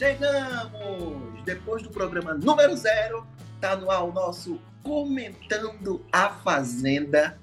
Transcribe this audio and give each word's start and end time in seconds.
chegamos! 0.00 1.44
Depois 1.44 1.82
do 1.82 1.90
programa 1.90 2.32
número 2.32 2.74
zero, 2.74 3.26
tá 3.60 3.76
no 3.76 3.90
ar 3.90 4.02
o 4.04 4.12
nosso 4.12 4.58
Comentando 4.82 6.02
a 6.10 6.30
Fazenda. 6.30 7.38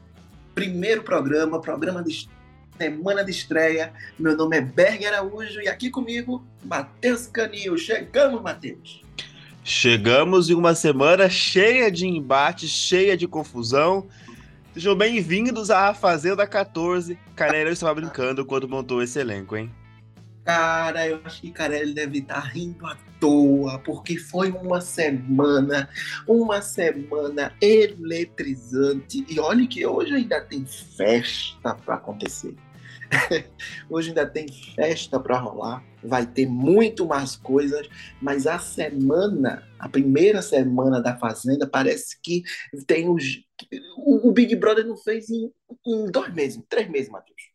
Primeiro 0.55 1.03
programa, 1.03 1.61
programa 1.61 2.03
de 2.03 2.27
semana 2.75 3.23
de 3.23 3.29
estreia. 3.29 3.93
Meu 4.17 4.35
nome 4.35 4.57
é 4.57 4.61
Berger 4.61 5.09
Araújo 5.09 5.61
e 5.61 5.67
aqui 5.67 5.91
comigo, 5.91 6.43
Matheus 6.65 7.27
Canil. 7.27 7.77
Chegamos, 7.77 8.41
Matheus! 8.41 9.03
Chegamos 9.63 10.49
em 10.49 10.55
uma 10.55 10.73
semana 10.73 11.29
cheia 11.29 11.91
de 11.91 12.07
embate, 12.07 12.67
cheia 12.67 13.15
de 13.15 13.27
confusão. 13.27 14.07
Sejam 14.73 14.95
bem-vindos 14.95 15.69
à 15.69 15.93
Fazenda 15.93 16.47
14. 16.47 17.19
Cara, 17.35 17.55
eu 17.55 17.71
estava 17.71 17.93
brincando 17.93 18.43
quando 18.43 18.67
montou 18.67 19.03
esse 19.03 19.19
elenco, 19.19 19.55
hein? 19.55 19.71
Cara, 20.47 21.05
eu 21.05 21.19
acho 21.25 21.41
que 21.41 21.51
Carelli 21.51 21.93
deve 21.93 22.19
estar 22.19 22.35
tá 22.35 22.39
rindo 22.39 22.87
à 22.87 22.95
toa, 23.19 23.79
porque 23.79 24.17
foi 24.17 24.49
uma 24.49 24.79
semana, 24.79 25.89
uma 26.25 26.61
semana 26.61 27.53
eletrizante. 27.59 29.25
E 29.27 29.41
olha 29.41 29.67
que 29.67 29.85
hoje 29.85 30.13
ainda 30.13 30.39
tem 30.39 30.65
festa 30.65 31.75
para 31.75 31.95
acontecer. 31.95 32.55
hoje 33.91 34.07
ainda 34.11 34.25
tem 34.25 34.47
festa 34.73 35.19
para 35.19 35.37
rolar, 35.37 35.83
vai 36.01 36.25
ter 36.25 36.45
muito 36.45 37.05
mais 37.05 37.35
coisas, 37.35 37.85
mas 38.21 38.47
a 38.47 38.57
semana, 38.57 39.67
a 39.77 39.89
primeira 39.89 40.41
semana 40.41 41.01
da 41.01 41.17
Fazenda, 41.17 41.67
parece 41.67 42.17
que 42.21 42.43
tem 42.85 43.09
os. 43.09 43.43
O, 43.97 44.31
Big 44.31 44.55
Brother 44.55 44.85
não 44.85 44.95
fez 44.95 45.29
em, 45.29 45.51
em 45.85 46.09
dois 46.09 46.33
meses, 46.33 46.63
três 46.69 46.89
meses, 46.89 47.09
Matheus. 47.09 47.46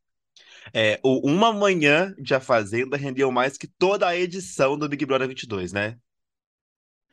É, 0.74 0.98
Uma 1.04 1.52
Manhã 1.52 2.14
de 2.18 2.34
A 2.34 2.40
Fazenda 2.40 2.96
rendeu 2.96 3.30
mais 3.30 3.58
que 3.58 3.66
toda 3.66 4.06
a 4.06 4.16
edição 4.16 4.76
do 4.78 4.88
Big 4.88 5.04
Brother 5.04 5.28
22, 5.28 5.72
né? 5.72 5.98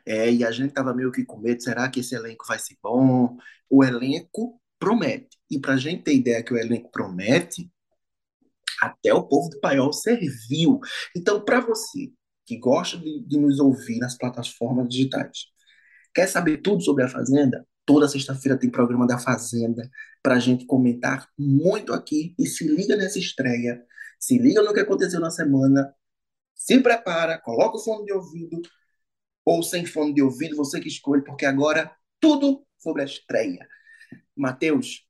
É, 0.05 0.31
e 0.31 0.43
a 0.43 0.51
gente 0.51 0.73
tava 0.73 0.93
meio 0.93 1.11
que 1.11 1.25
com 1.25 1.37
medo, 1.37 1.61
será 1.61 1.89
que 1.89 1.99
esse 1.99 2.15
elenco 2.15 2.45
vai 2.47 2.57
ser 2.57 2.77
bom? 2.81 3.37
O 3.69 3.83
elenco 3.83 4.59
promete. 4.79 5.37
E 5.51 5.59
pra 5.59 5.77
gente 5.77 6.03
ter 6.03 6.15
ideia 6.15 6.41
que 6.43 6.53
o 6.53 6.57
elenco 6.57 6.89
promete, 6.91 7.69
até 8.81 9.13
o 9.13 9.23
povo 9.23 9.49
do 9.49 9.59
Paiol 9.59 9.91
serviu. 9.93 10.79
Então, 11.15 11.43
para 11.43 11.59
você 11.59 12.11
que 12.45 12.57
gosta 12.57 12.97
de, 12.97 13.23
de 13.25 13.37
nos 13.37 13.59
ouvir 13.59 13.99
nas 13.99 14.17
plataformas 14.17 14.87
digitais, 14.89 15.45
quer 16.13 16.27
saber 16.27 16.57
tudo 16.59 16.81
sobre 16.81 17.03
a 17.03 17.09
Fazenda? 17.09 17.65
Toda 17.89 18.07
sexta-feira 18.07 18.55
tem 18.55 18.69
programa 18.69 19.07
da 19.07 19.17
Fazenda 19.17 19.89
para 20.21 20.35
a 20.35 20.39
gente 20.39 20.63
comentar 20.67 21.27
muito 21.35 21.91
aqui. 21.91 22.35
E 22.37 22.45
se 22.45 22.67
liga 22.67 22.95
nessa 22.95 23.17
estreia, 23.17 23.83
se 24.19 24.37
liga 24.37 24.61
no 24.61 24.71
que 24.75 24.79
aconteceu 24.79 25.19
na 25.19 25.31
semana, 25.31 25.91
se 26.53 26.79
prepara, 26.81 27.39
coloca 27.39 27.77
o 27.77 27.79
fone 27.79 28.05
de 28.05 28.13
ouvido 28.13 28.61
ou 29.43 29.63
sem 29.63 29.87
fone 29.87 30.13
de 30.13 30.21
ouvido, 30.21 30.55
você 30.55 30.79
que 30.79 30.87
escolhe, 30.87 31.23
porque 31.23 31.47
agora 31.47 31.91
tudo 32.19 32.63
sobre 32.77 33.01
a 33.01 33.05
estreia. 33.05 33.67
Matheus, 34.35 35.07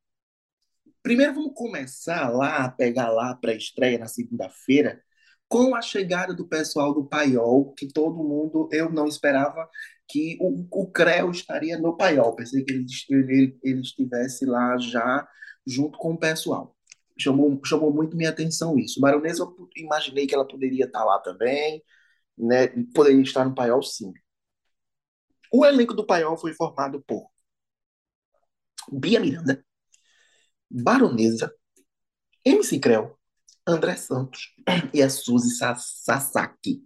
primeiro 1.04 1.34
vamos 1.34 1.52
começar 1.56 2.30
lá, 2.30 2.64
a 2.64 2.72
pegar 2.72 3.10
lá 3.10 3.36
para 3.36 3.52
a 3.52 3.56
estreia 3.56 4.00
na 4.00 4.08
segunda-feira, 4.08 5.04
com 5.50 5.76
a 5.76 5.82
chegada 5.82 6.34
do 6.34 6.48
pessoal 6.48 6.94
do 6.94 7.06
Paiol, 7.06 7.74
que 7.74 7.92
todo 7.92 8.24
mundo, 8.24 8.70
eu 8.72 8.90
não 8.90 9.06
esperava 9.06 9.68
que 10.10 10.38
o, 10.42 10.68
o 10.72 10.92
Creu 10.92 11.32
estaria 11.32 11.78
no 11.78 11.96
Paiol. 11.96 12.36
Pensei 12.36 12.64
que 12.64 12.74
ele, 12.74 12.86
ele, 13.10 13.60
ele 13.64 13.82
estivesse 13.82 14.46
lá 14.46 14.78
já 14.78 15.28
junto 15.66 15.98
com 16.00 16.14
o 16.14 16.20
pessoal. 16.20 16.76
Chamou, 17.18 17.60
chamou 17.66 17.94
muito 17.94 18.18
minha 18.18 18.30
atenção 18.30 18.78
isso. 18.80 19.00
Baronesa, 19.00 19.44
eu 19.44 19.70
imaginei 19.78 20.26
que 20.26 20.34
ela 20.34 20.48
poderia 20.48 20.86
estar 20.86 21.04
lá 21.06 21.20
também, 21.20 21.84
né? 22.38 22.68
poderia 22.94 23.22
estar 23.22 23.46
no 23.46 23.54
Paiol, 23.54 23.84
sim. 23.84 24.14
O 25.52 25.66
elenco 25.66 25.94
do 25.94 26.06
Paiol 26.06 26.38
foi 26.38 26.54
formado 26.54 27.04
por 27.06 27.30
Bia 28.92 29.20
Miranda, 29.20 29.64
Baronesa, 30.70 31.54
MC 32.46 32.80
Creu, 32.80 33.18
André 33.68 33.96
Santos 33.96 34.56
e 34.94 35.02
a 35.02 35.10
Suzy 35.10 35.56
Sasaki. 35.58 36.82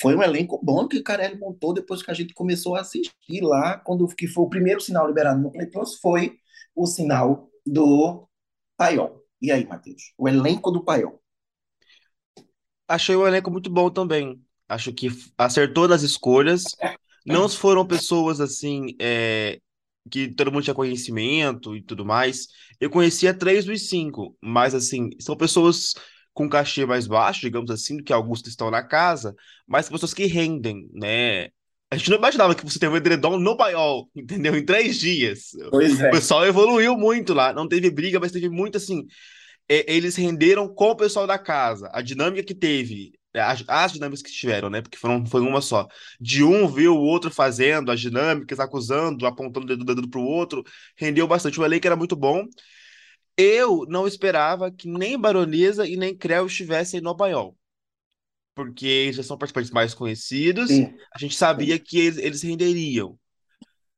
Foi 0.00 0.14
um 0.14 0.22
elenco 0.22 0.60
bom 0.62 0.86
que 0.86 0.98
o 0.98 1.02
Carelli 1.02 1.38
montou 1.38 1.72
depois 1.72 2.02
que 2.02 2.10
a 2.10 2.14
gente 2.14 2.34
começou 2.34 2.76
a 2.76 2.80
assistir 2.80 3.40
lá, 3.40 3.78
quando 3.78 4.06
que 4.08 4.26
foi 4.26 4.44
o 4.44 4.48
primeiro 4.48 4.80
sinal 4.80 5.06
liberado 5.06 5.40
no 5.40 5.50
Play 5.50 5.66
Plus, 5.66 5.98
foi 6.00 6.38
o 6.74 6.86
sinal 6.86 7.48
do 7.64 8.28
Paiol. 8.76 9.22
E 9.40 9.50
aí, 9.50 9.66
Matheus? 9.66 10.12
O 10.18 10.28
elenco 10.28 10.70
do 10.70 10.84
Paiol. 10.84 11.22
Achei 12.88 13.16
o 13.16 13.26
elenco 13.26 13.50
muito 13.50 13.70
bom 13.70 13.90
também. 13.90 14.40
Acho 14.68 14.92
que 14.92 15.08
acertou 15.36 15.88
nas 15.88 16.02
escolhas. 16.02 16.64
Não 17.24 17.48
foram 17.48 17.86
pessoas 17.86 18.40
assim 18.40 18.94
é, 19.00 19.58
que 20.10 20.28
todo 20.28 20.52
mundo 20.52 20.62
tinha 20.62 20.74
conhecimento 20.74 21.74
e 21.74 21.82
tudo 21.82 22.04
mais. 22.04 22.48
Eu 22.80 22.90
conhecia 22.90 23.34
três 23.34 23.64
dos 23.64 23.88
cinco, 23.88 24.36
mas 24.40 24.74
assim, 24.74 25.10
são 25.20 25.36
pessoas 25.36 25.94
com 26.36 26.50
cachê 26.50 26.84
mais 26.84 27.06
baixo, 27.06 27.40
digamos 27.40 27.70
assim, 27.70 27.96
do 27.96 28.04
que 28.04 28.12
alguns 28.12 28.42
que 28.42 28.50
estão 28.50 28.70
na 28.70 28.82
casa, 28.82 29.34
mas 29.66 29.88
pessoas 29.88 30.12
que 30.12 30.26
rendem, 30.26 30.86
né? 30.92 31.48
A 31.90 31.96
gente 31.96 32.10
não 32.10 32.18
imaginava 32.18 32.54
que 32.54 32.62
você 32.62 32.78
teve 32.78 32.92
um 32.92 32.96
edredom 32.96 33.38
no 33.38 33.56
paiol, 33.56 34.06
entendeu? 34.14 34.54
Em 34.54 34.62
três 34.62 35.00
dias. 35.00 35.52
Pois 35.70 35.98
é. 35.98 36.08
O 36.08 36.10
pessoal 36.10 36.44
evoluiu 36.44 36.94
muito 36.94 37.32
lá. 37.32 37.54
Não 37.54 37.66
teve 37.66 37.90
briga, 37.90 38.20
mas 38.20 38.32
teve 38.32 38.50
muito 38.50 38.76
assim. 38.76 39.06
É, 39.66 39.90
eles 39.90 40.14
renderam 40.14 40.68
com 40.68 40.90
o 40.90 40.96
pessoal 40.96 41.26
da 41.26 41.38
casa. 41.38 41.88
A 41.90 42.02
dinâmica 42.02 42.42
que 42.42 42.54
teve 42.54 43.12
é, 43.32 43.40
as, 43.40 43.64
as, 43.66 43.92
dinâmicas 43.92 44.20
que 44.20 44.30
tiveram, 44.30 44.68
né? 44.68 44.82
Porque 44.82 44.98
foram, 44.98 45.24
foi 45.24 45.40
uma 45.40 45.62
só. 45.62 45.88
De 46.20 46.44
um 46.44 46.68
ver 46.68 46.88
o 46.88 46.98
outro 46.98 47.30
fazendo 47.30 47.90
as 47.90 47.98
dinâmicas, 47.98 48.60
acusando, 48.60 49.26
apontando 49.26 49.64
o 49.64 49.68
dedo, 49.68 49.84
dedo 49.86 50.10
pro 50.10 50.20
outro, 50.20 50.62
rendeu 50.96 51.26
bastante. 51.26 51.58
O 51.58 51.64
elenco 51.64 51.86
era 51.86 51.96
muito 51.96 52.14
bom. 52.14 52.44
Eu 53.36 53.84
não 53.88 54.06
esperava 54.06 54.70
que 54.70 54.88
nem 54.88 55.18
Baronesa 55.18 55.86
e 55.86 55.96
nem 55.96 56.16
Creu 56.16 56.46
estivessem 56.46 57.00
no 57.00 57.16
Paiol. 57.16 57.56
Porque 58.54 58.86
eles 58.86 59.16
já 59.16 59.22
são 59.22 59.36
participantes 59.36 59.70
mais 59.70 59.92
conhecidos, 59.92 60.68
Sim. 60.68 60.96
a 61.14 61.18
gente 61.18 61.36
sabia 61.36 61.78
que 61.78 61.98
eles, 61.98 62.16
eles 62.16 62.42
renderiam. 62.42 63.18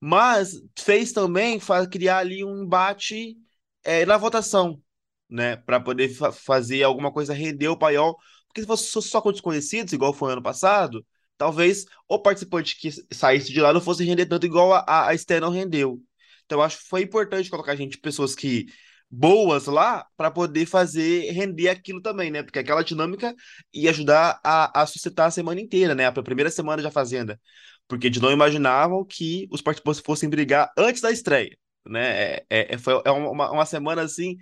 Mas 0.00 0.60
fez 0.76 1.12
também 1.12 1.60
criar 1.90 2.18
ali 2.18 2.44
um 2.44 2.64
embate 2.64 3.36
é, 3.84 4.04
na 4.04 4.16
votação, 4.16 4.80
né? 5.28 5.56
Para 5.56 5.78
poder 5.78 6.08
fa 6.08 6.32
fazer 6.32 6.82
alguma 6.82 7.12
coisa 7.12 7.32
render 7.32 7.68
o 7.68 7.76
Paiol 7.76 8.16
porque 8.48 8.62
se 8.62 8.66
fosse 8.66 9.08
só 9.08 9.20
com 9.20 9.30
desconhecidos, 9.30 9.92
igual 9.92 10.12
foi 10.12 10.32
ano 10.32 10.42
passado, 10.42 11.06
talvez 11.36 11.84
o 12.08 12.18
participante 12.18 12.76
que 12.78 12.90
saísse 13.14 13.52
de 13.52 13.60
lá 13.60 13.72
não 13.72 13.80
fosse 13.80 14.04
render 14.04 14.26
tanto 14.26 14.46
igual 14.46 14.72
a, 14.72 15.08
a 15.08 15.14
Esther 15.14 15.40
não 15.40 15.50
rendeu. 15.50 16.02
Então, 16.44 16.62
acho 16.62 16.78
que 16.78 16.88
foi 16.88 17.02
importante 17.02 17.50
colocar 17.50 17.76
gente, 17.76 17.98
pessoas 17.98 18.34
que 18.34 18.66
boas 19.10 19.66
lá, 19.66 20.06
para 20.16 20.30
poder 20.30 20.66
fazer 20.66 21.30
render 21.32 21.68
aquilo 21.68 22.00
também, 22.02 22.30
né? 22.30 22.42
Porque 22.42 22.58
aquela 22.58 22.82
dinâmica 22.82 23.34
ia 23.72 23.90
ajudar 23.90 24.40
a, 24.44 24.82
a 24.82 24.86
suscitar 24.86 25.26
a 25.26 25.30
semana 25.30 25.60
inteira, 25.60 25.94
né? 25.94 26.06
A 26.06 26.12
primeira 26.12 26.50
semana 26.50 26.82
da 26.82 26.90
Fazenda. 26.90 27.40
Porque 27.88 28.06
eles 28.08 28.20
não 28.20 28.30
imaginavam 28.32 29.04
que 29.04 29.48
os 29.50 29.62
participantes 29.62 30.02
fossem 30.04 30.28
brigar 30.28 30.70
antes 30.76 31.00
da 31.00 31.10
estreia, 31.10 31.56
né? 31.86 32.34
É, 32.34 32.46
é, 32.50 32.74
é 32.74 32.78
foi, 32.78 33.00
é 33.04 33.10
uma, 33.10 33.50
uma 33.50 33.66
semana, 33.66 34.02
assim, 34.02 34.36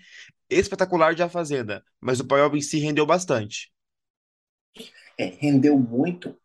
espetacular 0.50 1.15
de 1.15 1.22
A 1.22 1.28
Fazenda. 1.28 1.83
Mas 2.00 2.21
o 2.21 2.27
Paiol 2.27 2.56
em 2.56 2.60
si 2.60 2.78
rendeu 2.78 3.06
bastante 3.06 3.71
é, 5.19 5.27
rendeu 5.27 5.78
muito 5.78 6.37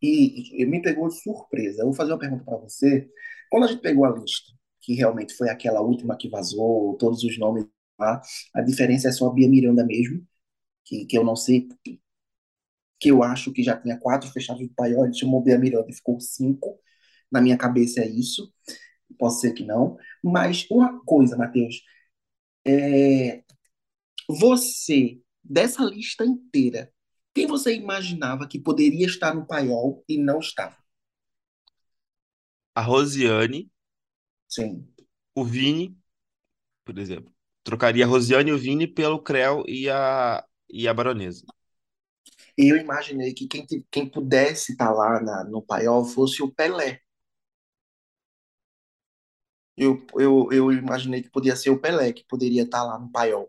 e, 0.00 0.62
e, 0.62 0.66
me 0.66 0.80
pegou 0.80 1.08
de 1.08 1.20
surpresa. 1.20 1.82
Eu 1.82 1.86
vou 1.86 1.94
fazer 1.94 2.12
uma 2.12 2.18
pergunta 2.18 2.44
para 2.44 2.58
você. 2.58 3.08
Quando 3.50 3.64
a 3.64 3.66
gente 3.68 3.80
pegou 3.80 4.04
a 4.04 4.10
lista, 4.10 4.52
que 4.86 4.94
realmente 4.94 5.34
foi 5.34 5.50
aquela 5.50 5.80
última 5.82 6.16
que 6.16 6.28
vazou, 6.30 6.96
todos 6.96 7.24
os 7.24 7.36
nomes 7.38 7.66
lá, 7.98 8.22
a 8.54 8.62
diferença 8.62 9.08
é 9.08 9.12
só 9.12 9.26
a 9.28 9.32
Bia 9.34 9.48
Miranda 9.48 9.84
mesmo, 9.84 10.24
que, 10.84 11.06
que 11.06 11.18
eu 11.18 11.24
não 11.24 11.36
sei, 11.36 11.68
que 13.00 13.10
eu 13.10 13.22
acho 13.22 13.52
que 13.52 13.62
já 13.64 13.76
tinha 13.76 13.98
quatro 13.98 14.30
fechados 14.30 14.62
do 14.66 14.72
paiol, 14.74 15.04
ele 15.04 15.14
chamou 15.14 15.42
Bia 15.42 15.58
Miranda 15.58 15.88
e 15.90 15.94
ficou 15.94 16.20
cinco. 16.20 16.78
Na 17.30 17.40
minha 17.40 17.58
cabeça 17.58 18.00
é 18.00 18.08
isso. 18.08 18.52
Pode 19.18 19.40
ser 19.40 19.52
que 19.52 19.64
não. 19.64 19.96
Mas 20.22 20.66
uma 20.70 21.00
coisa, 21.04 21.36
Matheus, 21.36 21.82
é, 22.66 23.42
você, 24.28 25.20
dessa 25.42 25.82
lista 25.84 26.24
inteira, 26.24 26.92
quem 27.34 27.46
você 27.46 27.74
imaginava 27.74 28.48
que 28.48 28.60
poderia 28.60 29.06
estar 29.06 29.34
no 29.34 29.46
paiol 29.46 30.04
e 30.08 30.16
não 30.18 30.38
estava? 30.38 30.76
A 32.74 32.82
Rosiane, 32.82 33.68
Sim. 34.48 34.86
o 35.34 35.44
Vini, 35.44 35.96
por 36.84 36.98
exemplo. 36.98 37.32
Trocaria 37.64 38.04
a 38.06 38.08
Rosiane 38.08 38.50
e 38.50 38.54
o 38.54 38.58
Vini 38.58 38.86
pelo 38.86 39.22
Creu 39.22 39.64
e 39.68 39.90
a, 39.90 40.44
e 40.70 40.88
a 40.88 40.94
Baronesa. 40.94 41.46
Eu 42.56 42.76
imaginei 42.76 43.32
que 43.32 43.46
quem, 43.48 43.66
quem 43.90 44.06
pudesse 44.10 44.72
estar 44.72 44.92
lá 44.92 45.20
na, 45.22 45.44
no 45.44 45.62
paiol 45.62 46.04
fosse 46.04 46.42
o 46.42 46.52
Pelé. 46.52 47.00
Eu, 49.76 50.04
eu, 50.18 50.48
eu 50.52 50.72
imaginei 50.72 51.22
que 51.22 51.30
podia 51.30 51.54
ser 51.56 51.70
o 51.70 51.80
Pelé 51.80 52.12
que 52.12 52.24
poderia 52.28 52.62
estar 52.62 52.82
lá 52.82 52.98
no 52.98 53.10
paiol. 53.10 53.48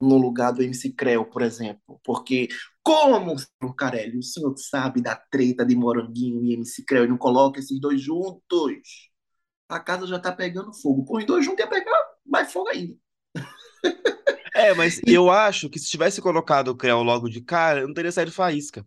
no 0.00 0.18
lugar 0.18 0.52
do 0.52 0.62
MC 0.62 0.92
Creu, 0.94 1.24
por 1.26 1.42
exemplo. 1.42 2.00
Porque, 2.04 2.48
como, 2.82 3.36
senhor 3.38 3.74
Carelli, 3.76 4.18
o 4.18 4.22
senhor 4.22 4.54
sabe 4.58 5.02
da 5.02 5.16
treta 5.16 5.64
de 5.66 5.76
Moranguinho 5.76 6.44
e 6.44 6.54
MC 6.54 6.84
Creu 6.84 7.04
e 7.04 7.08
não 7.08 7.18
coloca 7.18 7.60
esses 7.60 7.80
dois 7.80 8.00
juntos? 8.02 9.10
A 9.68 9.78
casa 9.80 10.06
já 10.08 10.18
tá 10.18 10.32
pegando 10.32 10.72
fogo. 10.74 11.04
Põe 11.04 11.24
dois 11.26 11.44
juntos 11.44 11.60
ia 11.60 11.68
pegar 11.70 11.92
mais 12.26 12.52
fogo 12.52 12.68
ainda. 12.68 12.96
É, 14.54 14.72
mas 14.74 15.00
E 15.06 15.12
eu 15.12 15.30
acho 15.30 15.68
que 15.68 15.78
se 15.78 15.88
tivesse 15.88 16.20
colocado 16.22 16.68
o 16.68 16.76
Creu 16.76 17.02
logo 17.02 17.28
de 17.28 17.40
cara, 17.42 17.86
não 17.86 17.92
teria 17.94 18.10
saído 18.12 18.32
faísca, 18.32 18.84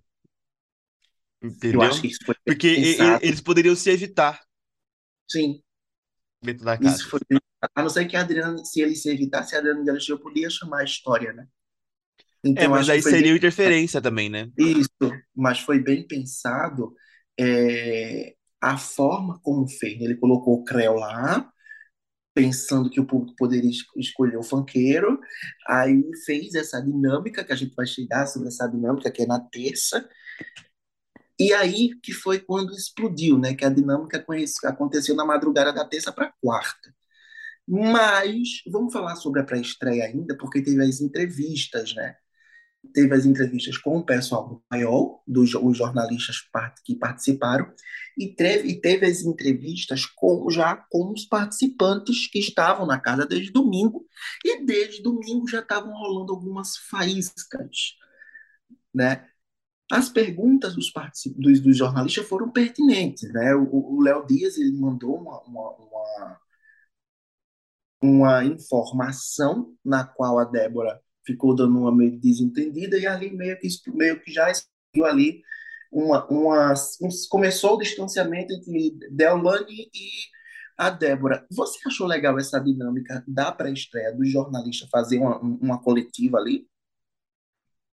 eu 1.70 1.82
acho 1.82 2.02
entendeu? 2.02 2.02
que 2.02 2.08
isso 2.08 2.20
foi 2.26 2.36
Porque 2.46 2.68
pensado. 2.74 3.22
eles 3.22 3.42
poderiam 3.42 3.76
se 3.76 3.90
evitar 3.92 4.42
Sim, 5.32 5.62
dentro 6.42 6.66
da 6.66 6.78
isso 6.80 7.08
casa. 7.08 7.10
foi. 7.10 7.20
A 7.76 7.82
não 7.84 7.90
ser 7.90 8.06
que 8.08 8.16
a 8.18 8.22
Adriana, 8.22 8.64
se 8.66 8.82
ele 8.82 8.96
se 8.96 9.10
evitasse, 9.10 9.56
a 9.56 9.60
Adriana 9.60 9.84
Galisteu 9.86 10.20
podia 10.20 10.50
chamar 10.50 10.80
a 10.82 10.84
história, 10.84 11.34
né? 11.34 11.48
É, 12.56 12.68
Então, 12.68 12.76
eu 12.76 12.84
mas 12.84 12.90
aí 12.90 13.02
foi 13.02 13.16
bem 13.16 13.30
seria 13.30 13.36
interferência 13.36 14.02
também, 14.02 14.30
né? 14.30 14.52
isso, 14.58 14.90
mas 15.36 15.60
foi 15.60 15.80
bem 15.80 16.06
pensado 16.08 16.96
é, 17.40 18.36
a 18.62 18.78
forma 18.78 19.40
como 19.44 19.68
fez. 19.68 19.98
né? 20.00 20.06
Ele 20.06 20.18
colocou 20.18 20.56
o 20.56 20.64
Creu 20.64 20.96
lá, 20.96 21.52
pensando 22.34 22.90
que 22.90 23.00
o 23.02 23.06
público 23.08 23.36
poderia 23.38 23.70
es- 23.70 23.86
escolher 23.98 24.38
o 24.38 24.44
funkeiro, 24.44 25.20
aí 25.68 26.04
fez 26.26 26.56
essa 26.56 26.82
dinâmica, 26.82 27.44
que 27.44 27.54
a 27.54 27.56
gente 27.56 27.76
vai 27.76 27.88
chegar 27.88 28.28
sobre 28.28 28.50
essa 28.50 28.68
dinâmica, 28.68 29.12
que 29.12 29.24
é 29.24 29.28
na 29.28 29.40
terça, 29.40 30.08
e 31.40 31.54
aí 31.54 31.92
que 32.02 32.12
foi 32.14 32.40
quando 32.40 32.74
explodiu, 32.74 33.38
né? 33.40 33.54
Que 33.56 33.66
a 33.66 33.70
dinâmica 33.70 34.24
aconteceu 34.66 35.16
na 35.16 35.26
madrugada 35.26 35.72
da 35.74 35.86
terça 35.86 36.12
para 36.12 36.34
quarta. 36.42 36.94
Mas 37.68 38.64
vamos 38.72 38.94
falar 38.94 39.16
sobre 39.18 39.42
a 39.42 39.46
pré-estreia 39.46 40.06
ainda, 40.06 40.38
porque 40.38 40.62
teve 40.64 40.84
as 40.84 41.02
entrevistas, 41.02 41.96
né? 41.96 42.16
Teve 42.94 43.14
as 43.14 43.26
entrevistas 43.26 43.78
com 43.78 43.98
o 43.98 44.06
pessoal 44.06 44.48
do 44.48 44.64
Paiol, 44.70 45.22
dos 45.28 45.54
os 45.54 45.78
jornalistas 45.78 46.38
que 46.84 46.96
participaram, 46.96 47.72
e 48.18 48.34
teve, 48.34 48.70
e 48.70 48.82
teve 48.82 49.06
as 49.06 49.22
entrevistas 49.22 50.06
com, 50.06 50.50
já 50.50 50.76
com 50.76 51.12
os 51.12 51.26
participantes 51.26 52.28
que 52.28 52.40
estavam 52.40 52.86
na 52.86 53.00
casa 53.00 53.26
desde 53.26 53.52
domingo, 53.52 54.06
e 54.46 54.66
desde 54.66 55.04
domingo 55.04 55.48
já 55.48 55.60
estavam 55.60 55.92
rolando 55.92 56.34
algumas 56.34 56.78
faíscas, 56.78 57.96
né? 58.94 59.28
As 59.92 60.10
perguntas 60.10 60.76
dos, 60.76 60.92
dos, 61.36 61.60
dos 61.62 61.78
jornalistas 61.78 62.28
foram 62.28 62.52
pertinentes, 62.52 63.32
né? 63.34 63.56
O 63.56 63.98
o 63.98 64.02
Léo 64.02 64.26
Dias 64.26 64.58
ele 64.58 64.72
mandou 64.74 65.16
uma, 65.18 65.42
uma, 65.42 65.70
uma 65.72 66.40
uma 68.02 68.44
informação 68.46 69.76
na 69.84 70.06
qual 70.06 70.40
a 70.40 70.46
Débora 70.46 71.02
ficou 71.30 71.56
dando 71.56 71.78
uma 71.78 71.96
meio 71.96 72.20
desentendida 72.20 72.98
e 72.98 73.06
ali 73.06 73.32
meio 73.32 73.58
que 73.60 73.68
meio 73.94 74.20
que 74.20 74.32
já 74.32 74.50
explodiu 74.50 75.06
ali 75.06 75.42
uma, 75.92 76.26
uma 76.28 76.74
um, 77.02 77.10
começou 77.30 77.76
o 77.76 77.80
distanciamento 77.80 78.54
entre 78.54 78.98
Deolane 79.12 79.90
e 79.94 80.10
a 80.78 80.90
Débora. 80.90 81.46
Você 81.52 81.80
achou 81.86 82.08
legal 82.08 82.40
essa 82.40 82.60
dinâmica 82.60 83.24
da 83.28 83.52
pré-estreia 83.52 84.16
do 84.16 84.26
jornalista 84.26 84.88
fazer 84.92 85.20
uma, 85.20 85.40
uma 85.40 85.82
coletiva 85.82 86.38
ali? 86.38 86.68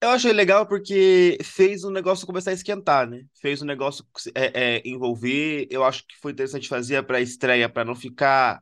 Eu 0.01 0.11
achei 0.11 0.33
legal 0.33 0.67
porque 0.67 1.39
fez 1.45 1.85
o 1.85 1.91
negócio 1.91 2.27
começar 2.27 2.51
a 2.51 2.55
esquentar, 2.55 3.09
né? 3.09 3.25
Fez 3.41 3.63
o 3.63 3.65
negócio 3.65 4.05
é, 4.35 4.77
é, 4.77 4.83
envolver. 4.85 5.69
Eu 5.71 5.85
acho 5.85 6.05
que 6.07 6.19
foi 6.21 6.33
interessante 6.33 6.69
fazer 6.69 6.97
a 6.97 7.03
pré-estreia 7.05 7.69
para 7.69 7.85
não 7.85 7.95
ficar 7.95 8.61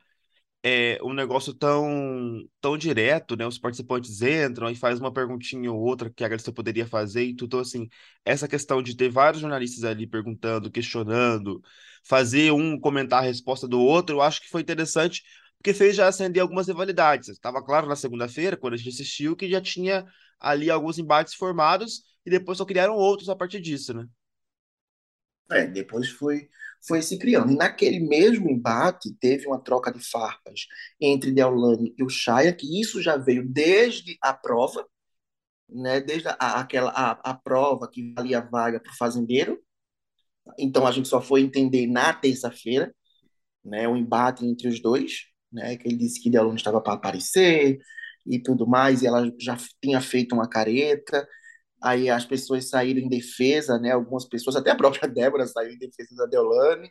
é, 0.62 0.98
um 1.02 1.14
negócio 1.14 1.54
tão, 1.54 2.42
tão 2.60 2.76
direto, 2.76 3.36
né? 3.36 3.46
Os 3.46 3.58
participantes 3.58 4.20
entram 4.22 4.70
e 4.70 4.74
faz 4.74 5.00
uma 5.00 5.12
perguntinha 5.12 5.72
ou 5.72 5.80
outra 5.80 6.10
que 6.10 6.22
a 6.24 6.28
Galisteu 6.28 6.52
poderia 6.52 6.86
fazer 6.86 7.24
e 7.24 7.34
tudo 7.34 7.58
assim. 7.58 7.88
Essa 8.24 8.46
questão 8.48 8.82
de 8.82 8.96
ter 8.96 9.08
vários 9.10 9.40
jornalistas 9.40 9.84
ali 9.84 10.06
perguntando, 10.06 10.70
questionando, 10.70 11.62
fazer 12.04 12.52
um 12.52 12.78
comentar 12.78 13.20
a 13.22 13.26
resposta 13.26 13.66
do 13.66 13.80
outro, 13.80 14.16
eu 14.16 14.22
acho 14.22 14.40
que 14.42 14.50
foi 14.50 14.60
interessante 14.60 15.22
porque 15.56 15.74
fez 15.74 15.94
já 15.96 16.08
acender 16.08 16.42
algumas 16.42 16.66
rivalidades. 16.68 17.28
Estava 17.28 17.62
claro 17.62 17.86
na 17.86 17.96
segunda-feira, 17.96 18.56
quando 18.56 18.74
a 18.74 18.76
gente 18.76 18.88
assistiu, 18.90 19.36
que 19.36 19.48
já 19.48 19.60
tinha 19.60 20.06
ali 20.38 20.70
alguns 20.70 20.98
embates 20.98 21.34
formados 21.34 22.02
e 22.24 22.30
depois 22.30 22.58
só 22.58 22.64
criaram 22.64 22.94
outros 22.94 23.28
a 23.28 23.36
partir 23.36 23.60
disso, 23.60 23.92
né? 23.94 24.06
É, 25.50 25.66
depois 25.66 26.08
foi, 26.08 26.48
foi 26.86 27.02
se 27.02 27.18
criando. 27.18 27.52
E 27.52 27.56
naquele 27.56 28.00
mesmo 28.00 28.50
embate, 28.50 29.14
teve 29.20 29.46
uma 29.46 29.60
troca 29.60 29.92
de 29.92 30.00
farpas 30.00 30.66
entre 31.00 31.32
Deolane 31.32 31.94
e 31.98 32.02
o 32.04 32.08
Chaya, 32.08 32.52
que 32.52 32.80
isso 32.80 33.02
já 33.02 33.16
veio 33.16 33.46
desde 33.48 34.16
a 34.22 34.32
prova, 34.32 34.86
né? 35.68 36.00
Desde 36.00 36.28
a, 36.28 36.60
aquela, 36.60 36.90
a, 36.90 37.12
a 37.30 37.34
prova 37.34 37.88
que 37.90 38.12
valia 38.14 38.40
vaga 38.40 38.80
para 38.80 38.92
o 38.92 38.96
fazendeiro. 38.96 39.60
Então 40.58 40.86
a 40.86 40.92
gente 40.92 41.08
só 41.08 41.20
foi 41.20 41.42
entender 41.42 41.86
na 41.86 42.12
terça-feira, 42.12 42.94
né? 43.64 43.88
O 43.88 43.96
embate 43.96 44.44
entre 44.46 44.68
os 44.68 44.80
dois, 44.80 45.26
né? 45.52 45.76
Que 45.76 45.88
ele 45.88 45.96
disse 45.96 46.20
que 46.22 46.30
Deolane 46.30 46.56
estava 46.56 46.80
para 46.80 46.94
aparecer 46.94 47.78
e 48.26 48.38
tudo 48.42 48.66
mais, 48.66 49.02
e 49.02 49.06
ela 49.06 49.30
já 49.40 49.56
tinha 49.82 50.00
feito 50.00 50.34
uma 50.34 50.48
careta 50.48 51.26
aí 51.82 52.10
as 52.10 52.24
pessoas 52.24 52.68
saíram 52.68 53.00
em 53.00 53.08
defesa, 53.08 53.78
né? 53.78 53.92
Algumas 53.92 54.24
pessoas, 54.24 54.56
até 54.56 54.70
a 54.70 54.76
própria 54.76 55.08
Débora 55.08 55.46
saiu 55.46 55.72
em 55.72 55.78
defesa 55.78 56.14
da 56.16 56.26
Deolane. 56.26 56.90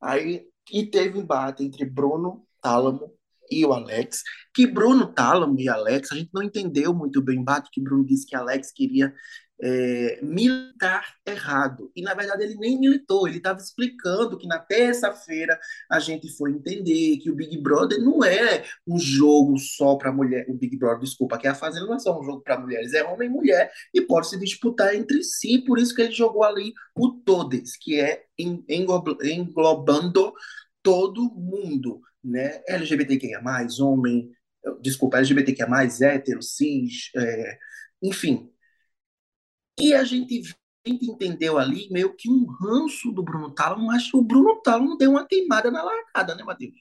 Aí 0.00 0.46
e 0.72 0.84
teve 0.84 1.18
um 1.18 1.22
embate 1.22 1.62
entre 1.64 1.84
Bruno 1.84 2.46
Tálamo 2.60 3.12
e 3.50 3.64
o 3.64 3.72
Alex, 3.72 4.22
que 4.52 4.66
Bruno 4.66 5.12
Tálamo 5.12 5.58
e 5.60 5.68
Alex, 5.68 6.10
a 6.10 6.16
gente 6.16 6.30
não 6.34 6.42
entendeu 6.42 6.92
muito 6.92 7.22
bem 7.22 7.38
o 7.38 7.40
embate, 7.40 7.70
que 7.72 7.80
Bruno 7.80 8.04
disse 8.04 8.26
que 8.26 8.34
Alex 8.34 8.72
queria 8.72 9.14
é, 9.60 10.18
militar 10.22 11.14
errado. 11.24 11.90
E, 11.96 12.02
na 12.02 12.14
verdade, 12.14 12.42
ele 12.42 12.56
nem 12.56 12.78
militou, 12.78 13.26
ele 13.26 13.38
estava 13.38 13.58
explicando 13.58 14.36
que 14.36 14.46
na 14.46 14.58
terça-feira 14.58 15.58
a 15.90 15.98
gente 15.98 16.28
foi 16.36 16.50
entender 16.50 17.18
que 17.18 17.30
o 17.30 17.34
Big 17.34 17.56
Brother 17.58 18.00
não 18.00 18.22
é 18.22 18.64
um 18.86 18.98
jogo 18.98 19.58
só 19.58 19.96
para 19.96 20.12
mulher. 20.12 20.46
O 20.48 20.54
Big 20.54 20.76
Brother, 20.76 21.00
desculpa, 21.00 21.38
que 21.38 21.48
a 21.48 21.54
Fazenda 21.54 21.86
não 21.86 21.94
é 21.94 21.98
só 21.98 22.18
um 22.18 22.24
jogo 22.24 22.42
para 22.42 22.58
mulheres, 22.58 22.92
é 22.92 23.04
homem 23.04 23.28
e 23.28 23.32
mulher 23.32 23.72
e 23.94 24.00
pode 24.00 24.28
se 24.28 24.38
disputar 24.38 24.94
entre 24.94 25.22
si. 25.22 25.58
Por 25.58 25.78
isso 25.78 25.94
que 25.94 26.02
ele 26.02 26.12
jogou 26.12 26.44
ali 26.44 26.72
o 26.94 27.10
Todes, 27.10 27.76
que 27.76 28.00
é 28.00 28.24
englobando 28.38 30.32
todo 30.82 31.34
mundo, 31.34 32.00
né? 32.22 32.62
LGBTQIA, 32.68 33.42
homem, 33.80 34.30
desculpa, 34.80 35.18
LGBTQIA, 35.18 35.66
hétero, 36.02 36.42
cis, 36.42 37.10
é, 37.16 37.58
enfim, 38.02 38.50
e 39.78 39.94
a 39.94 40.04
gente, 40.04 40.54
a 40.86 40.88
gente 40.88 41.10
entendeu 41.10 41.58
ali 41.58 41.88
meio 41.90 42.14
que 42.14 42.30
um 42.30 42.46
ranço 42.46 43.12
do 43.12 43.22
Bruno 43.22 43.52
Talo, 43.52 43.84
mas 43.84 44.12
o 44.14 44.22
Bruno 44.22 44.60
Talo 44.62 44.96
deu 44.96 45.10
uma 45.10 45.26
queimada 45.26 45.70
na 45.70 45.82
largada, 45.82 46.34
né, 46.34 46.42
Matheus? 46.42 46.74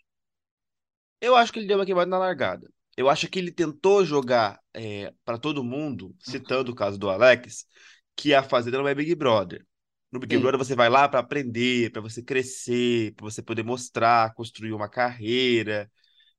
Eu 1.22 1.36
acho 1.36 1.52
que 1.52 1.60
ele 1.60 1.68
deu 1.68 1.78
uma 1.78 1.86
queimada 1.86 2.10
na 2.10 2.18
largada. 2.18 2.70
Eu 2.96 3.10
acho 3.10 3.28
que 3.28 3.40
ele 3.40 3.52
tentou 3.52 4.06
jogar 4.06 4.60
é, 4.74 5.14
para 5.26 5.38
todo 5.38 5.64
mundo, 5.64 6.16
citando 6.20 6.72
o 6.72 6.76
caso 6.76 6.98
do 6.98 7.10
Alex, 7.10 7.66
que 8.16 8.34
a 8.34 8.42
Fazenda 8.42 8.78
não 8.78 8.88
é 8.88 8.96
Big 8.96 9.14
Brother. 9.16 9.66
No 10.12 10.20
Big 10.20 10.34
Sim. 10.34 10.42
Brother 10.42 10.58
você 10.58 10.76
vai 10.76 10.90
lá 10.90 11.10
para 11.10 11.20
aprender, 11.20 11.92
para 11.92 12.02
você 12.02 12.24
crescer, 12.24 13.14
para 13.16 13.26
você 13.26 13.42
poder 13.42 13.64
mostrar, 13.64 14.34
construir 14.34 14.72
uma 14.72 14.88
carreira, 14.88 15.92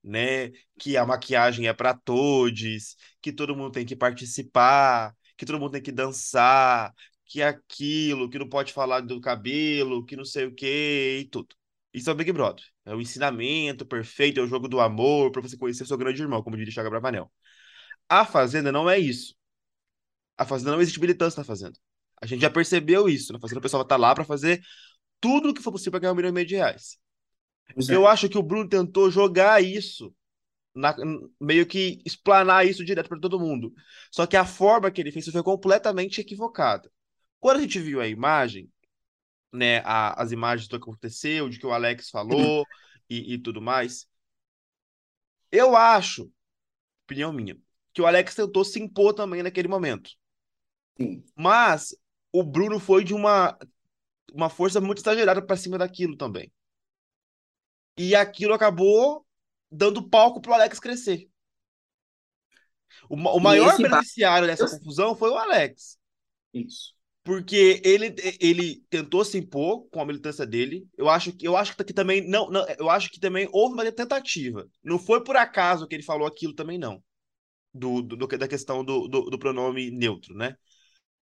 né? 0.03 0.51
Que 0.79 0.97
a 0.97 1.05
maquiagem 1.05 1.69
é 1.69 1.75
para 1.75 1.93
todos, 1.93 2.97
que 3.21 3.33
todo 3.33 3.55
mundo 3.55 3.73
tem 3.73 3.85
que 3.85 3.97
participar, 3.97 5.15
que 5.37 5.47
todo 5.47 5.59
mundo 5.59 5.73
tem 5.73 5.83
que 5.83 5.93
dançar, 5.93 6.93
que 7.27 7.43
aquilo, 7.43 8.31
que 8.31 8.39
não 8.39 8.49
pode 8.49 8.73
falar 8.73 9.01
do 9.01 9.21
cabelo, 9.21 10.05
que 10.05 10.17
não 10.17 10.25
sei 10.25 10.47
o 10.47 10.55
que 10.55 11.21
e 11.23 11.29
tudo. 11.29 11.55
Isso 11.93 12.11
é 12.11 12.13
o 12.13 12.17
Big 12.17 12.31
Brother. 12.33 12.65
É 12.85 12.95
o 12.95 13.01
ensinamento 13.01 13.87
perfeito, 13.87 14.39
é 14.41 14.43
o 14.43 14.47
jogo 14.47 14.69
do 14.69 14.81
amor 14.81 15.33
para 15.33 15.43
você 15.43 15.57
conhecer 15.57 15.87
seu 15.87 15.97
grande 15.99 16.23
irmão, 16.23 16.43
como 16.43 16.57
diria 16.57 16.73
Chaga 16.73 16.91
Bravanel. 16.91 17.31
A 18.09 18.25
Fazenda 18.25 18.71
não 18.71 18.89
é 18.89 18.99
isso. 18.99 19.35
A 20.37 20.45
Fazenda 20.45 20.73
não 20.73 20.81
existe 20.81 21.01
militância 21.01 21.41
na 21.41 21.45
Fazenda. 21.45 21.79
A 22.21 22.27
gente 22.27 22.43
já 22.43 22.51
percebeu 22.51 23.09
isso. 23.09 23.33
Na 23.33 23.41
Fazenda 23.41 23.59
o 23.59 23.63
pessoal 23.63 23.85
tá 23.85 23.97
lá 23.97 24.15
para 24.15 24.25
fazer 24.25 24.63
tudo 25.21 25.51
o 25.51 25.55
que 25.55 25.63
for 25.63 25.73
possível 25.73 25.93
para 25.93 26.01
ganhar 26.01 26.13
um 26.13 26.17
milhão 26.17 26.31
e 26.31 26.33
meio 26.33 26.47
de 26.47 26.55
reais. 26.57 26.99
É. 27.89 27.95
Eu 27.95 28.07
acho 28.07 28.29
que 28.29 28.39
o 28.39 28.43
Bruno 28.43 28.69
tentou 28.69 29.11
jogar 29.11 29.63
isso, 29.63 30.15
na, 30.77 30.95
meio 31.41 31.67
que 31.67 32.03
explanar 32.05 32.67
isso 32.67 32.85
direto 32.85 33.09
para 33.09 33.19
todo 33.19 33.41
mundo. 33.41 33.73
Só 34.13 34.27
que 34.27 34.37
a 34.37 34.45
forma 34.45 34.91
que 34.91 35.01
ele 35.01 35.11
fez 35.11 35.27
foi 35.27 35.43
completamente 35.43 36.21
equivocada. 36.21 36.93
Quando 37.41 37.59
a 37.59 37.61
gente 37.63 37.81
viu 37.81 38.01
a 38.01 38.07
imagem, 38.07 38.71
né, 39.53 39.79
a, 39.85 40.23
as 40.23 40.33
imagens 40.33 40.69
do 40.69 40.79
que 40.79 40.83
aconteceu, 40.83 41.49
de 41.49 41.59
que 41.59 41.67
o 41.67 41.73
Alex 41.73 42.11
falou 42.11 42.65
e, 43.09 43.35
e 43.35 43.39
tudo 43.39 43.61
mais, 43.61 44.07
eu 45.51 45.75
acho, 45.75 46.31
opinião 47.05 47.33
minha, 47.33 47.57
que 47.95 48.03
o 48.03 48.07
Alex 48.07 48.35
tentou 48.35 48.65
se 48.65 48.79
impor 48.81 49.15
também 49.15 49.43
naquele 49.43 49.69
momento. 49.69 50.11
Sim. 50.99 51.25
Mas 51.35 51.97
o 52.31 52.43
Bruno 52.43 52.79
foi 52.79 53.03
de 53.03 53.15
uma, 53.15 53.59
uma 54.33 54.51
força 54.51 54.81
muito 54.81 54.99
exagerada 54.99 55.41
para 55.41 55.57
cima 55.57 55.79
daquilo 55.79 56.17
também. 56.17 56.53
E 57.97 58.15
aquilo 58.15 58.53
acabou 58.53 59.26
dando 59.71 60.09
palco 60.09 60.41
pro 60.41 60.55
Alex 60.55 60.79
crescer. 60.79 61.29
O, 63.09 63.15
o 63.15 63.41
maior 63.41 63.81
beneficiário 63.81 64.47
dessa 64.47 64.69
confusão 64.69 65.15
foi 65.17 65.31
o 65.31 65.37
Alex. 65.39 65.99
Isso. 66.53 66.95
Porque 67.25 67.83
ele, 67.85 68.15
ele 68.41 68.85
tentou 68.89 69.25
se 69.25 69.37
impor 69.37 69.89
com 69.91 70.01
a 70.01 70.07
militância 70.07 70.47
dele. 70.47 70.87
Eu 70.97 71.09
acho 71.09 71.33
que 71.33 71.47
eu 71.47 71.57
acho 71.57 71.77
que 71.77 71.93
também 71.93 72.27
não, 72.29 72.49
não, 72.51 72.65
eu 72.79 72.89
acho 72.89 73.11
que 73.11 73.19
também 73.19 73.49
houve 73.53 73.75
uma 73.75 73.91
tentativa. 73.93 74.65
Não 74.83 74.99
foi 74.99 75.23
por 75.25 75.37
acaso 75.37 75.89
que 75.89 75.95
ele 75.97 76.05
falou 76.05 76.27
aquilo 76.27 76.55
também 76.55 76.79
não. 76.79 77.03
Do, 77.75 78.03
do, 78.03 78.17
do- 78.17 78.27
da 78.39 78.49
questão 78.49 78.85
do, 78.85 79.09
do, 79.09 79.23
do 79.31 79.39
pronome 79.39 79.91
neutro, 79.91 80.35
né? 80.35 80.57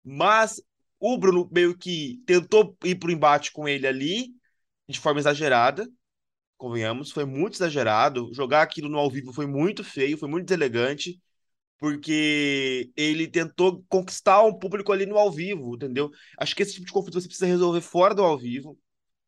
Mas 0.03 0.61
o 0.99 1.17
Bruno 1.17 1.49
meio 1.51 1.77
que 1.77 2.21
tentou 2.25 2.77
ir 2.85 2.95
pro 2.95 3.11
embate 3.11 3.51
com 3.51 3.67
ele 3.67 3.87
ali 3.87 4.33
de 4.87 4.99
forma 4.99 5.19
exagerada, 5.19 5.87
convenhamos, 6.59 7.11
foi 7.11 7.25
muito 7.25 7.55
exagerado. 7.55 8.31
Jogar 8.33 8.63
aquilo 8.63 8.89
no 8.89 8.99
ao 8.99 9.11
vivo 9.11 9.33
foi 9.33 9.47
muito 9.47 9.83
feio, 9.85 10.19
foi 10.19 10.29
muito 10.29 10.47
deselegante 10.47 11.19
porque 11.79 12.91
ele 12.95 13.27
tentou 13.27 13.83
conquistar 13.89 14.43
um 14.43 14.53
público 14.57 14.91
ali 14.93 15.05
no 15.05 15.17
ao 15.17 15.31
vivo, 15.31 15.75
entendeu? 15.75 16.11
Acho 16.37 16.55
que 16.55 16.63
esse 16.63 16.73
tipo 16.73 16.85
de 16.87 16.93
conflito 16.93 17.21
você 17.21 17.27
precisa 17.27 17.47
resolver 17.47 17.81
fora 17.81 18.15
do 18.15 18.23
ao 18.23 18.37
vivo. 18.37 18.77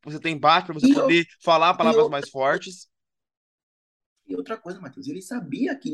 Você 0.06 0.20
tem 0.20 0.36
embate 0.36 0.66
para 0.68 0.76
você 0.76 0.88
E 0.88 0.90
poder 0.90 1.26
falar 1.44 1.76
palavras 1.76 2.08
outra- 2.08 2.10
mais 2.10 2.30
fortes. 2.30 2.90
E 4.28 4.36
outra 4.36 4.58
coisa, 4.58 4.80
Matheus, 4.80 5.08
ele 5.08 5.22
sabia 5.22 5.76
que 5.78 5.92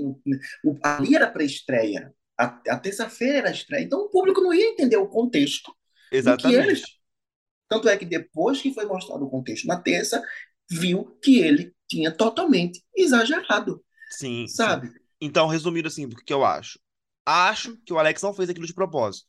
o, 0.63 0.77
ali 0.83 1.15
era 1.15 1.29
pré-estreia. 1.29 2.13
A, 2.37 2.45
a 2.69 2.79
terça-feira 2.79 3.39
era 3.39 3.49
a 3.49 3.51
estreia. 3.51 3.83
Então 3.83 3.99
o 4.01 4.09
público 4.09 4.41
não 4.41 4.53
ia 4.53 4.69
entender 4.69 4.97
o 4.97 5.07
contexto. 5.07 5.73
Exatamente. 6.11 6.99
Tanto 7.69 7.89
é 7.89 7.97
que 7.97 8.05
depois 8.05 8.61
que 8.61 8.73
foi 8.73 8.85
mostrado 8.85 9.25
o 9.25 9.29
contexto 9.29 9.67
na 9.67 9.79
terça, 9.81 10.21
viu 10.69 11.05
que 11.21 11.39
ele 11.39 11.73
tinha 11.87 12.11
totalmente 12.11 12.83
exagerado, 12.95 13.83
Sim, 14.09 14.47
sim. 14.47 14.55
sabe? 14.55 14.91
Então, 15.19 15.47
resumindo 15.47 15.87
assim, 15.87 16.05
o 16.05 16.09
que 16.09 16.33
eu 16.33 16.45
acho? 16.45 16.79
Acho 17.25 17.77
que 17.77 17.93
o 17.93 17.99
Alex 17.99 18.21
não 18.21 18.33
fez 18.33 18.49
aquilo 18.49 18.67
de 18.67 18.73
propósito. 18.73 19.27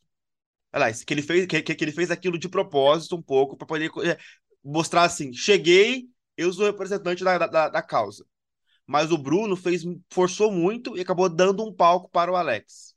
Aliás, 0.71 1.03
que 1.03 1.13
ele 1.13 1.21
fez, 1.21 1.45
que, 1.47 1.61
que 1.61 1.83
ele 1.83 1.91
fez 1.91 2.11
aquilo 2.11 2.37
de 2.37 2.49
propósito 2.49 3.15
um 3.15 3.21
pouco 3.21 3.57
para 3.57 3.67
poder 3.67 3.91
é, 4.05 4.17
mostrar 4.63 5.03
assim, 5.03 5.33
cheguei, 5.33 6.09
eu 6.37 6.53
sou 6.53 6.65
representante 6.65 7.23
da, 7.23 7.37
da, 7.39 7.69
da 7.69 7.81
causa. 7.81 8.25
Mas 8.87 9.11
o 9.11 9.17
Bruno 9.17 9.55
fez, 9.55 9.83
forçou 10.11 10.51
muito 10.51 10.97
e 10.97 11.01
acabou 11.01 11.29
dando 11.29 11.63
um 11.65 11.73
palco 11.73 12.09
para 12.09 12.31
o 12.31 12.35
Alex. 12.35 12.95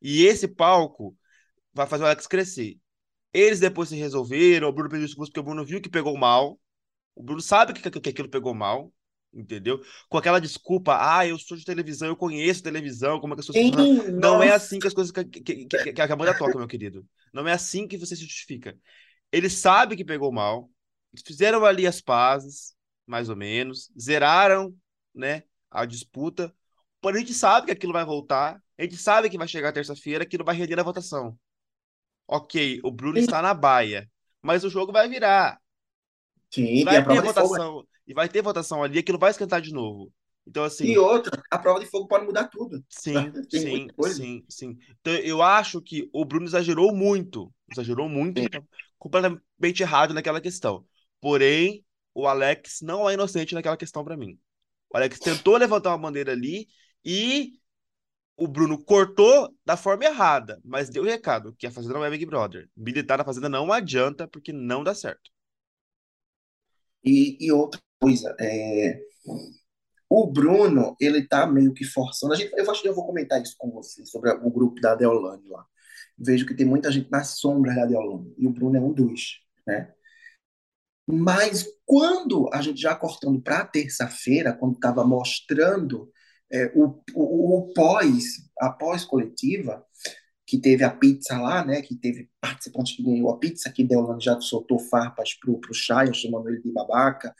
E 0.00 0.24
esse 0.24 0.48
palco 0.48 1.16
vai 1.74 1.86
fazer 1.86 2.04
o 2.04 2.06
Alex 2.06 2.26
crescer. 2.26 2.78
Eles 3.32 3.60
depois 3.60 3.88
se 3.88 3.96
resolveram, 3.96 4.68
o 4.68 4.72
Bruno 4.72 4.90
pediu 4.90 5.06
desculpas 5.06 5.30
porque 5.30 5.40
o 5.40 5.44
Bruno 5.44 5.64
viu 5.64 5.80
que 5.80 5.90
pegou 5.90 6.16
mal. 6.18 6.60
O 7.14 7.22
Bruno 7.22 7.40
sabe 7.40 7.72
que, 7.72 7.90
que, 7.90 8.08
aquilo 8.08 8.28
pegou 8.28 8.54
mal, 8.54 8.92
entendeu? 9.32 9.82
Com 10.08 10.18
aquela 10.18 10.40
desculpa, 10.40 10.96
ah, 11.00 11.26
eu 11.26 11.38
sou 11.38 11.56
de 11.56 11.64
televisão, 11.64 12.08
eu 12.08 12.16
conheço 12.16 12.62
televisão, 12.62 13.20
como 13.20 13.34
é 13.34 13.36
que 13.36 13.40
as. 13.40 13.46
Sim, 13.46 13.70
Não 14.12 14.42
é 14.42 14.46
nossa. 14.46 14.54
assim 14.56 14.78
que 14.78 14.86
as 14.86 14.94
coisas 14.94 15.12
que, 15.12 15.24
que, 15.24 15.66
que, 15.66 15.92
que 15.92 16.00
a 16.00 16.16
banda 16.16 16.36
toca, 16.36 16.58
meu 16.58 16.68
querido. 16.68 17.06
Não 17.32 17.46
é 17.46 17.52
assim 17.52 17.86
que 17.86 17.98
você 17.98 18.14
se 18.16 18.22
justifica. 18.22 18.76
Ele 19.30 19.48
sabe 19.48 19.96
que 19.96 20.04
pegou 20.04 20.30
mal, 20.32 20.70
fizeram 21.26 21.64
ali 21.64 21.86
as 21.86 22.00
pazes, 22.00 22.74
mais 23.06 23.28
ou 23.28 23.36
menos, 23.36 23.90
zeraram, 23.98 24.74
né, 25.14 25.42
a 25.70 25.84
disputa. 25.84 26.54
Porém, 27.00 27.22
a 27.22 27.26
gente 27.26 27.34
sabe 27.34 27.66
que 27.66 27.72
aquilo 27.72 27.92
vai 27.92 28.04
voltar, 28.04 28.62
a 28.78 28.82
gente 28.82 28.96
sabe 28.96 29.30
que 29.30 29.38
vai 29.38 29.48
chegar 29.48 29.72
terça-feira, 29.72 30.24
aquilo 30.24 30.44
vai 30.44 30.54
render 30.54 30.78
a 30.78 30.82
votação. 30.82 31.38
Ok, 32.26 32.80
o 32.84 32.90
Bruno 32.90 33.18
está 33.18 33.42
na 33.42 33.54
baia, 33.54 34.08
mas 34.40 34.64
o 34.64 34.70
jogo 34.70 34.92
vai 34.92 35.08
virar. 35.08 35.61
Sim, 36.52 36.84
vai 36.84 37.02
ter 37.04 37.04
prova 37.04 37.22
de 37.22 37.28
fogo. 37.34 37.54
votação, 37.54 37.86
e 38.06 38.14
vai 38.14 38.28
ter 38.28 38.42
votação 38.42 38.82
ali, 38.82 38.98
aquilo 38.98 39.18
vai 39.18 39.30
esquentar 39.30 39.60
de 39.60 39.72
novo. 39.72 40.12
Então, 40.46 40.64
assim, 40.64 40.88
E 40.88 40.98
outra, 40.98 41.42
a 41.50 41.58
prova 41.58 41.80
de 41.80 41.86
fogo 41.86 42.08
pode 42.08 42.24
mudar 42.24 42.48
tudo. 42.48 42.82
sim, 42.88 43.32
sim, 43.48 43.94
sim, 44.00 44.44
sim. 44.48 44.78
Então, 45.00 45.14
eu 45.14 45.42
acho 45.42 45.80
que 45.80 46.08
o 46.12 46.24
Bruno 46.24 46.46
exagerou 46.46 46.94
muito, 46.94 47.52
exagerou 47.70 48.08
muito, 48.08 48.48
tá 48.48 48.62
completamente 48.98 49.82
errado 49.82 50.14
naquela 50.14 50.40
questão. 50.40 50.84
Porém, 51.20 51.84
o 52.14 52.26
Alex 52.26 52.80
não 52.82 53.08
é 53.08 53.14
inocente 53.14 53.54
naquela 53.54 53.76
questão 53.76 54.04
pra 54.04 54.16
mim. 54.16 54.38
O 54.92 54.96
Alex 54.96 55.20
tentou 55.20 55.56
levantar 55.56 55.90
uma 55.90 55.98
bandeira 55.98 56.32
ali 56.32 56.68
e 57.04 57.54
o 58.36 58.48
Bruno 58.48 58.82
cortou 58.84 59.54
da 59.64 59.76
forma 59.76 60.04
errada, 60.04 60.60
mas 60.64 60.90
deu 60.90 61.02
o 61.02 61.06
recado 61.06 61.54
que 61.58 61.66
a 61.66 61.70
Fazenda 61.70 61.94
não 61.94 62.04
é 62.04 62.10
Big 62.10 62.26
Brother. 62.26 62.68
Militar 62.76 63.18
na 63.18 63.24
Fazenda 63.24 63.48
não 63.48 63.72
adianta 63.72 64.28
porque 64.28 64.52
não 64.52 64.84
dá 64.84 64.94
certo. 64.94 65.30
E, 67.04 67.36
e 67.40 67.52
outra 67.52 67.80
coisa, 68.00 68.34
é, 68.40 69.00
o 70.08 70.26
Bruno, 70.30 70.96
ele 71.00 71.26
tá 71.26 71.46
meio 71.46 71.72
que 71.72 71.84
forçando. 71.84 72.32
A 72.32 72.36
gente, 72.36 72.52
eu 72.56 72.70
acho 72.70 72.82
que 72.82 72.88
eu 72.88 72.94
vou 72.94 73.06
comentar 73.06 73.40
isso 73.40 73.54
com 73.58 73.70
você 73.70 74.04
sobre 74.04 74.30
o 74.30 74.50
grupo 74.50 74.80
da 74.80 74.94
Deolane 74.94 75.48
lá. 75.48 75.64
Vejo 76.18 76.46
que 76.46 76.54
tem 76.54 76.66
muita 76.66 76.92
gente 76.92 77.10
nas 77.10 77.38
sombras 77.38 77.74
da 77.74 77.86
Deolane, 77.86 78.34
e 78.38 78.46
o 78.46 78.50
Bruno 78.50 78.76
é 78.76 78.80
um 78.80 78.92
dos, 78.92 79.40
né? 79.66 79.92
Mas 81.06 81.66
quando 81.84 82.48
a 82.52 82.62
gente 82.62 82.80
já 82.80 82.94
cortando 82.94 83.40
para 83.40 83.64
terça-feira, 83.66 84.52
quando 84.52 84.74
estava 84.74 85.04
mostrando 85.04 86.10
é, 86.52 86.70
o, 86.74 87.00
o, 87.14 87.58
o 87.58 87.72
pós, 87.74 88.24
a 88.60 88.70
pós-coletiva, 88.70 89.84
que 90.52 90.58
teve 90.58 90.84
a 90.84 90.90
pizza 90.90 91.40
lá, 91.40 91.64
né? 91.64 91.80
Que 91.80 91.94
teve 91.96 92.28
participantes 92.38 92.94
que 92.94 93.02
ganhou 93.02 93.30
a 93.30 93.38
pizza, 93.38 93.72
que 93.72 93.82
Deolane 93.82 94.22
já 94.22 94.38
soltou 94.38 94.78
farpas 94.78 95.32
pro, 95.32 95.58
pro 95.58 95.72
Chay, 95.72 96.12
chamando 96.12 96.50
ele 96.50 96.60
de 96.60 96.70
babaca. 96.70 97.34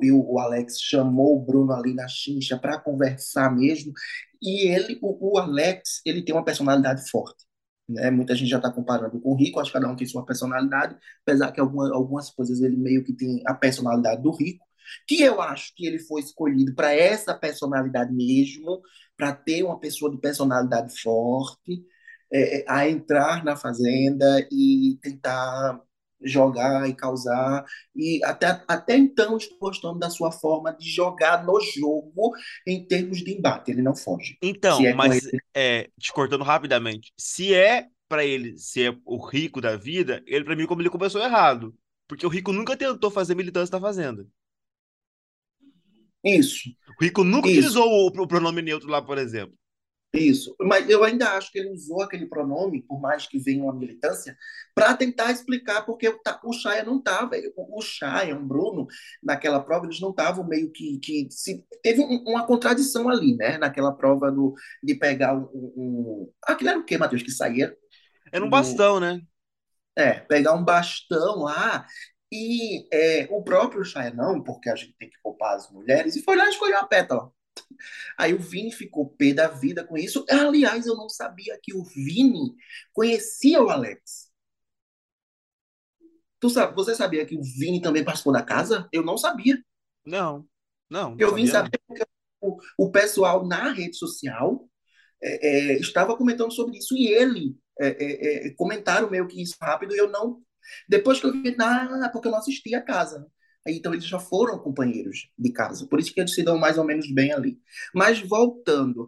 E 0.00 0.10
o, 0.10 0.32
o 0.32 0.38
Alex 0.38 0.80
chamou 0.80 1.36
o 1.36 1.44
Bruno 1.44 1.70
ali 1.74 1.92
na 1.92 2.08
chincha 2.08 2.56
para 2.56 2.80
conversar 2.80 3.54
mesmo. 3.54 3.92
E 4.40 4.66
ele, 4.68 4.98
o, 5.02 5.34
o 5.34 5.38
Alex, 5.38 6.00
ele 6.06 6.22
tem 6.22 6.34
uma 6.34 6.42
personalidade 6.42 7.10
forte. 7.10 7.44
Né? 7.86 8.10
Muita 8.10 8.34
gente 8.34 8.48
já 8.48 8.56
está 8.56 8.72
comparando 8.72 9.20
com 9.20 9.32
o 9.32 9.36
Rico, 9.36 9.60
acho 9.60 9.70
que 9.70 9.78
cada 9.78 9.92
um 9.92 9.94
tem 9.94 10.06
sua 10.06 10.24
personalidade, 10.24 10.96
apesar 11.26 11.52
que 11.52 11.60
algumas, 11.60 11.90
algumas 11.90 12.30
coisas 12.30 12.62
ele 12.62 12.76
meio 12.78 13.04
que 13.04 13.12
tem 13.12 13.42
a 13.46 13.52
personalidade 13.52 14.22
do 14.22 14.30
Rico, 14.30 14.64
que 15.06 15.20
eu 15.20 15.42
acho 15.42 15.74
que 15.76 15.86
ele 15.86 15.98
foi 15.98 16.22
escolhido 16.22 16.74
para 16.74 16.94
essa 16.94 17.34
personalidade 17.34 18.10
mesmo, 18.14 18.80
para 19.14 19.34
ter 19.34 19.62
uma 19.62 19.78
pessoa 19.78 20.10
de 20.10 20.16
personalidade 20.16 20.98
forte, 21.02 21.84
é, 22.32 22.64
a 22.68 22.88
entrar 22.88 23.44
na 23.44 23.56
fazenda 23.56 24.46
e 24.50 24.98
tentar 25.02 25.80
jogar 26.22 26.88
e 26.88 26.94
causar. 26.94 27.64
E 27.94 28.22
até, 28.24 28.62
até 28.68 28.96
então 28.96 29.36
estou 29.36 29.58
gostando 29.58 29.98
da 29.98 30.10
sua 30.10 30.32
forma 30.32 30.72
de 30.72 30.88
jogar 30.88 31.44
no 31.44 31.60
jogo 31.60 32.32
em 32.66 32.84
termos 32.86 33.18
de 33.18 33.32
embate. 33.32 33.70
Ele 33.70 33.82
não 33.82 33.94
foge. 33.94 34.38
Então, 34.42 34.86
é 34.86 34.94
mas 34.94 35.20
ele. 35.26 35.40
é, 35.54 35.90
te 35.98 36.12
cortando 36.12 36.44
rapidamente, 36.44 37.12
se 37.18 37.54
é 37.54 37.88
pra 38.08 38.24
ele 38.24 38.58
ser 38.58 38.98
o 39.04 39.16
rico 39.16 39.60
da 39.60 39.76
vida, 39.76 40.22
ele 40.26 40.44
pra 40.44 40.54
mim 40.54 40.66
como 40.66 40.82
ele 40.82 40.90
começou 40.90 41.22
errado, 41.22 41.74
porque 42.06 42.26
o 42.26 42.28
rico 42.28 42.52
nunca 42.52 42.76
tentou 42.76 43.10
fazer 43.10 43.34
militância 43.34 43.72
na 43.74 43.80
fazenda. 43.80 44.26
Isso, 46.24 46.70
O 46.88 47.04
rico 47.04 47.22
nunca 47.24 47.48
isso, 47.48 47.48
utilizou 47.48 47.84
o, 47.86 48.06
o 48.08 48.26
pronome 48.26 48.60
neutro 48.62 48.88
lá, 48.88 49.00
por 49.02 49.18
exemplo. 49.18 49.56
Isso. 50.20 50.54
Mas 50.60 50.88
eu 50.88 51.04
ainda 51.04 51.30
acho 51.32 51.50
que 51.52 51.58
ele 51.58 51.70
usou 51.70 52.02
aquele 52.02 52.26
pronome, 52.26 52.82
por 52.82 53.00
mais 53.00 53.26
que 53.26 53.38
venha 53.38 53.62
uma 53.62 53.74
militância, 53.74 54.36
para 54.74 54.94
tentar 54.96 55.30
explicar 55.32 55.82
porque 55.84 56.08
o, 56.08 56.18
o 56.44 56.52
Chaya 56.52 56.84
não 56.84 56.98
estava. 56.98 57.32
O, 57.56 57.78
o 57.78 57.82
Chaya, 57.82 58.36
o 58.36 58.44
Bruno, 58.44 58.86
naquela 59.22 59.60
prova, 59.60 59.86
eles 59.86 60.00
não 60.00 60.10
estavam 60.10 60.46
meio 60.46 60.70
que. 60.72 60.98
que 60.98 61.28
se, 61.30 61.64
teve 61.82 62.00
um- 62.02 62.22
uma 62.26 62.46
contradição 62.46 63.08
ali, 63.08 63.36
né? 63.36 63.58
Naquela 63.58 63.92
prova 63.92 64.30
do, 64.30 64.54
de 64.82 64.94
pegar 64.94 65.34
um. 65.34 65.44
um, 65.54 65.72
um- 65.76 66.32
aquilo 66.46 66.70
era 66.70 66.78
o 66.78 66.84
quê, 66.84 66.98
Matheus? 66.98 67.22
Que 67.22 67.30
saía 67.30 67.74
Era 68.30 68.44
um 68.44 68.50
bastão, 68.50 69.00
né? 69.00 69.20
É, 69.96 70.14
pegar 70.20 70.54
um 70.54 70.64
bastão 70.64 71.40
lá. 71.42 71.86
E 72.32 72.88
é, 72.92 73.28
o 73.30 73.42
próprio 73.44 73.84
Chaya 73.84 74.12
não, 74.12 74.42
porque 74.42 74.68
a 74.68 74.74
gente 74.74 74.94
tem 74.98 75.08
que 75.08 75.18
poupar 75.22 75.54
as 75.56 75.70
mulheres, 75.70 76.16
e 76.16 76.22
foi 76.22 76.36
lá 76.36 76.46
e 76.46 76.50
escolheu 76.50 76.78
a 76.78 76.86
pétala. 76.86 77.30
Aí 78.16 78.32
o 78.34 78.38
Vini 78.38 78.72
ficou 78.72 79.10
pé 79.10 79.32
da 79.32 79.48
vida 79.48 79.84
com 79.84 79.96
isso. 79.96 80.24
Aliás, 80.30 80.86
eu 80.86 80.96
não 80.96 81.08
sabia 81.08 81.58
que 81.62 81.74
o 81.74 81.82
Vini 81.84 82.54
conhecia 82.92 83.62
o 83.62 83.70
Alex. 83.70 84.30
Tu 86.40 86.50
sabe, 86.50 86.74
você 86.74 86.94
sabia 86.94 87.24
que 87.24 87.36
o 87.36 87.42
Vini 87.42 87.80
também 87.80 88.04
participou 88.04 88.32
da 88.32 88.42
casa? 88.42 88.88
Eu 88.92 89.02
não 89.02 89.16
sabia. 89.16 89.62
Não, 90.04 90.46
não, 90.90 91.10
não 91.10 91.16
Eu 91.18 91.34
vim 91.34 91.46
saber 91.46 91.80
porque 91.86 92.04
o, 92.40 92.58
o 92.78 92.90
pessoal 92.90 93.46
na 93.46 93.72
rede 93.72 93.96
social 93.96 94.68
é, 95.22 95.48
é, 95.48 95.78
estava 95.78 96.16
comentando 96.16 96.52
sobre 96.52 96.76
isso 96.76 96.94
e 96.94 97.06
ele 97.08 97.56
é, 97.80 97.88
é, 97.88 98.46
é, 98.46 98.50
comentaram 98.50 99.10
meio 99.10 99.26
que 99.26 99.40
isso 99.40 99.56
rápido 99.60 99.94
e 99.94 99.98
eu 99.98 100.10
não. 100.10 100.42
Depois 100.88 101.20
que 101.20 101.26
eu 101.26 101.32
vi, 101.32 101.56
ah, 101.60 102.10
porque 102.12 102.28
eu 102.28 102.32
não 102.32 102.38
assisti 102.38 102.74
a 102.74 102.82
casa. 102.82 103.26
Então 103.66 103.92
eles 103.94 104.06
já 104.06 104.18
foram 104.18 104.58
companheiros 104.58 105.28
de 105.38 105.52
casa, 105.52 105.86
por 105.86 106.00
isso 106.00 106.12
que 106.12 106.20
eles 106.20 106.34
se 106.34 106.42
dão 106.42 106.58
mais 106.58 106.78
ou 106.78 106.84
menos 106.84 107.10
bem 107.12 107.32
ali. 107.32 107.58
Mas 107.94 108.20
voltando, 108.20 109.06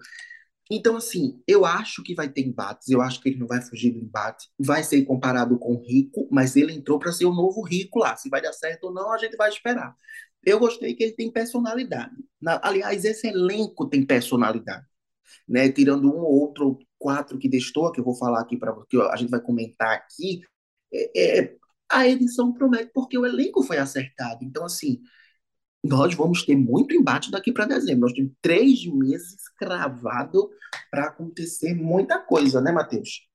então 0.71 0.97
assim, 0.97 1.41
eu 1.47 1.65
acho 1.65 2.03
que 2.03 2.15
vai 2.15 2.29
ter 2.29 2.43
embates, 2.47 2.89
eu 2.89 3.01
acho 3.01 3.21
que 3.21 3.29
ele 3.29 3.39
não 3.39 3.47
vai 3.47 3.63
fugir 3.63 3.93
do 3.93 3.99
embate, 4.01 4.49
vai 4.59 4.83
ser 4.83 5.05
comparado 5.05 5.59
com 5.59 5.75
o 5.75 5.83
Rico, 5.87 6.27
mas 6.31 6.57
ele 6.57 6.73
entrou 6.73 6.99
para 6.99 7.13
ser 7.13 7.25
o 7.27 7.35
novo 7.35 7.63
Rico 7.63 7.99
lá. 8.01 8.17
Se 8.17 8.29
vai 8.29 8.43
dar 8.43 8.53
certo 8.53 8.85
ou 8.85 8.93
não, 8.93 9.13
a 9.13 9.19
gente 9.19 9.37
vai 9.37 9.49
esperar. 9.49 9.95
Eu 10.45 10.59
gostei 10.59 10.95
que 10.95 11.05
ele 11.05 11.13
tem 11.13 11.31
personalidade. 11.31 12.15
Na- 12.41 12.61
aliás, 12.63 13.05
esse 13.05 13.29
elenco 13.29 13.89
tem 13.89 14.05
personalidade. 14.05 14.85
né? 15.49 15.71
Tirando 15.71 16.09
um 16.09 16.19
ou 16.19 16.41
outro 16.41 16.79
quatro 16.99 17.39
que 17.39 17.49
destou, 17.49 17.93
que 17.93 18.01
eu 18.01 18.05
vou 18.05 18.15
falar 18.17 18.41
aqui 18.41 18.57
para 18.57 18.75
que 18.89 18.97
a 19.01 19.17
gente 19.17 19.31
vai 19.31 19.41
comentar 19.41 19.93
aqui, 19.95 20.43
é, 20.93 21.41
é, 21.43 21.57
a 21.91 22.07
edição 22.07 22.53
promete 22.53 22.91
porque 22.93 23.17
o 23.17 23.27
elenco 23.27 23.63
foi 23.63 23.79
acertado. 23.79 24.45
Então, 24.45 24.65
assim, 24.65 25.01
nós 25.85 26.15
vamos 26.15 26.45
ter 26.45 26.57
muito 26.57 26.95
embate 26.95 27.31
daqui 27.31 27.53
para 27.53 27.65
dezembro. 27.65 28.01
Nós 28.01 28.13
temos 28.13 28.33
três 28.41 28.85
meses 28.87 29.49
cravado 29.57 30.51
para 30.91 31.07
acontecer 31.07 31.75
muita 31.75 32.19
coisa, 32.19 32.61
né, 32.61 32.73
Matheus? 32.73 33.27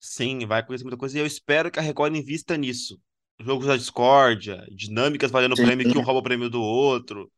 Sim, 0.00 0.46
vai 0.46 0.60
acontecer 0.60 0.84
muita 0.84 0.96
coisa 0.96 1.16
e 1.16 1.20
eu 1.20 1.26
espero 1.26 1.70
que 1.70 1.78
a 1.78 1.82
Record 1.82 2.16
invista 2.16 2.56
nisso. 2.56 2.98
Jogos 3.38 3.66
da 3.66 3.76
discórdia, 3.76 4.66
dinâmicas 4.70 5.30
valendo 5.30 5.56
Sim. 5.56 5.64
prêmio 5.64 5.90
que 5.90 5.96
um 5.96 6.02
rouba 6.02 6.20
o 6.20 6.22
prêmio 6.22 6.50
do 6.50 6.60
outro. 6.60 7.30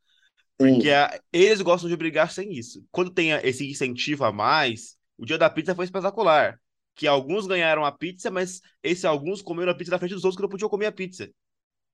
Porque 0.57 0.91
a, 0.91 1.21
eles 1.33 1.61
gostam 1.61 1.89
de 1.89 1.97
brigar 1.97 2.31
sem 2.31 2.53
isso. 2.53 2.85
Quando 2.91 3.11
tem 3.11 3.31
esse 3.31 3.69
incentivo 3.69 4.25
a 4.25 4.33
mais, 4.33 4.97
o 5.19 5.25
dia 5.25 5.39
da 5.39 5.51
pizza 5.51 5.75
foi 5.75 5.85
espetacular. 5.85 6.61
Que 6.95 7.07
alguns 7.07 7.47
ganharam 7.47 7.85
a 7.85 7.93
pizza, 7.93 8.31
mas 8.31 8.61
esses 8.83 9.05
alguns 9.05 9.41
comeram 9.41 9.73
a 9.73 9.75
pizza 9.75 9.91
na 9.91 9.99
frente 9.99 10.15
dos 10.15 10.25
outros 10.25 10.37
que 10.37 10.43
não 10.43 10.49
podiam 10.49 10.69
comer 10.69 10.87
a 10.87 10.93
pizza. 10.93 11.31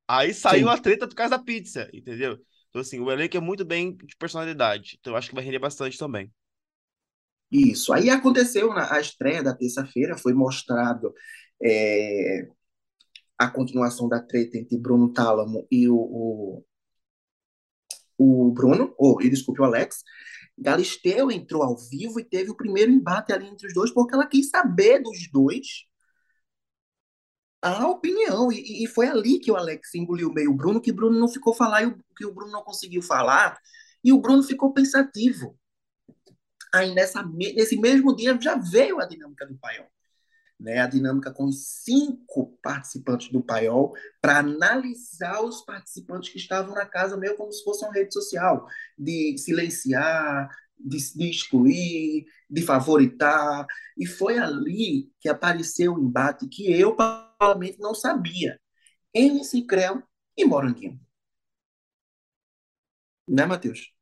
Aí 0.06 0.32
saiu 0.32 0.68
Sim. 0.68 0.74
a 0.74 0.78
treta 0.78 1.06
por 1.06 1.14
causa 1.14 1.36
da 1.36 1.42
pizza, 1.42 1.88
entendeu? 1.92 2.38
Então, 2.68 2.80
assim, 2.80 2.98
o 2.98 3.10
elenco 3.10 3.36
é 3.36 3.40
muito 3.40 3.64
bem 3.64 3.96
de 3.96 4.16
personalidade. 4.16 4.96
Então, 5.00 5.12
eu 5.12 5.16
acho 5.16 5.28
que 5.28 5.34
vai 5.34 5.44
render 5.44 5.58
bastante 5.58 5.98
também. 5.98 6.32
Isso. 7.50 7.92
Aí 7.92 8.10
aconteceu 8.10 8.68
na 8.74 8.92
a 8.92 9.00
estreia 9.00 9.42
da 9.42 9.54
terça-feira, 9.54 10.18
foi 10.18 10.34
mostrado 10.34 11.14
é, 11.62 12.46
a 13.38 13.48
continuação 13.48 14.08
da 14.08 14.20
treta 14.20 14.58
entre 14.58 14.78
Bruno 14.78 15.12
Tálamo 15.12 15.66
e 15.70 15.88
o, 15.88 15.96
o, 15.96 16.64
o 18.18 18.52
Bruno, 18.52 18.94
ou, 18.98 19.20
e 19.22 19.30
desculpe, 19.30 19.60
o 19.60 19.64
Alex. 19.64 20.02
Galisteu 20.60 21.30
entrou 21.30 21.62
ao 21.62 21.76
vivo 21.76 22.18
e 22.20 22.24
teve 22.24 22.50
o 22.50 22.56
primeiro 22.56 22.90
embate 22.90 23.32
ali 23.32 23.46
entre 23.46 23.66
os 23.66 23.74
dois, 23.74 23.90
porque 23.90 24.14
ela 24.14 24.26
quis 24.26 24.50
saber 24.50 25.00
dos 25.00 25.30
dois 25.30 25.86
a 27.62 27.86
opinião. 27.88 28.52
E, 28.52 28.84
e 28.84 28.86
foi 28.86 29.08
ali 29.08 29.38
que 29.38 29.50
o 29.50 29.56
Alex 29.56 29.94
engoliu 29.94 30.32
meio 30.32 30.50
o 30.50 30.54
Bruno, 30.54 30.80
que 30.80 30.90
o 30.90 30.94
Bruno 30.94 31.18
não 31.18 31.28
ficou 31.28 31.54
falar, 31.54 31.82
e 31.82 31.86
o, 31.86 31.98
que 32.16 32.26
o 32.26 32.32
Bruno 32.32 32.52
não 32.52 32.62
conseguiu 32.62 33.02
falar, 33.02 33.58
e 34.02 34.12
o 34.12 34.20
Bruno 34.20 34.42
ficou 34.42 34.72
pensativo 34.72 35.58
aí 36.72 36.94
nessa, 36.94 37.22
nesse 37.22 37.76
mesmo 37.78 38.14
dia 38.14 38.38
já 38.40 38.56
veio 38.56 39.00
a 39.00 39.06
dinâmica 39.06 39.46
do 39.46 39.56
paiol. 39.56 39.86
Né, 40.58 40.80
a 40.80 40.88
dinâmica 40.88 41.32
com 41.32 41.44
os 41.44 41.84
cinco 41.84 42.58
participantes 42.60 43.30
do 43.30 43.40
paiol 43.40 43.94
para 44.20 44.38
analisar 44.38 45.40
os 45.40 45.64
participantes 45.64 46.30
que 46.30 46.38
estavam 46.38 46.74
na 46.74 46.84
casa, 46.84 47.16
meio 47.16 47.36
como 47.36 47.52
se 47.52 47.62
fosse 47.62 47.84
uma 47.84 47.94
rede 47.94 48.12
social, 48.12 48.66
de 48.98 49.38
silenciar, 49.38 50.48
de, 50.76 50.98
de 51.14 51.30
excluir, 51.30 52.26
de 52.50 52.62
favoritar. 52.62 53.66
E 53.96 54.04
foi 54.04 54.36
ali 54.36 55.12
que 55.20 55.28
apareceu 55.28 55.94
o 55.94 56.00
embate 56.00 56.48
que 56.48 56.68
eu, 56.72 56.96
particularmente, 56.96 57.78
não 57.78 57.94
sabia. 57.94 58.58
MC 59.14 59.62
Creu 59.64 60.02
e 60.36 60.44
Moranguinho. 60.44 61.00
Né, 63.26 63.44
Matheus? 63.44 63.92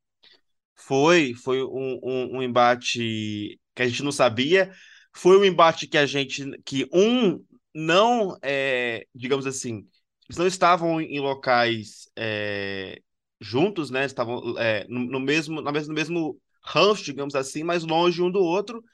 Foi, 0.75 1.35
foi 1.35 1.63
um, 1.65 2.01
um, 2.03 2.37
um, 2.37 2.43
embate 2.43 3.59
que 3.75 3.83
a 3.83 3.89
gente 3.89 4.03
não 4.03 4.13
sabia. 4.13 4.73
Foi 5.17 5.39
um 5.39 5.45
embate 5.45 5.87
que 5.87 5.97
a 5.97 6.05
gente, 6.05 6.45
que 6.65 6.89
um 6.93 7.43
não, 7.75 8.37
é, 8.43 9.07
digamos 9.15 9.47
assim, 9.47 9.87
eles 10.29 10.37
não 10.37 10.47
estavam 10.47 11.01
em 11.01 11.19
locais 11.21 12.09
é, 12.17 13.01
juntos, 13.41 13.91
né? 13.91 14.05
Estavam 14.05 14.59
é, 14.59 14.87
no, 14.89 15.01
no, 15.01 15.21
mesmo, 15.21 15.61
no 15.61 15.73
mesmo, 15.73 15.89
no 15.89 15.95
mesmo 15.95 16.41
rancho, 16.63 17.05
digamos 17.05 17.35
assim, 17.35 17.63
mas 17.63 17.83
longe 17.83 18.21
um 18.23 18.31
do 18.31 18.41
outro. 18.41 18.85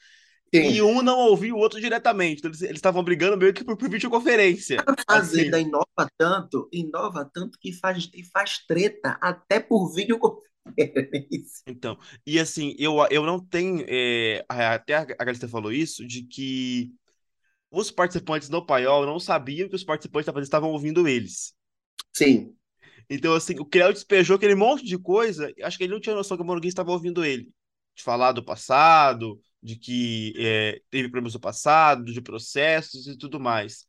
Sim. 0.54 0.70
E 0.70 0.82
um 0.82 1.00
não 1.00 1.18
ouvia 1.18 1.54
o 1.54 1.58
outro 1.58 1.80
diretamente. 1.80 2.38
Então, 2.38 2.50
eles 2.50 2.76
estavam 2.76 3.02
brigando 3.02 3.38
meio 3.38 3.54
que 3.54 3.64
por, 3.64 3.76
por 3.76 3.88
videoconferência. 3.88 4.84
A 4.86 5.14
Fazenda 5.14 5.56
assim. 5.56 5.66
inova 5.66 6.10
tanto, 6.18 6.68
inova 6.70 7.28
tanto 7.32 7.58
que 7.58 7.72
faz, 7.72 8.08
faz 8.32 8.58
treta 8.66 9.18
até 9.20 9.58
por 9.58 9.92
videoconferência. 9.94 10.51
Então, 11.66 11.98
e 12.26 12.38
assim, 12.38 12.74
eu, 12.78 12.96
eu 13.10 13.24
não 13.24 13.38
tenho. 13.44 13.84
É, 13.88 14.44
até 14.48 14.94
a 14.96 15.04
Galista 15.04 15.48
falou 15.48 15.72
isso, 15.72 16.06
de 16.06 16.22
que 16.24 16.92
os 17.70 17.90
participantes 17.90 18.48
no 18.48 18.64
paiol 18.64 19.06
não 19.06 19.20
sabiam 19.20 19.68
que 19.68 19.76
os 19.76 19.84
participantes 19.84 20.28
estavam 20.42 20.70
ouvindo 20.70 21.08
eles. 21.08 21.54
Sim. 22.12 22.54
Então, 23.08 23.34
assim, 23.34 23.58
o 23.58 23.64
Creu 23.64 23.92
despejou 23.92 24.36
aquele 24.36 24.54
monte 24.54 24.84
de 24.84 24.98
coisa, 24.98 25.52
acho 25.62 25.78
que 25.78 25.84
ele 25.84 25.92
não 25.92 26.00
tinha 26.00 26.14
noção 26.14 26.36
que 26.36 26.42
o 26.42 26.46
Morgan 26.46 26.68
estava 26.68 26.92
ouvindo 26.92 27.24
ele. 27.24 27.52
De 27.94 28.02
falar 28.02 28.32
do 28.32 28.44
passado, 28.44 29.40
de 29.62 29.76
que 29.76 30.32
é, 30.38 30.80
teve 30.90 31.08
problemas 31.08 31.34
no 31.34 31.40
passado, 31.40 32.04
de 32.12 32.20
processos 32.20 33.06
e 33.06 33.16
tudo 33.16 33.38
mais. 33.38 33.86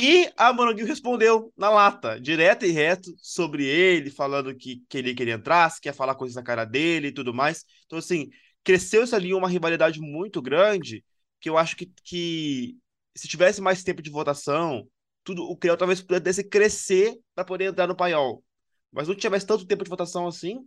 E 0.00 0.30
a 0.36 0.52
Moranguinho 0.52 0.86
respondeu 0.86 1.52
na 1.56 1.70
lata, 1.70 2.20
direto 2.20 2.64
e 2.64 2.70
reto, 2.70 3.12
sobre 3.20 3.64
ele, 3.66 4.10
falando 4.12 4.54
que 4.54 4.84
queria 4.88 5.12
que 5.12 5.20
ele 5.24 5.32
entrasse, 5.32 5.80
quer 5.80 5.92
falar 5.92 6.14
coisas 6.14 6.36
na 6.36 6.42
cara 6.42 6.64
dele 6.64 7.08
e 7.08 7.12
tudo 7.12 7.34
mais. 7.34 7.64
Então, 7.84 7.98
assim, 7.98 8.30
cresceu-se 8.62 9.12
ali 9.12 9.34
uma 9.34 9.48
rivalidade 9.48 10.00
muito 10.00 10.40
grande, 10.40 11.04
que 11.40 11.50
eu 11.50 11.58
acho 11.58 11.74
que, 11.74 11.86
que 12.04 12.76
se 13.16 13.26
tivesse 13.26 13.60
mais 13.60 13.82
tempo 13.82 14.00
de 14.00 14.08
votação, 14.08 14.88
tudo 15.24 15.42
o 15.42 15.56
Creu 15.56 15.76
talvez 15.76 16.00
pudesse 16.00 16.44
crescer 16.44 17.18
para 17.34 17.44
poder 17.44 17.64
entrar 17.64 17.88
no 17.88 17.96
paiol. 17.96 18.44
Mas 18.92 19.08
não 19.08 19.16
tinha 19.16 19.30
mais 19.30 19.42
tanto 19.44 19.66
tempo 19.66 19.82
de 19.82 19.90
votação 19.90 20.28
assim. 20.28 20.60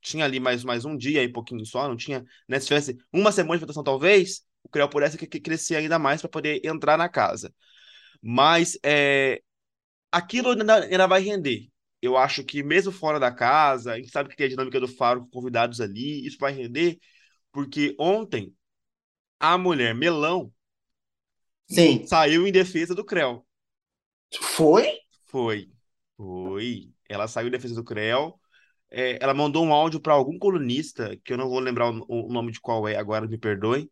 Tinha 0.00 0.24
ali 0.24 0.40
mais, 0.40 0.64
mais 0.64 0.86
um 0.86 0.96
dia 0.96 1.22
e 1.22 1.30
pouquinho 1.30 1.66
só, 1.66 1.86
não 1.86 1.98
tinha. 1.98 2.24
Né, 2.48 2.58
se 2.58 2.66
tivesse 2.68 2.96
uma 3.12 3.30
semana 3.30 3.56
de 3.56 3.60
votação, 3.60 3.84
talvez, 3.84 4.42
o 4.62 4.70
Creu 4.70 4.88
pudesse 4.88 5.18
crescer 5.18 5.76
ainda 5.76 5.98
mais 5.98 6.22
para 6.22 6.30
poder 6.30 6.62
entrar 6.64 6.96
na 6.96 7.10
casa. 7.10 7.52
Mas 8.22 8.78
é, 8.84 9.42
aquilo 10.12 10.50
ainda, 10.50 10.84
ainda 10.84 11.06
vai 11.06 11.22
render. 11.22 11.68
Eu 12.02 12.16
acho 12.16 12.42
que 12.44 12.62
mesmo 12.62 12.92
fora 12.92 13.20
da 13.20 13.30
casa, 13.30 13.92
a 13.92 13.96
gente 13.96 14.10
sabe 14.10 14.30
que 14.30 14.36
tem 14.36 14.46
a 14.46 14.48
dinâmica 14.48 14.80
do 14.80 14.88
Faro 14.88 15.20
com 15.22 15.30
convidados 15.30 15.80
ali, 15.80 16.26
isso 16.26 16.38
vai 16.38 16.52
render, 16.52 16.98
porque 17.52 17.94
ontem 17.98 18.54
a 19.38 19.56
mulher 19.58 19.94
Melão 19.94 20.52
Sim. 21.68 22.06
saiu 22.06 22.46
em 22.46 22.52
defesa 22.52 22.94
do 22.94 23.04
Creu. 23.04 23.46
Foi? 24.40 24.98
Foi. 25.26 25.70
Foi. 26.16 26.90
Ela 27.08 27.28
saiu 27.28 27.48
em 27.48 27.50
defesa 27.50 27.74
do 27.74 27.84
Creu. 27.84 28.38
É, 28.90 29.22
ela 29.22 29.32
mandou 29.32 29.64
um 29.64 29.72
áudio 29.72 30.00
para 30.00 30.12
algum 30.12 30.38
colunista, 30.38 31.16
que 31.24 31.32
eu 31.32 31.38
não 31.38 31.48
vou 31.48 31.60
lembrar 31.60 31.90
o, 31.90 32.04
o, 32.08 32.32
nome 32.32 32.50
de 32.50 32.60
qual 32.60 32.88
é 32.88 32.96
agora, 32.96 33.26
me 33.26 33.38
perdoem, 33.38 33.88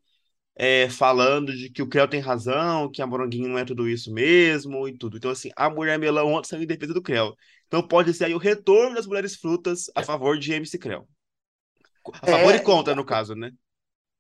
é, 0.60 0.90
falando 0.90 1.56
de 1.56 1.70
que 1.70 1.80
o 1.80 1.88
Creu 1.88 2.08
tem 2.08 2.18
razão, 2.18 2.90
que 2.90 3.00
a 3.00 3.06
Moranguinho 3.06 3.48
não 3.48 3.56
é 3.56 3.64
tudo 3.64 3.88
isso 3.88 4.12
mesmo 4.12 4.88
e 4.88 4.98
tudo. 4.98 5.16
Então, 5.16 5.30
assim, 5.30 5.50
a 5.54 5.70
mulher 5.70 5.96
melão 6.00 6.32
ontem 6.32 6.48
saiu 6.48 6.64
em 6.64 6.66
defesa 6.66 6.92
do 6.92 7.00
Creu. 7.00 7.32
Então, 7.68 7.80
pode 7.80 8.12
ser 8.12 8.24
aí 8.24 8.34
o 8.34 8.38
retorno 8.38 8.96
das 8.96 9.06
mulheres 9.06 9.36
frutas 9.36 9.84
a 9.94 10.02
favor 10.02 10.36
de 10.36 10.52
MC 10.52 10.76
Creu. 10.76 11.08
A 12.20 12.26
favor 12.26 12.52
é, 12.52 12.56
e 12.56 12.60
contra, 12.60 12.92
no 12.92 13.04
caso, 13.04 13.36
né? 13.36 13.52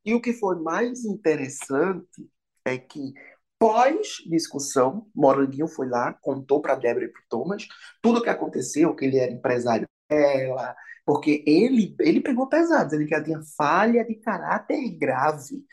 E 0.04 0.14
o 0.14 0.20
que 0.20 0.32
foi 0.32 0.60
mais 0.60 1.04
interessante 1.04 2.30
é 2.64 2.78
que, 2.78 3.12
pós-discussão, 3.58 5.08
Moranguinho 5.12 5.66
foi 5.66 5.88
lá, 5.88 6.12
contou 6.22 6.62
para 6.62 6.76
Débora 6.76 7.06
e 7.06 7.08
para 7.08 7.22
Thomas 7.28 7.66
tudo 8.00 8.20
o 8.20 8.22
que 8.22 8.30
aconteceu, 8.30 8.94
que 8.94 9.04
ele 9.04 9.18
era 9.18 9.32
empresário 9.32 9.88
dela, 10.08 10.76
porque 11.04 11.42
ele, 11.44 11.96
ele 11.98 12.20
pegou 12.20 12.48
pesados, 12.48 12.92
ele 12.92 13.08
já 13.08 13.20
tinha 13.20 13.40
falha 13.56 14.04
de 14.04 14.14
caráter 14.14 14.88
grave 14.96 15.64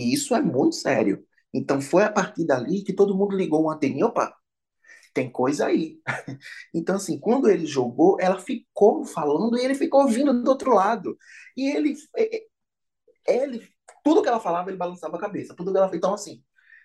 e 0.00 0.14
isso 0.14 0.34
é 0.34 0.40
muito 0.42 0.76
sério. 0.76 1.24
Então 1.52 1.80
foi 1.80 2.04
a 2.04 2.12
partir 2.12 2.46
dali 2.46 2.82
que 2.82 2.92
todo 2.92 3.16
mundo 3.16 3.36
ligou 3.36 3.62
uma 3.62 3.74
anteninha, 3.74 4.06
opa, 4.06 4.34
tem 5.14 5.30
coisa 5.30 5.66
aí. 5.66 6.00
Então, 6.74 6.96
assim, 6.96 7.18
quando 7.18 7.48
ele 7.48 7.66
jogou, 7.66 8.16
ela 8.20 8.38
ficou 8.40 9.04
falando 9.04 9.58
e 9.58 9.64
ele 9.64 9.74
ficou 9.74 10.02
ouvindo 10.02 10.42
do 10.42 10.48
outro 10.50 10.72
lado. 10.74 11.16
E 11.56 11.68
ele, 11.70 11.94
ele 13.26 13.68
tudo 14.04 14.22
que 14.22 14.28
ela 14.28 14.40
falava, 14.40 14.70
ele 14.70 14.78
balançava 14.78 15.16
a 15.16 15.20
cabeça. 15.20 15.54
Tudo 15.54 15.72
que 15.72 15.78
ela 15.78 15.90
Então, 15.94 16.14
assim, 16.14 16.42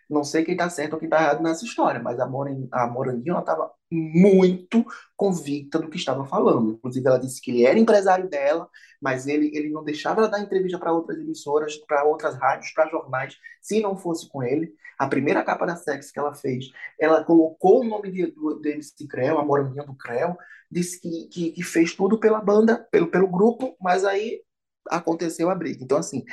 não 0.09 0.23
sei 0.23 0.43
quem 0.43 0.53
está 0.53 0.69
certo 0.69 0.93
ou 0.93 0.99
quem 0.99 1.07
está 1.07 1.21
errado 1.21 1.43
nessa 1.43 1.65
história, 1.65 2.01
mas 2.01 2.19
a, 2.19 2.27
Moran, 2.27 2.67
a 2.71 2.87
Moranguinho 2.87 3.39
estava 3.39 3.71
muito 3.95 4.85
convicta 5.15 5.79
do 5.79 5.89
que 5.89 5.97
estava 5.97 6.25
falando. 6.25 6.73
Inclusive, 6.73 7.07
ela 7.07 7.19
disse 7.19 7.41
que 7.41 7.51
ele 7.51 7.65
era 7.65 7.79
empresário 7.79 8.29
dela, 8.29 8.69
mas 9.01 9.27
ele, 9.27 9.51
ele 9.55 9.69
não 9.69 9.83
deixava 9.83 10.21
ela 10.21 10.29
dar 10.29 10.41
entrevista 10.41 10.77
para 10.77 10.93
outras 10.93 11.17
emissoras, 11.19 11.77
para 11.77 12.03
outras 12.03 12.35
rádios, 12.35 12.71
para 12.71 12.89
jornais, 12.89 13.37
se 13.61 13.79
não 13.79 13.95
fosse 13.95 14.29
com 14.29 14.43
ele. 14.43 14.73
A 14.97 15.07
primeira 15.07 15.43
capa 15.43 15.65
da 15.65 15.75
Sex 15.75 16.11
que 16.11 16.19
ela 16.19 16.33
fez, 16.33 16.71
ela 16.99 17.23
colocou 17.23 17.81
o 17.81 17.83
nome 17.83 18.11
de, 18.11 18.27
do, 18.27 18.55
do 18.55 18.67
MC 18.67 19.07
Creu, 19.07 19.37
a 19.37 19.45
Moranguinho 19.45 19.85
do 19.85 19.95
Creu, 19.95 20.37
disse 20.71 20.99
que, 20.99 21.27
que, 21.27 21.51
que 21.51 21.63
fez 21.63 21.93
tudo 21.93 22.19
pela 22.19 22.41
banda, 22.41 22.87
pelo, 22.91 23.07
pelo 23.07 23.27
grupo, 23.27 23.75
mas 23.79 24.05
aí 24.05 24.41
aconteceu 24.89 25.49
a 25.49 25.55
briga. 25.55 25.83
Então, 25.83 25.97
assim, 25.97 26.23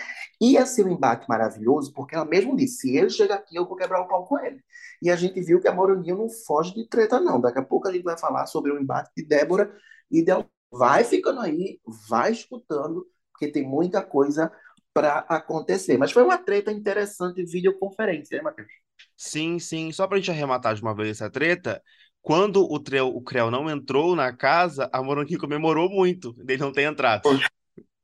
ia 0.41 0.65
ser 0.67 0.87
um 0.87 0.93
embate 0.93 1.29
maravilhoso, 1.29 1.93
porque 1.93 2.15
ela 2.15 2.25
mesmo 2.25 2.57
disse: 2.57 2.79
se 2.79 2.97
ele 2.97 3.11
chegar 3.11 3.37
aqui, 3.37 3.57
eu 3.57 3.67
vou 3.67 3.77
quebrar 3.77 4.01
o 4.01 4.09
pau 4.09 4.27
com 4.27 4.38
ele. 4.38 4.61
E 5.01 5.11
a 5.11 5.17
gente 5.17 5.41
viu 5.41 5.61
que 5.61 5.69
a 5.69 5.75
Moraninho 5.75 6.17
não 6.17 6.29
foge 6.29 6.75
de 6.75 6.88
treta, 6.88 7.21
não. 7.21 7.41
Daqui 7.41 7.59
a 7.59 7.65
pouco 7.65 7.88
a 7.88 7.93
gente 7.93 8.05
vai 8.05 8.19
falar 8.19 8.47
sobre 8.47 8.73
o 8.73 8.81
embate 8.81 9.11
de 9.17 9.25
Débora 9.25 9.73
e 10.11 10.25
Del. 10.25 10.45
Vai 10.71 11.05
ficando 11.05 11.41
aí, 11.41 11.81
vai 12.09 12.33
escutando, 12.33 13.07
porque 13.31 13.51
tem 13.51 13.67
muita 13.67 14.03
coisa 14.03 14.51
para 14.95 15.19
acontecer. 15.29 15.99
Mas 15.99 16.12
foi 16.12 16.23
uma 16.23 16.38
treta 16.38 16.71
interessante 16.71 17.45
de 17.45 17.51
videoconferência, 17.51 18.38
né, 18.38 18.43
Matheus? 18.43 18.69
Sim, 19.17 19.59
sim. 19.59 19.93
Só 19.93 20.07
pra 20.07 20.19
gente 20.19 20.31
arrematar 20.31 20.75
de 20.75 20.83
uma 20.83 20.95
vez 20.95 21.11
essa 21.11 21.31
treta, 21.31 21.83
quando 22.21 22.62
o, 22.62 22.79
Treu, 22.79 23.09
o 23.09 23.21
Creu 23.21 23.51
não 23.51 23.69
entrou 23.69 24.15
na 24.15 24.33
casa, 24.35 24.88
a 24.93 25.03
Moranguinho 25.03 25.41
comemorou 25.41 25.91
muito 25.91 26.33
dele 26.35 26.62
não 26.62 26.73
ter 26.73 26.83
entrado. 26.83 27.29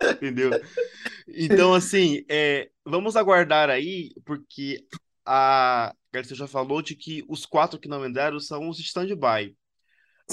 Entendeu? 0.02 0.50
Então, 1.30 1.74
assim, 1.74 2.24
é, 2.26 2.70
vamos 2.86 3.14
aguardar 3.14 3.68
aí, 3.68 4.12
porque 4.24 4.82
a 5.26 5.94
Garcia 6.10 6.34
já 6.34 6.46
falou 6.46 6.80
de 6.80 6.96
que 6.96 7.22
os 7.28 7.44
quatro 7.44 7.78
que 7.78 7.86
não 7.86 8.04
entraram 8.06 8.40
são 8.40 8.66
os 8.68 8.78
stand-by. 8.78 9.54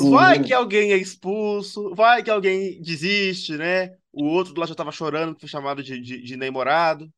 Vai 0.10 0.41
que 0.41 0.54
alguém 0.54 0.93
é 0.93 0.97
expulso, 0.97 1.93
vai 1.93 2.23
que 2.23 2.30
alguém 2.30 2.82
desiste, 2.82 3.58
né? 3.58 3.95
O 4.12 4.25
outro 4.25 4.58
lá 4.58 4.65
já 4.65 4.71
estava 4.73 4.91
chorando, 4.91 5.36
que 5.36 5.41
foi 5.41 5.49
chamado 5.49 5.84
de, 5.84 5.99
de, 5.99 6.21
de 6.21 6.38
namorado. 6.38 7.12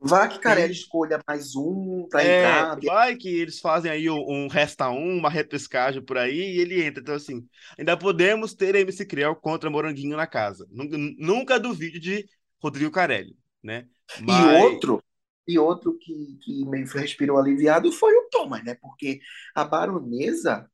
Vai 0.00 0.28
que 0.28 0.38
Carelli 0.38 0.72
escolha 0.72 1.22
mais 1.26 1.54
um 1.56 2.06
para 2.08 2.24
É, 2.24 2.66
entrar. 2.66 2.78
vai 2.84 3.16
que 3.16 3.28
eles 3.28 3.60
fazem 3.60 3.90
aí 3.90 4.10
um, 4.10 4.18
um 4.18 4.46
resta 4.48 4.90
um, 4.90 5.16
uma 5.18 5.30
repescagem 5.30 6.02
por 6.02 6.18
aí 6.18 6.36
e 6.56 6.60
ele 6.60 6.82
entra. 6.84 7.00
Então, 7.00 7.14
assim, 7.14 7.48
ainda 7.78 7.96
podemos 7.96 8.52
ter 8.54 8.74
MC 8.74 9.06
Creu 9.06 9.34
contra 9.36 9.70
Moranguinho 9.70 10.16
na 10.16 10.26
casa. 10.26 10.66
Nunca, 10.70 10.96
nunca 10.98 11.58
duvide 11.60 11.98
de 12.00 12.28
Rodrigo 12.62 12.90
Carelli, 12.90 13.36
né? 13.62 13.88
E 14.26 14.44
Mas 14.44 14.44
outro, 14.44 15.02
e 15.46 15.58
outro 15.58 15.96
que, 15.98 16.38
que 16.42 16.64
meio 16.66 16.86
respirou 16.86 17.38
aliviado 17.38 17.90
foi 17.92 18.14
o 18.14 18.28
Thomas, 18.30 18.62
né? 18.64 18.74
Porque 18.74 19.20
a 19.54 19.64
baronesa, 19.64 20.70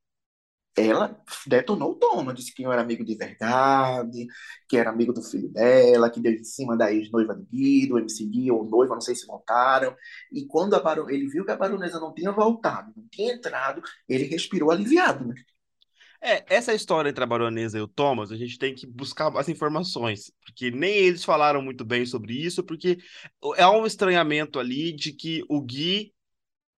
ela 0.76 1.18
detonou 1.46 1.92
o 1.92 1.94
Thomas, 1.94 2.34
disse 2.34 2.54
que 2.54 2.62
não 2.62 2.72
era 2.72 2.82
amigo 2.82 3.02
de 3.02 3.14
verdade, 3.14 4.26
que 4.68 4.76
era 4.76 4.90
amigo 4.90 5.12
do 5.12 5.22
filho 5.22 5.48
dela, 5.48 6.10
que 6.10 6.20
deu 6.20 6.32
em 6.32 6.44
cima 6.44 6.76
da 6.76 6.92
ex-noiva 6.92 7.34
do 7.34 7.46
Guido, 7.46 7.98
MC 7.98 8.26
Gui 8.26 8.50
ou 8.50 8.62
noiva, 8.68 8.94
não 8.94 9.00
sei 9.00 9.14
se 9.14 9.26
voltaram. 9.26 9.96
E 10.30 10.44
quando 10.46 10.74
a 10.74 10.96
ele 11.08 11.28
viu 11.28 11.44
que 11.44 11.50
a 11.50 11.56
baronesa 11.56 11.98
não 11.98 12.12
tinha 12.12 12.30
voltado, 12.30 12.92
não 12.94 13.08
tinha 13.10 13.32
entrado, 13.32 13.82
ele 14.06 14.24
respirou 14.24 14.70
aliviado, 14.70 15.26
né? 15.26 15.34
É, 16.20 16.44
essa 16.54 16.74
história 16.74 17.08
entre 17.08 17.22
a 17.22 17.26
baronesa 17.26 17.78
e 17.78 17.80
o 17.80 17.88
Thomas, 17.88 18.32
a 18.32 18.36
gente 18.36 18.58
tem 18.58 18.74
que 18.74 18.86
buscar 18.86 19.34
as 19.36 19.48
informações, 19.48 20.32
porque 20.44 20.70
nem 20.70 20.92
eles 20.94 21.24
falaram 21.24 21.62
muito 21.62 21.84
bem 21.84 22.04
sobre 22.04 22.34
isso, 22.34 22.64
porque 22.64 22.98
é 23.56 23.66
um 23.66 23.86
estranhamento 23.86 24.58
ali 24.58 24.92
de 24.92 25.12
que 25.12 25.44
o 25.48 25.60
Gui, 25.60 26.12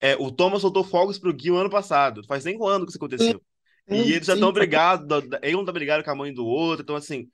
é, 0.00 0.16
o 0.16 0.30
Thomas 0.30 0.62
soltou 0.62 0.84
fogos 0.84 1.18
pro 1.18 1.32
Gui 1.32 1.50
o 1.50 1.56
ano 1.56 1.70
passado, 1.70 2.24
faz 2.26 2.44
nem 2.44 2.58
um 2.58 2.66
ano 2.66 2.84
que 2.84 2.90
isso 2.90 2.98
aconteceu. 2.98 3.40
E 3.40 3.55
Sim, 3.88 4.10
eles 4.10 4.26
já 4.26 4.34
estão 4.34 4.52
brigados, 4.52 5.06
um 5.54 5.64
tá 5.64 5.72
brigado 5.72 6.02
com 6.02 6.10
a 6.10 6.14
mãe 6.14 6.34
do 6.34 6.44
outro, 6.44 6.82
então 6.82 6.96
assim, 6.96 7.30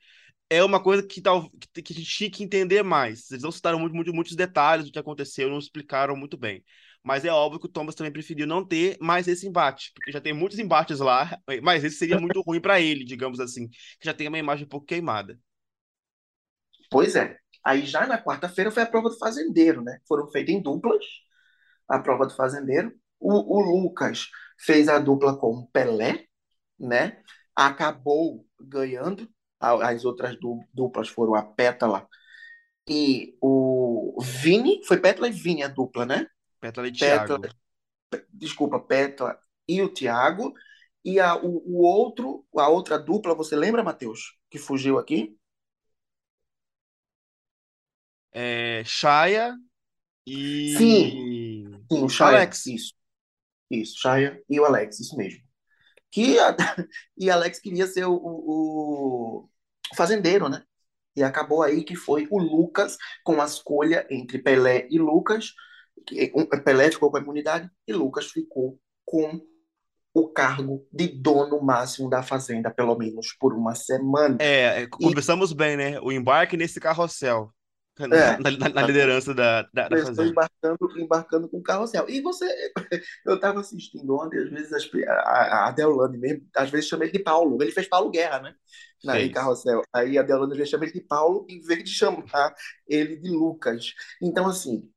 é 0.50 0.64
uma 0.64 0.82
coisa 0.82 1.02
que, 1.06 1.20
tal, 1.22 1.50
que, 1.74 1.82
que 1.82 1.92
a 1.94 1.96
gente 1.96 2.10
tinha 2.10 2.30
que 2.30 2.44
entender 2.44 2.82
mais. 2.82 3.30
Eles 3.30 3.42
não 3.44 3.52
citaram 3.52 3.78
muito, 3.78 3.94
muito, 3.96 4.14
muitos 4.14 4.36
detalhes 4.36 4.86
do 4.86 4.92
que 4.92 4.98
aconteceu, 4.98 5.50
não 5.50 5.58
explicaram 5.58 6.16
muito 6.16 6.36
bem. 6.38 6.64
Mas 7.02 7.24
é 7.24 7.30
óbvio 7.32 7.60
que 7.60 7.66
o 7.66 7.70
Thomas 7.70 7.94
também 7.94 8.12
preferiu 8.12 8.46
não 8.46 8.66
ter 8.66 8.98
mais 9.00 9.28
esse 9.28 9.46
embate, 9.48 9.92
porque 9.94 10.12
já 10.12 10.20
tem 10.20 10.32
muitos 10.34 10.58
embates 10.58 11.00
lá, 11.00 11.38
mas 11.62 11.84
esse 11.84 11.96
seria 11.98 12.18
muito 12.18 12.40
ruim 12.42 12.60
para 12.60 12.80
ele, 12.80 13.04
digamos 13.04 13.40
assim, 13.40 13.68
que 13.68 14.06
já 14.06 14.14
tem 14.14 14.28
uma 14.28 14.38
imagem 14.38 14.66
um 14.66 14.68
pouco 14.68 14.86
queimada. 14.86 15.38
Pois 16.90 17.16
é. 17.16 17.36
Aí 17.64 17.86
já 17.86 18.06
na 18.06 18.22
quarta-feira 18.22 18.70
foi 18.70 18.82
a 18.82 18.86
prova 18.86 19.08
do 19.08 19.18
fazendeiro, 19.18 19.82
né? 19.82 19.98
Foram 20.06 20.30
feitas 20.30 20.54
em 20.54 20.62
duplas 20.62 21.04
a 21.88 21.98
prova 21.98 22.26
do 22.26 22.34
fazendeiro. 22.34 22.92
O, 23.20 23.58
o 23.58 23.60
Lucas 23.82 24.28
fez 24.58 24.88
a 24.88 24.98
dupla 24.98 25.36
com 25.38 25.54
o 25.56 25.66
Pelé, 25.68 26.26
né? 26.86 27.22
Acabou 27.54 28.46
ganhando. 28.60 29.28
As 29.60 30.04
outras 30.04 30.36
du- 30.40 30.64
duplas 30.74 31.08
foram 31.08 31.34
a 31.34 31.42
Pétala 31.42 32.08
e 32.88 33.36
o 33.40 34.18
Vini. 34.22 34.84
Foi 34.86 34.98
Pétala 35.00 35.28
e 35.28 35.32
Vini 35.32 35.62
a 35.62 35.68
dupla, 35.68 36.06
né? 36.06 36.26
Pétala 36.60 36.88
e 36.88 36.92
Pétala, 36.98 37.40
Thiago. 37.40 37.42
desculpa, 38.32 38.80
Pétala 38.80 39.38
e 39.68 39.82
o 39.82 39.88
Thiago. 39.92 40.54
E 41.04 41.18
a, 41.20 41.36
o, 41.36 41.62
o 41.66 41.82
outro, 41.82 42.46
a 42.56 42.68
outra 42.68 42.98
dupla, 42.98 43.34
você 43.34 43.56
lembra, 43.56 43.82
Matheus? 43.82 44.36
Que 44.50 44.58
fugiu 44.58 44.98
aqui? 44.98 45.36
É, 48.32 48.82
Shaya 48.84 49.54
Sim, 50.76 51.10
e 51.10 51.84
sim, 51.90 52.04
o 52.04 52.08
Shaya. 52.08 52.38
Alex. 52.38 52.66
Isso, 52.66 52.94
isso, 53.70 53.98
Shaya 54.00 54.42
e 54.50 54.60
o 54.60 54.64
Alex, 54.66 55.00
isso 55.00 55.16
mesmo. 55.16 55.42
Que 56.12 56.38
a- 56.38 56.54
e 57.18 57.30
Alex 57.30 57.58
queria 57.58 57.86
ser 57.88 58.04
o, 58.04 58.14
o, 58.14 59.48
o 59.92 59.96
fazendeiro, 59.96 60.48
né? 60.48 60.62
E 61.16 61.22
acabou 61.22 61.62
aí 61.62 61.82
que 61.84 61.96
foi 61.96 62.26
o 62.30 62.38
Lucas 62.38 62.96
com 63.24 63.40
a 63.40 63.44
escolha 63.44 64.06
entre 64.10 64.38
Pelé 64.38 64.86
e 64.90 64.98
Lucas. 64.98 65.52
Que, 66.06 66.32
um, 66.34 66.46
Pelé 66.46 66.90
ficou 66.90 67.10
com 67.10 67.16
a 67.16 67.20
imunidade 67.20 67.68
e 67.86 67.92
Lucas 67.92 68.30
ficou 68.30 68.78
com 69.04 69.40
o 70.14 70.28
cargo 70.28 70.86
de 70.92 71.08
dono 71.08 71.60
máximo 71.62 72.08
da 72.08 72.22
fazenda, 72.22 72.70
pelo 72.70 72.96
menos 72.96 73.34
por 73.38 73.54
uma 73.54 73.74
semana. 73.74 74.36
É, 74.40 74.82
é, 74.82 74.82
E 74.82 74.88
começamos 74.88 75.52
bem, 75.52 75.76
né? 75.76 76.00
O 76.00 76.12
embarque 76.12 76.56
nesse 76.56 76.78
carrossel, 76.78 77.52
é, 78.10 78.36
na- 78.38 78.50
na- 78.50 78.68
na 78.70 78.82
liderança 78.82 79.34
da, 79.34 79.62
da, 79.72 79.88
da 79.88 79.96
fazenda. 79.98 80.30
embarcando, 80.30 80.78
embarcando 81.00 81.48
com 81.48 81.58
o 81.58 81.62
carrossel. 81.62 82.08
E 82.08 82.20
você, 82.20 82.46
eu 83.24 83.34
estava 83.34 83.60
assistindo 83.60 84.14
ontem, 84.16 84.38
às 84.42 84.50
vezes 84.50 84.72
as- 84.72 84.90
a, 85.08 85.68
a 85.68 85.70
Deolane 85.72 86.18
mesmo, 86.18 86.46
às 86.56 86.70
vezes 86.70 86.88
chama 86.88 87.04
ele 87.04 87.12
de 87.12 87.18
Paulo. 87.20 87.62
Ele 87.62 87.72
fez 87.72 87.88
Paulo 87.88 88.10
Guerra, 88.10 88.40
né? 88.40 88.54
Na, 89.04 89.20
em 89.20 89.30
carrossel. 89.30 89.82
Aí 89.92 90.16
a 90.18 90.22
Deolane 90.22 90.52
às 90.52 90.58
vezes 90.58 90.70
chama 90.70 90.84
ele 90.84 90.92
de 90.92 91.00
Paulo 91.02 91.46
em 91.48 91.60
vez 91.60 91.82
de 91.84 91.90
chamar 91.90 92.54
ele 92.86 93.16
de 93.16 93.30
Lucas. 93.30 93.92
Então, 94.22 94.46
assim, 94.48 94.88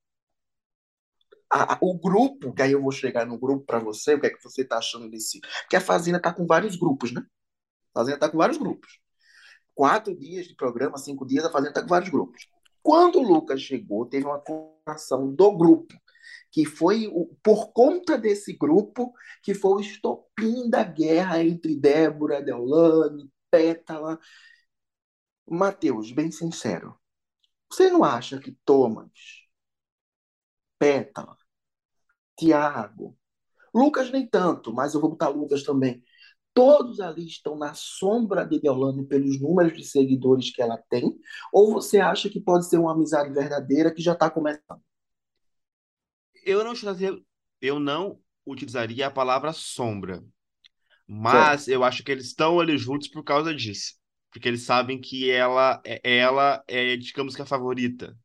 a- 1.51 1.75
a- 1.75 1.77
o 1.81 1.97
grupo, 1.99 2.53
que 2.53 2.62
aí 2.62 2.71
eu 2.71 2.81
vou 2.81 2.91
chegar 2.91 3.25
no 3.25 3.38
grupo 3.38 3.65
para 3.65 3.79
você, 3.79 4.15
o 4.15 4.19
que 4.19 4.27
é 4.27 4.29
que 4.29 4.43
você 4.43 4.62
está 4.63 4.77
achando 4.77 5.10
desse. 5.10 5.39
Porque 5.62 5.75
a 5.75 5.81
Fazenda 5.81 6.17
está 6.17 6.34
com 6.34 6.45
vários 6.45 6.75
grupos, 6.75 7.12
né? 7.13 7.21
A 7.95 7.99
Fazenda 7.99 8.17
está 8.17 8.29
com 8.29 8.38
vários 8.38 8.58
grupos. 8.60 8.99
Quatro 9.75 10.15
dias 10.17 10.47
de 10.47 10.55
programa, 10.55 10.97
cinco 10.97 11.25
dias, 11.27 11.45
a 11.45 11.51
Fazenda 11.51 11.71
está 11.71 11.81
com 11.84 11.89
vários 11.89 12.10
grupos. 12.12 12.47
Quando 12.86 13.19
o 13.19 13.24
Lucas 13.24 13.62
chegou, 13.62 14.06
teve 14.08 14.28
uma 14.28 14.39
comunicação 14.39 15.34
do 15.34 15.58
grupo, 15.58 15.95
que 16.52 16.65
foi 16.65 17.08
o- 17.08 17.36
por 17.43 17.74
conta 17.74 18.17
desse 18.17 18.54
grupo 18.54 19.13
que 19.43 19.56
foi 19.56 19.74
o 19.74 19.82
estopim 19.82 20.69
da 20.69 20.84
guerra 20.84 21.43
entre 21.43 21.76
Débora, 21.76 22.41
Deolane, 22.43 23.30
Pétala. 23.52 24.19
Matheus, 25.50 26.12
bem 26.12 26.32
sincero, 26.32 26.95
você 27.71 27.89
não 27.91 28.04
acha 28.04 28.39
que 28.39 28.52
Thomas, 28.65 29.12
Pétala, 30.80 31.38
Tiago, 32.38 33.17
Lucas 33.76 34.12
nem 34.12 34.28
tanto, 34.28 34.74
mas 34.74 34.95
eu 34.95 35.02
vou 35.02 35.12
botar 35.12 35.30
Lucas 35.30 35.63
também. 35.63 36.04
Todos 36.56 37.02
ali 37.02 37.28
estão 37.28 37.58
na 37.58 37.76
sombra 37.76 38.46
de 38.46 38.60
Deolane 38.62 39.06
pelos 39.08 39.41
números 39.41 39.74
de 39.78 39.86
seguidores 39.86 40.52
que 40.56 40.62
ela 40.63 40.78
tem? 40.89 41.15
Ou 41.54 41.74
você 41.74 42.00
acha 42.00 42.30
que 42.32 42.41
pode 42.41 42.68
ser 42.70 42.80
uma 42.80 42.94
amizade 42.94 43.34
verdadeira 43.34 43.94
que 43.94 44.04
já 44.04 44.13
está 44.13 44.30
começando? 44.32 44.82
Eu 46.44 46.63
não 46.63 46.72
utilizaria, 46.72 47.20
eu 47.62 47.80
não 47.80 48.20
utilizaria 48.46 49.08
a 49.08 49.12
palavra 49.12 49.52
sombra, 49.54 50.24
Certo. 51.26 51.60
mas 51.60 51.68
eu 51.68 51.84
acho 51.84 52.04
que 52.04 52.12
eles 52.12 52.28
estão 52.28 52.60
ali 52.60 52.78
juntos 52.78 53.08
por 53.10 53.24
causa 53.24 53.54
disso. 53.56 53.96
Porque 54.32 54.48
eles 54.50 54.63
sabem 54.63 55.00
que 55.02 55.32
ela, 55.32 55.82
é- 55.86 56.02
ela 56.04 56.63
é, 56.68 56.98
digamos 56.98 57.36
que 57.36 57.41
a 57.44 57.46
favorita 57.46 58.18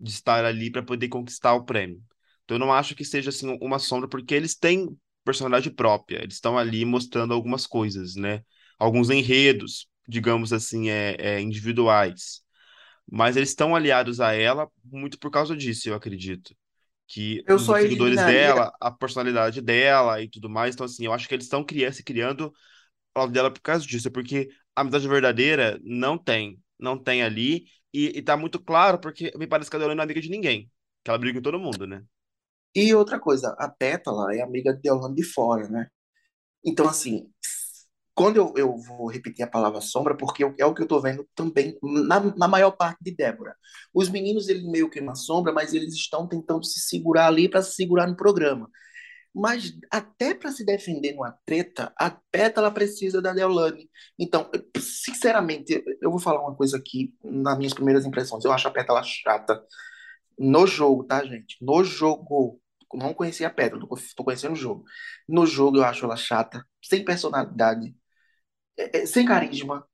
de 0.00 0.10
estar 0.10 0.44
ali 0.44 0.70
para 0.72 0.82
poder 0.82 1.08
conquistar 1.08 1.54
o 1.54 1.64
prêmio. 1.64 2.02
Então 2.44 2.56
eu 2.56 2.60
não 2.60 2.72
acho 2.72 2.94
que 2.96 3.04
seja 3.04 3.30
assim 3.30 3.58
uma 3.62 3.78
sombra, 3.78 4.08
porque 4.08 4.34
eles 4.34 4.56
têm 4.56 4.96
personalidade 5.26 5.70
própria, 5.70 6.22
eles 6.22 6.36
estão 6.36 6.56
ali 6.56 6.84
mostrando 6.84 7.34
algumas 7.34 7.66
coisas, 7.66 8.14
né? 8.16 8.42
Alguns 8.78 9.10
enredos, 9.10 9.88
digamos 10.08 10.52
assim, 10.52 10.90
é, 10.90 11.16
é, 11.18 11.40
individuais. 11.40 12.42
Mas 13.10 13.36
eles 13.36 13.50
estão 13.50 13.74
aliados 13.74 14.20
a 14.20 14.32
ela 14.32 14.68
muito 14.84 15.18
por 15.18 15.30
causa 15.30 15.56
disso, 15.56 15.88
eu 15.88 15.94
acredito. 15.94 16.54
Que 17.08 17.42
Eu 17.46 17.56
os 17.56 17.64
seguidores 17.66 18.16
dela, 18.16 18.72
a 18.80 18.90
personalidade 18.90 19.60
dela 19.60 20.20
e 20.22 20.28
tudo 20.28 20.48
mais. 20.50 20.74
Então, 20.74 20.86
assim, 20.86 21.06
eu 21.06 21.12
acho 21.12 21.28
que 21.28 21.34
eles 21.34 21.46
estão 21.46 21.64
criando, 21.64 21.92
se 21.92 22.02
criando 22.04 22.52
ao 23.14 23.24
lado 23.24 23.32
dela 23.32 23.50
por 23.50 23.60
causa 23.60 23.86
disso. 23.86 24.10
Porque 24.10 24.48
a 24.74 24.80
amizade 24.80 25.08
verdadeira 25.08 25.80
não 25.84 26.18
tem. 26.18 26.60
Não 26.78 26.98
tem 26.98 27.22
ali. 27.22 27.66
E, 27.92 28.18
e 28.18 28.22
tá 28.22 28.36
muito 28.36 28.60
claro, 28.60 28.98
porque 28.98 29.32
me 29.36 29.46
parece 29.46 29.70
que 29.70 29.76
a 29.76 29.78
Deolane 29.78 29.96
não 29.96 30.02
é 30.02 30.04
amiga 30.04 30.20
de 30.20 30.28
ninguém. 30.30 30.70
Que 31.04 31.10
ela 31.10 31.18
briga 31.18 31.38
com 31.38 31.42
todo 31.42 31.60
mundo, 31.60 31.86
né? 31.86 32.02
E 32.76 32.94
outra 32.94 33.18
coisa, 33.18 33.56
a 33.58 33.68
Pétala 33.70 34.34
é 34.36 34.42
amiga 34.42 34.74
de 34.74 34.82
Deolane 34.82 35.14
de 35.16 35.24
fora, 35.24 35.68
né? 35.68 35.88
Então, 36.64 36.86
assim, 36.88 37.30
quando 38.14 38.36
eu, 38.38 38.54
eu 38.56 38.76
vou 38.76 39.08
repetir 39.10 39.44
a 39.44 39.48
palavra 39.48 39.80
sombra, 39.80 40.16
porque 40.16 40.42
é 40.58 40.66
o 40.66 40.74
que 40.74 40.82
eu 40.82 40.84
estou 40.84 41.00
vendo 41.00 41.26
também 41.34 41.78
na, 41.82 42.20
na 42.36 42.48
maior 42.48 42.72
parte 42.72 42.98
de 43.02 43.14
Débora. 43.14 43.54
Os 43.94 44.10
meninos, 44.10 44.48
eles 44.48 44.64
meio 44.64 44.90
que 44.90 45.00
na 45.00 45.14
sombra, 45.14 45.52
mas 45.52 45.74
eles 45.74 45.94
estão 45.94 46.28
tentando 46.28 46.64
se 46.64 46.80
segurar 46.80 47.28
ali 47.28 47.48
para 47.48 47.62
se 47.62 47.74
segurar 47.74 48.06
no 48.06 48.16
programa. 48.16 48.70
Mas 49.34 49.74
até 49.90 50.34
para 50.34 50.50
se 50.50 50.64
defender 50.64 51.12
numa 51.14 51.36
treta, 51.44 51.92
a 51.98 52.10
Pétala 52.30 52.70
precisa 52.70 53.22
da 53.22 53.32
Deolane. 53.34 53.90
Então, 54.18 54.50
sinceramente, 54.78 55.84
eu 56.00 56.10
vou 56.10 56.18
falar 56.18 56.40
uma 56.42 56.54
coisa 56.56 56.78
aqui 56.78 57.14
nas 57.22 57.58
minhas 57.58 57.74
primeiras 57.74 58.06
impressões. 58.06 58.44
Eu 58.44 58.52
acho 58.52 58.66
a 58.68 58.70
Pétala 58.70 59.02
chata. 59.02 59.62
No 60.38 60.66
jogo, 60.66 61.04
tá, 61.04 61.24
gente? 61.24 61.56
No 61.60 61.84
jogo. 61.84 62.60
Não 62.96 63.14
conhecia 63.14 63.48
a 63.48 63.50
pedra, 63.50 63.80
tô 64.16 64.24
conhecendo 64.24 64.52
o 64.54 64.56
jogo. 64.56 64.84
No 65.28 65.46
jogo 65.46 65.78
eu 65.78 65.84
acho 65.84 66.04
ela 66.04 66.16
chata, 66.16 66.64
sem 66.84 67.04
personalidade, 67.04 67.96
é, 68.78 69.00
é, 69.02 69.06
sem 69.06 69.26
carisma. 69.26 69.86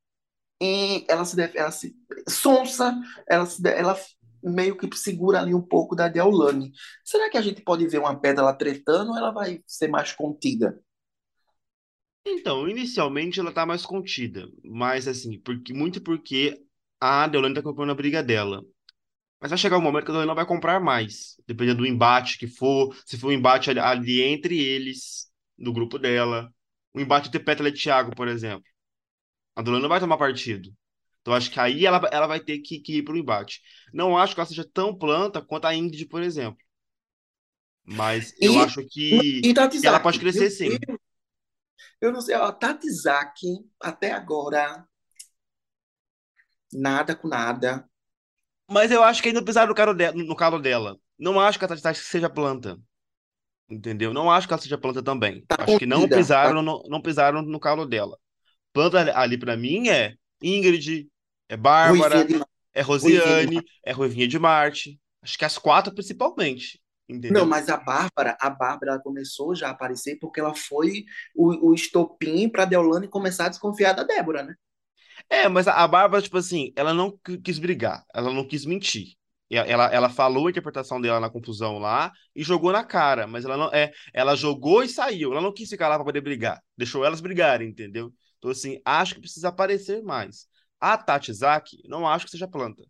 E 0.62 1.04
ela 1.08 1.24
se, 1.24 1.36
def- 1.36 1.56
ela 1.56 1.70
se 1.72 1.96
sonsa, 2.28 2.94
ela, 3.28 3.46
se, 3.46 3.62
ela 3.68 3.98
meio 4.42 4.76
que 4.76 4.88
segura 4.96 5.40
ali 5.40 5.54
um 5.54 5.62
pouco 5.62 5.96
da 5.96 6.08
Deolane. 6.08 6.72
Será 7.04 7.30
que 7.30 7.38
a 7.38 7.42
gente 7.42 7.62
pode 7.62 7.86
ver 7.88 7.98
uma 7.98 8.18
pedra 8.20 8.44
lá 8.44 8.54
tretando 8.54 9.12
ou 9.12 9.18
ela 9.18 9.32
vai 9.32 9.62
ser 9.66 9.88
mais 9.88 10.12
contida? 10.12 10.80
Então, 12.24 12.68
inicialmente 12.68 13.40
ela 13.40 13.52
tá 13.52 13.66
mais 13.66 13.84
contida, 13.84 14.48
mas 14.64 15.08
assim, 15.08 15.38
porque, 15.40 15.72
muito 15.72 16.00
porque 16.00 16.64
a 17.00 17.26
Deolane 17.28 17.54
tá 17.54 17.62
comprando 17.62 17.90
a 17.90 17.94
briga 17.94 18.22
dela. 18.22 18.64
Mas 19.42 19.50
vai 19.52 19.58
chegar 19.58 19.78
um 19.78 19.82
momento 19.82 20.06
que 20.06 20.12
a 20.12 20.14
Deolane 20.14 20.28
não 20.28 20.36
vai 20.36 20.46
comprar 20.46 20.80
mais, 20.80 21.36
dependendo 21.48 21.80
do 21.80 21.86
embate 21.88 22.38
que 22.38 22.48
for, 22.48 22.96
se 23.06 23.18
for 23.18 23.28
um 23.28 23.32
embate 23.32 23.70
ali, 23.70 23.80
ali 23.80 24.22
entre 24.22 24.58
eles, 24.60 25.28
no 25.58 25.74
grupo 25.74 25.98
dela, 25.98 26.50
o 26.94 27.00
embate 27.00 27.28
entre 27.28 27.40
Petra 27.40 27.68
e 27.68 27.72
Thiago, 27.74 28.16
por 28.16 28.28
exemplo. 28.28 28.64
A 29.56 29.62
Deolane 29.62 29.82
não 29.82 29.88
vai 29.90 30.00
tomar 30.00 30.18
partido. 30.18 30.70
Então 31.22 31.34
acho 31.34 31.50
que 31.50 31.60
aí 31.60 31.86
ela, 31.86 32.00
ela 32.12 32.26
vai 32.28 32.40
ter 32.40 32.60
que, 32.60 32.80
que 32.80 32.98
ir 32.98 33.04
pro 33.04 33.16
embate. 33.18 33.60
Não 33.94 34.18
acho 34.18 34.34
que 34.34 34.40
ela 34.40 34.48
seja 34.48 34.64
tão 34.72 34.96
planta 34.96 35.42
quanto 35.42 35.66
a 35.66 35.74
Ingrid, 35.76 36.06
por 36.08 36.22
exemplo. 36.22 36.58
Mas 37.84 38.34
eu 38.40 38.58
E, 38.58 38.58
acho 38.58 38.84
que, 38.88 39.48
e 39.48 39.54
que 39.80 39.86
ela 39.86 40.00
pode 40.00 40.18
crescer 40.18 40.50
meu 40.64 40.78
sim. 40.78 40.78
Deus, 40.78 40.98
eu 42.00 42.12
não 42.12 42.20
sei, 42.20 42.34
ó, 42.36 42.50
Tatizaki, 42.52 43.46
até 43.80 44.12
agora, 44.12 44.86
nada 46.72 47.14
com 47.16 47.28
nada, 47.28 47.88
Mas 48.72 48.90
eu 48.90 49.02
acho 49.02 49.22
que 49.22 49.28
ainda 49.28 49.44
pisaram 49.44 49.68
no 49.68 49.74
calo, 49.74 49.94
de- 49.94 50.12
no 50.12 50.36
calo 50.36 50.58
dela. 50.58 50.96
Não 51.18 51.38
acho 51.40 51.58
que 51.58 51.64
a 51.64 51.68
Tati 51.68 51.98
seja 52.00 52.28
planta. 52.30 52.78
Entendeu? 53.70 54.12
Não 54.12 54.30
acho 54.30 54.46
que 54.46 54.52
ela 54.52 54.62
seja 54.62 54.76
planta 54.78 55.02
também. 55.02 55.46
tá 55.48 55.56
Acho 55.56 55.78
que 55.78 55.86
não 55.86 56.02
contida, 56.02 56.16
tá 56.16 56.18
pisaram 56.18 56.62
no, 56.62 56.82
não 56.88 57.00
pisaram 57.00 57.42
no 57.42 57.60
calo 57.60 57.86
dela. 57.86 58.18
Planta 58.72 59.18
ali, 59.18 59.38
para 59.38 59.56
mim 59.56 59.88
é 59.88 60.14
Ingrid, 60.42 61.08
é 61.48 61.56
Bárbara, 61.56 62.32
é 62.74 62.82
ruivinha. 62.82 63.52
Rosiane, 63.54 63.64
é 63.84 63.92
Ruivinha 63.92 64.28
de 64.28 64.38
Marte. 64.38 65.00
Acho 65.22 65.38
que 65.38 65.44
as 65.44 65.58
quatro 65.58 65.94
principalmente. 65.94 66.80
Não, 67.08 67.16
Entendeu? 67.18 67.46
mas 67.46 67.68
a 67.68 67.76
Bárbara, 67.76 68.36
a 68.40 68.50
Bárbara 68.50 68.92
ela 68.92 69.02
começou 69.02 69.54
já 69.54 69.68
a 69.68 69.70
aparecer 69.70 70.18
porque 70.20 70.40
ela 70.40 70.54
foi 70.54 71.04
o, 71.34 71.70
o 71.70 71.74
estopim 71.74 72.48
para 72.48 72.64
Deolane 72.64 73.08
começar 73.08 73.46
a 73.46 73.48
desconfiar 73.48 73.92
da 73.94 74.02
Débora, 74.04 74.42
né? 74.42 74.54
É, 75.32 75.48
mas 75.48 75.66
a, 75.66 75.86
Bárbara, 75.88 76.22
tipo 76.22 76.36
assim, 76.36 76.72
ela 76.76 76.92
não 76.92 77.10
qui- 77.24 77.38
quis 77.38 77.58
brigar, 77.58 78.04
ela 78.14 78.32
não 78.32 78.46
quis 78.46 78.64
mentir. 78.66 79.14
Ela, 79.50 79.86
ela 79.92 80.08
falou 80.08 80.46
a 80.46 80.50
interpretação 80.50 80.98
dela 81.00 81.20
na 81.20 81.28
confusão 81.28 81.78
lá 81.78 82.10
e 82.34 82.42
jogou 82.42 82.72
na 82.72 82.82
cara, 82.84 83.26
mas 83.26 83.44
ela 83.44 83.56
não 83.56 83.66
é, 83.72 83.92
ela 84.14 84.34
jogou 84.34 84.82
e 84.82 84.88
saiu. 84.88 85.30
Ela 85.32 85.42
não 85.42 85.52
quis 85.52 85.68
ficar 85.68 85.88
lá 85.88 85.96
para 85.96 86.04
poder 86.06 86.22
brigar. 86.22 86.62
Deixou 86.76 87.04
elas 87.04 87.20
brigarem, 87.20 87.68
entendeu? 87.68 88.10
Então 88.38 88.50
assim, 88.50 88.80
acho 88.84 89.14
que 89.14 89.20
precisa 89.20 89.48
aparecer 89.48 90.02
mais. 90.02 90.46
A 90.80 90.96
Tati 90.96 91.32
Zaki, 91.34 91.82
não 91.86 92.08
acho 92.08 92.24
que 92.24 92.30
seja 92.30 92.48
planta. 92.48 92.82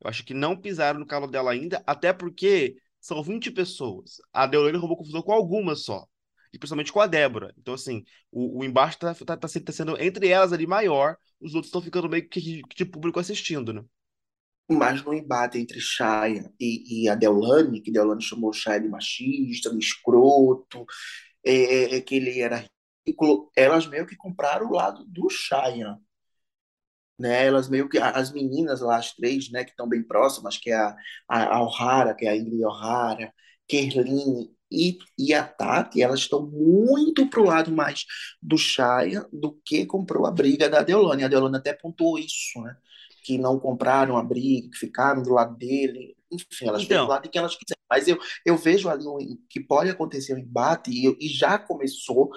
Eu 0.00 0.08
acho 0.10 0.22
que 0.24 0.34
não 0.34 0.54
pisaram 0.56 1.00
no 1.00 1.06
calo 1.06 1.26
dela 1.26 1.52
ainda, 1.52 1.82
até 1.86 2.12
porque 2.12 2.76
são 3.00 3.22
20 3.22 3.50
pessoas. 3.50 4.16
A 4.32 4.46
Deolane 4.46 4.76
roubou 4.78 4.98
confusão 4.98 5.22
com 5.22 5.32
algumas 5.32 5.84
só. 5.84 6.06
E 6.52 6.58
principalmente 6.58 6.92
com 6.92 7.00
a 7.00 7.06
Débora. 7.06 7.54
Então, 7.56 7.74
assim, 7.74 8.04
o, 8.30 8.60
o 8.60 8.64
embate 8.64 8.98
tá, 8.98 9.14
tá, 9.14 9.36
tá 9.36 9.48
tá 9.48 9.72
sendo 9.72 10.00
entre 10.00 10.28
elas 10.28 10.52
ali 10.52 10.66
maior 10.66 11.16
os 11.40 11.54
outros 11.54 11.68
estão 11.68 11.80
ficando 11.80 12.08
meio 12.08 12.28
que 12.28 12.40
de, 12.40 12.84
público 12.84 13.18
assistindo, 13.18 13.72
né? 13.72 13.82
Mas 14.68 15.02
no 15.02 15.12
embate 15.12 15.58
entre 15.58 15.80
Shaya 15.80 16.52
e, 16.60 17.04
e 17.04 17.08
a 17.08 17.16
que 17.16 17.90
Deolane 17.90 18.22
chamou 18.22 18.52
Shaya 18.52 18.80
de 18.80 18.88
machista, 18.88 19.70
de 19.70 19.78
escroto, 19.78 20.84
é, 21.44 21.54
é, 21.54 21.96
é 21.96 22.00
que 22.00 22.14
ele 22.14 22.40
era 22.40 22.64
ridículo, 23.04 23.50
elas 23.56 23.86
meio 23.86 24.06
que 24.06 24.14
compraram 24.16 24.68
o 24.68 24.72
lado 24.72 25.04
do 25.06 25.28
Shaya, 25.28 25.96
né? 27.18 27.46
Elas 27.46 27.68
meio 27.68 27.88
que 27.88 27.98
as 27.98 28.32
meninas 28.32 28.80
lá, 28.80 28.96
as 28.96 29.12
três, 29.14 29.50
né, 29.50 29.64
que 29.64 29.70
estão 29.70 29.88
bem 29.88 30.02
próximas, 30.02 30.56
que 30.56 30.70
é 30.70 30.76
a, 30.76 30.96
a, 31.28 31.56
a 31.56 31.62
O'Hara, 31.64 32.14
que 32.14 32.26
é 32.26 32.30
a 32.30 32.36
Ingrid 32.36 32.64
O'Hara, 32.64 33.32
Kerline 33.68 34.50
e, 34.70 34.98
e 35.18 35.34
a 35.34 35.42
Tati, 35.44 36.02
elas 36.02 36.20
estão 36.20 36.46
muito 36.46 37.28
pro 37.28 37.44
lado 37.44 37.72
mais 37.72 38.04
do 38.42 38.56
Shaya 38.56 39.26
do 39.32 39.52
que 39.64 39.86
comprou 39.86 40.26
a 40.26 40.30
briga 40.30 40.68
da 40.68 40.82
Deolane. 40.82 41.24
A 41.24 41.28
Deolane 41.28 41.56
até 41.56 41.72
pontuou 41.72 42.18
isso, 42.18 42.60
né? 42.62 42.76
Que 43.24 43.36
não 43.38 43.58
compraram 43.58 44.16
a 44.16 44.22
briga, 44.22 44.70
que 44.70 44.78
ficaram 44.78 45.22
do 45.22 45.30
lado 45.32 45.56
dele. 45.56 46.16
Enfim, 46.32 46.68
elas 46.68 46.82
ficam 46.82 46.98
do 46.98 47.04
Então, 47.04 47.08
lado 47.08 47.22
de 47.24 47.28
quem 47.28 47.40
elas 47.40 47.56
quiserem. 47.56 47.80
Mas 47.90 48.06
eu, 48.08 48.18
eu 48.46 48.56
vejo 48.56 48.88
ali 48.88 49.06
um, 49.06 49.18
que 49.48 49.60
pode 49.60 49.90
acontecer 49.90 50.34
um 50.34 50.38
embate, 50.38 50.90
e, 50.90 51.16
e 51.20 51.28
já 51.28 51.58
começou, 51.58 52.30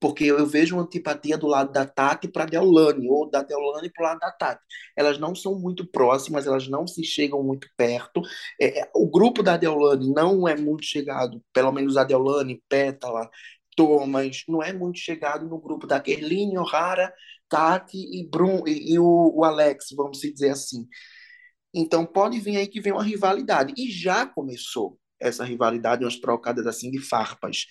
porque 0.00 0.24
eu 0.24 0.46
vejo 0.46 0.76
uma 0.76 0.82
antipatia 0.84 1.36
do 1.36 1.46
lado 1.46 1.72
da 1.72 1.84
Tati 1.86 2.28
para 2.28 2.44
a 2.44 2.46
Deolane, 2.46 3.08
ou 3.08 3.28
da 3.28 3.42
Deolane 3.42 3.90
para 3.90 4.02
o 4.02 4.06
lado 4.08 4.18
da 4.20 4.30
Tati. 4.30 4.62
Elas 4.96 5.18
não 5.18 5.34
são 5.34 5.58
muito 5.58 5.86
próximas, 5.86 6.46
elas 6.46 6.68
não 6.68 6.86
se 6.86 7.04
chegam 7.04 7.42
muito 7.42 7.68
perto. 7.76 8.22
É, 8.60 8.80
é, 8.80 8.90
o 8.94 9.08
grupo 9.10 9.42
da 9.42 9.56
Deolane 9.56 10.12
não 10.12 10.46
é 10.46 10.56
muito 10.56 10.84
chegado, 10.84 11.42
pelo 11.52 11.72
menos 11.72 11.96
a 11.96 12.04
Deolane, 12.04 12.62
Pétala, 12.68 13.28
Thomas, 13.76 14.42
não 14.48 14.62
é 14.62 14.72
muito 14.72 14.98
chegado 14.98 15.46
no 15.48 15.60
grupo 15.60 15.86
da 15.86 16.00
Kerline, 16.00 16.58
O'Hara, 16.58 17.12
Tati 17.48 17.96
e, 17.96 18.28
Brum, 18.28 18.66
e, 18.66 18.94
e 18.94 18.98
o, 18.98 19.32
o 19.36 19.44
Alex, 19.44 19.88
vamos 19.96 20.18
dizer 20.20 20.50
assim. 20.50 20.86
Então 21.72 22.04
pode 22.06 22.40
vir 22.40 22.56
aí 22.56 22.66
que 22.66 22.80
vem 22.80 22.92
uma 22.92 23.02
rivalidade. 23.04 23.74
E 23.76 23.90
já 23.90 24.26
começou 24.26 24.98
essa 25.20 25.44
rivalidade, 25.44 26.04
umas 26.04 26.18
trocadas 26.18 26.66
assim 26.66 26.90
de 26.90 26.98
farpas. 27.00 27.66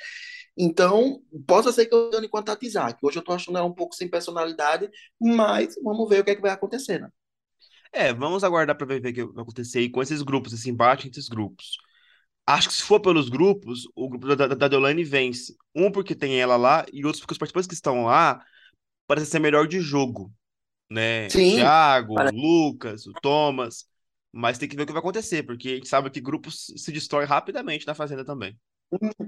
Então, 0.58 1.22
possa 1.48 1.72
ser 1.72 1.86
que 1.86 1.93
eu 1.96 2.10
dane 2.10 2.28
com 2.30 2.38
a 2.38 2.43
Tatizaki. 2.43 3.00
Hoje 3.06 3.20
eu 3.20 3.24
tô 3.24 3.32
achando 3.34 3.58
ela 3.58 3.67
um 3.67 3.74
pouco 3.74 3.96
sem 3.96 4.10
personalidade, 4.10 4.89
mas 5.20 5.76
vamos 5.84 6.10
ver 6.10 6.22
o 6.22 6.24
que 6.26 6.32
é 6.32 6.36
que 6.36 6.41
vai 6.41 6.52
acontecer, 6.52 7.00
né? 7.00 7.10
é, 7.91 8.13
vamos 8.13 8.43
aguardar 8.43 8.76
para 8.78 8.86
ver 8.88 9.00
o 9.00 9.13
que 9.13 9.26
vai 9.26 9.43
acontecer 9.43 9.80
aí 9.80 9.89
com 9.89 10.02
esses 10.02 10.22
grupos, 10.22 10.54
esse 10.54 10.70
embate 10.70 11.08
entre 11.08 11.20
esses 11.20 11.30
grupos. 11.30 11.78
Acho 12.48 12.70
que 12.70 12.76
se 12.76 12.84
for 12.84 13.00
pelos 13.02 13.30
grupos, 13.30 13.84
o 13.96 14.10
grupo 14.10 14.28
da, 14.36 14.48
da, 14.48 14.56
da 14.56 14.67
Deolane 14.67 15.04
vence. 15.04 15.56
Um 15.76 15.91
porque 15.91 16.15
tem 16.15 16.39
ela 16.41 16.58
lá 16.58 16.86
e 16.93 17.06
outros 17.06 17.22
porque 17.22 17.34
os 17.34 17.38
participantes 17.39 17.67
que 17.67 17.76
estão 17.76 18.06
lá 18.06 18.43
parecem 19.08 19.30
ser 19.32 19.39
melhor 19.39 19.67
de 19.67 19.82
jogo, 19.82 20.34
né? 20.91 21.32
O 21.36 21.41
Sim, 21.41 21.43
Thiago, 21.43 22.15
o 22.15 22.30
Lucas, 22.32 23.08
o 23.08 23.15
Thomas. 23.15 23.88
Mas 24.34 24.58
tem 24.60 24.70
que 24.70 24.76
ver 24.78 24.84
o 24.84 24.88
que 24.88 24.93
vai 24.93 25.02
acontecer, 25.02 25.43
porque 25.43 25.70
a 25.70 25.76
gente 25.76 25.89
sabe 25.89 26.10
que 26.12 26.22
grupos 26.22 26.67
se 26.78 26.91
destrói 26.91 27.26
rapidamente 27.26 27.88
na 27.88 27.96
Fazenda 27.96 28.26
também. 28.26 28.58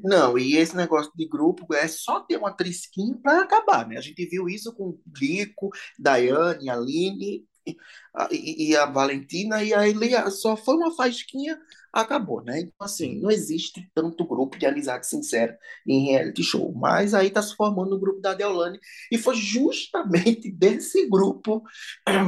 Não, 0.03 0.37
e 0.37 0.55
esse 0.57 0.75
negócio 0.75 1.11
de 1.15 1.27
grupo 1.27 1.73
é 1.73 1.87
só 1.87 2.21
ter 2.21 2.37
uma 2.37 2.51
trisquinha 2.55 3.15
para 3.21 3.41
acabar, 3.43 3.87
né? 3.87 3.97
A 3.97 4.01
gente 4.01 4.25
viu 4.25 4.47
isso 4.49 4.73
com 4.73 4.89
o 4.89 4.99
Rico, 5.17 5.69
Daiane, 5.97 6.69
Aline, 6.69 7.45
e, 7.67 7.75
a- 8.15 8.29
e- 8.31 8.75
a 8.75 8.85
Valentina, 8.85 9.63
e 9.63 9.73
a 9.73 9.87
Elia, 9.87 10.29
só 10.31 10.55
foi 10.55 10.75
uma 10.75 10.95
faísquinha, 10.95 11.57
acabou, 11.93 12.41
né? 12.43 12.61
Então, 12.61 12.73
assim, 12.85 13.15
Sim. 13.15 13.21
não 13.21 13.29
existe 13.31 13.89
tanto 13.93 14.25
grupo 14.25 14.57
de 14.57 14.65
amizade 14.65 15.07
sincera 15.07 15.57
em 15.85 16.05
reality 16.07 16.43
show, 16.43 16.73
mas 16.73 17.13
aí 17.13 17.29
tá 17.29 17.41
se 17.41 17.55
formando 17.55 17.95
o 17.95 17.99
grupo 17.99 18.21
da 18.21 18.33
Deolane, 18.33 18.79
e 19.11 19.17
foi 19.17 19.35
justamente 19.35 20.51
desse 20.51 21.07
grupo 21.09 21.63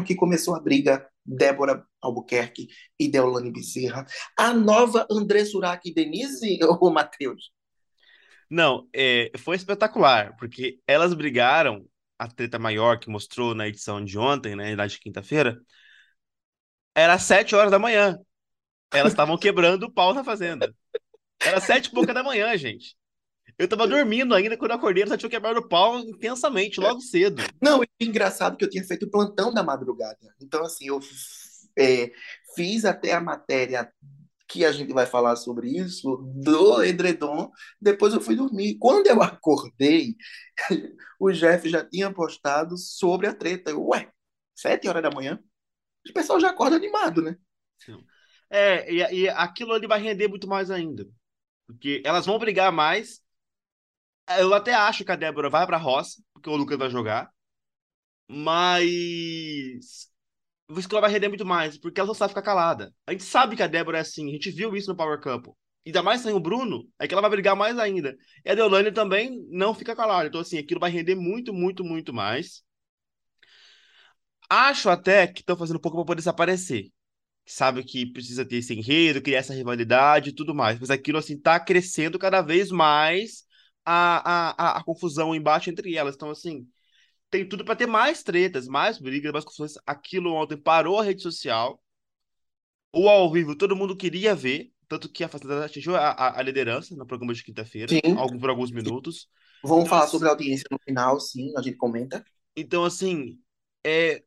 que 0.06 0.16
começou 0.16 0.56
a 0.56 0.60
briga 0.60 1.06
Débora 1.26 1.86
Albuquerque 2.02 2.68
e 3.00 3.10
Deolane 3.10 3.52
Bezerra. 3.52 4.06
A 4.38 4.54
nova 4.54 5.08
André 5.10 5.46
Surak 5.46 5.90
e 5.90 5.94
Denise, 5.94 6.60
ou 6.80 6.92
Matheus? 6.92 7.52
Não, 8.50 8.88
é, 8.94 9.32
foi 9.38 9.56
espetacular, 9.56 10.36
porque 10.38 10.80
elas 10.86 11.14
brigaram, 11.14 11.86
a 12.20 12.28
treta 12.28 12.60
maior 12.60 13.00
que 13.00 13.10
mostrou 13.10 13.56
na 13.56 13.68
edição 13.68 14.04
de 14.04 14.18
ontem, 14.18 14.56
né, 14.56 14.76
na 14.76 14.88
de 14.88 15.00
quinta-feira, 15.00 15.60
era 16.94 17.14
às 17.14 17.24
sete 17.24 17.56
horas 17.56 17.72
da 17.72 17.80
manhã. 17.80 18.20
Elas 18.94 19.14
estavam 19.14 19.38
quebrando 19.38 19.84
o 19.84 19.92
pau 19.92 20.14
na 20.14 20.24
fazenda. 20.24 20.76
Era 21.40 21.60
sete 21.62 21.86
e 21.86 21.92
pouca 21.92 22.14
da 22.14 22.24
manhã, 22.24 22.56
gente. 22.58 22.96
Eu 23.58 23.68
tava 23.68 23.88
dormindo 23.88 24.34
ainda 24.34 24.58
quando 24.58 24.72
eu 24.72 24.78
acordei, 24.78 25.04
elas 25.04 25.12
já 25.12 25.18
tinham 25.18 25.30
quebrado 25.30 25.60
o 25.60 25.68
pau 25.68 26.00
intensamente, 26.00 26.80
logo 26.80 27.02
cedo. 27.02 27.42
Não, 27.62 27.84
e 27.84 27.88
engraçado 28.00 28.58
que 28.58 28.66
eu 28.66 28.70
tinha 28.70 28.84
feito 28.84 29.06
o 29.06 29.12
plantão 29.12 29.54
da 29.54 29.64
madrugada. 29.64 30.34
Então, 30.42 30.64
assim, 30.64 30.88
eu 30.88 31.00
é, 31.78 32.12
fiz 32.56 32.86
até 32.86 33.14
a 33.14 33.22
matéria 33.22 33.92
que 34.48 34.66
a 34.66 34.72
gente 34.72 34.92
vai 34.92 35.06
falar 35.06 35.38
sobre 35.38 35.70
isso 35.70 36.18
do 36.36 36.84
edredom, 36.84 37.50
depois 37.80 38.14
eu 38.14 38.20
fui 38.20 38.36
dormir. 38.36 38.78
Quando 38.78 39.08
eu 39.08 39.22
acordei, 39.22 40.16
o 41.18 41.32
Jeff 41.32 41.70
já 41.70 41.86
tinha 41.86 42.12
postado 42.12 42.78
sobre 42.78 43.28
a 43.28 43.34
treta. 43.34 43.72
Eu, 43.72 43.88
ué, 43.88 44.12
sete 44.54 44.90
horas 44.90 45.02
da 45.02 45.10
manhã? 45.10 45.40
O 46.10 46.14
pessoal 46.14 46.40
já 46.40 46.50
acorda 46.50 46.76
animado, 46.76 47.22
né? 47.22 47.38
É, 48.50 48.92
e, 48.92 49.22
e 49.22 49.30
aquilo 49.30 49.72
ali 49.72 49.88
vai 49.88 50.02
render 50.02 50.28
muito 50.28 50.48
mais 50.50 50.70
ainda. 50.70 51.08
Porque 51.66 52.02
elas 52.04 52.26
vão 52.26 52.38
brigar 52.38 52.72
mais. 52.74 53.22
Eu 54.40 54.54
até 54.54 54.74
acho 54.74 55.04
que 55.06 55.12
a 55.12 55.16
Débora 55.16 55.50
vai 55.50 55.66
pra 55.66 55.78
roça, 55.78 56.22
porque 56.34 56.50
o 56.50 56.56
Lucas 56.56 56.78
vai 56.78 56.90
jogar. 56.90 57.30
Mas 58.28 60.10
isso 60.70 60.88
que 60.88 60.96
ela 60.96 61.02
vai 61.02 61.12
render 61.12 61.28
muito 61.28 61.46
mais, 61.46 61.78
porque 61.78 62.00
ela 62.00 62.08
só 62.08 62.14
sabe 62.14 62.32
ficar 62.32 62.42
calada. 62.42 62.94
A 63.06 63.12
gente 63.12 63.24
sabe 63.24 63.56
que 63.56 63.64
a 63.64 63.68
Débora 63.68 63.98
é 63.98 64.02
assim, 64.02 64.30
a 64.30 64.32
gente 64.32 64.52
viu 64.52 64.76
isso 64.76 64.90
no 64.90 64.96
Power 64.96 65.20
Couple. 65.20 65.54
Ainda 65.86 66.04
mais 66.04 66.22
sem 66.22 66.34
o 66.34 66.40
Bruno, 66.40 66.88
é 67.00 67.08
que 67.08 67.14
ela 67.14 67.22
vai 67.22 67.32
brigar 67.32 67.56
mais 67.56 67.78
ainda. 67.80 68.16
E 68.46 68.50
a 68.50 68.56
Deolane 68.56 68.92
também 68.92 69.44
não 69.50 69.74
fica 69.74 69.96
calada. 69.96 70.28
Então, 70.28 70.42
assim, 70.42 70.58
aquilo 70.58 70.80
vai 70.80 70.92
render 70.92 71.16
muito, 71.16 71.54
muito, 71.54 71.84
muito 71.84 72.14
mais. 72.14 72.64
Acho 74.50 74.90
até 74.90 75.28
que 75.28 75.42
estão 75.42 75.58
fazendo 75.58 75.80
pouco 75.80 75.98
para 75.98 76.06
poder 76.06 76.20
desaparecer. 76.20 76.92
Sabe 77.46 77.84
que 77.84 78.06
precisa 78.06 78.46
ter 78.46 78.58
esse 78.58 78.74
enredo, 78.74 79.22
criar 79.22 79.40
essa 79.40 79.54
rivalidade 79.54 80.30
e 80.30 80.36
tudo 80.36 80.54
mais. 80.54 80.80
Mas 80.80 80.90
aquilo, 80.92 81.18
assim, 81.18 81.40
tá 81.40 81.60
crescendo 81.60 82.20
cada 82.20 82.42
vez 82.42 82.70
mais 82.70 83.44
a, 83.86 84.74
a, 84.74 84.78
a, 84.78 84.84
confusão, 84.84 85.30
o 85.30 85.36
embate 85.36 85.70
entre 85.70 85.96
elas. 85.96 86.16
Então, 86.16 86.30
assim, 86.30 86.68
tem 87.30 87.48
tudo 87.48 87.66
para 87.66 87.76
ter 87.76 87.88
mais 87.88 88.24
tretas, 88.24 88.68
mais 88.68 89.00
brigas, 89.00 89.32
mais 89.32 89.46
confusões. 89.46 89.74
Aquilo 89.86 90.34
ontem 90.34 90.58
parou 90.58 91.00
a 91.00 91.04
rede 91.04 91.22
social. 91.22 91.82
O 92.94 93.08
ao 93.08 93.32
vivo 93.32 93.56
todo 93.56 93.76
mundo 93.76 93.96
queria 93.96 94.36
ver, 94.36 94.72
tanto 94.88 95.10
que 95.10 95.24
a 95.24 95.30
Fazenda 95.30 95.66
atingiu 95.66 95.96
a, 95.96 96.10
a, 96.10 96.40
a 96.40 96.44
liderança 96.44 96.94
no 96.96 97.06
programa 97.06 97.34
de 97.34 97.44
quinta-feira, 97.44 97.88
por 98.40 98.50
alguns 98.50 98.72
minutos. 98.72 99.30
Vamos 99.64 99.86
então, 99.86 99.90
falar 99.90 100.04
assim, 100.04 100.12
sobre 100.12 100.28
a 100.28 100.32
audiência 100.32 100.66
no 100.70 100.80
final, 100.80 101.20
sim, 101.20 101.54
a 101.58 101.62
gente 101.62 101.78
comenta. 101.78 102.24
Então, 102.56 102.84
assim, 102.84 103.40
é, 103.86 104.24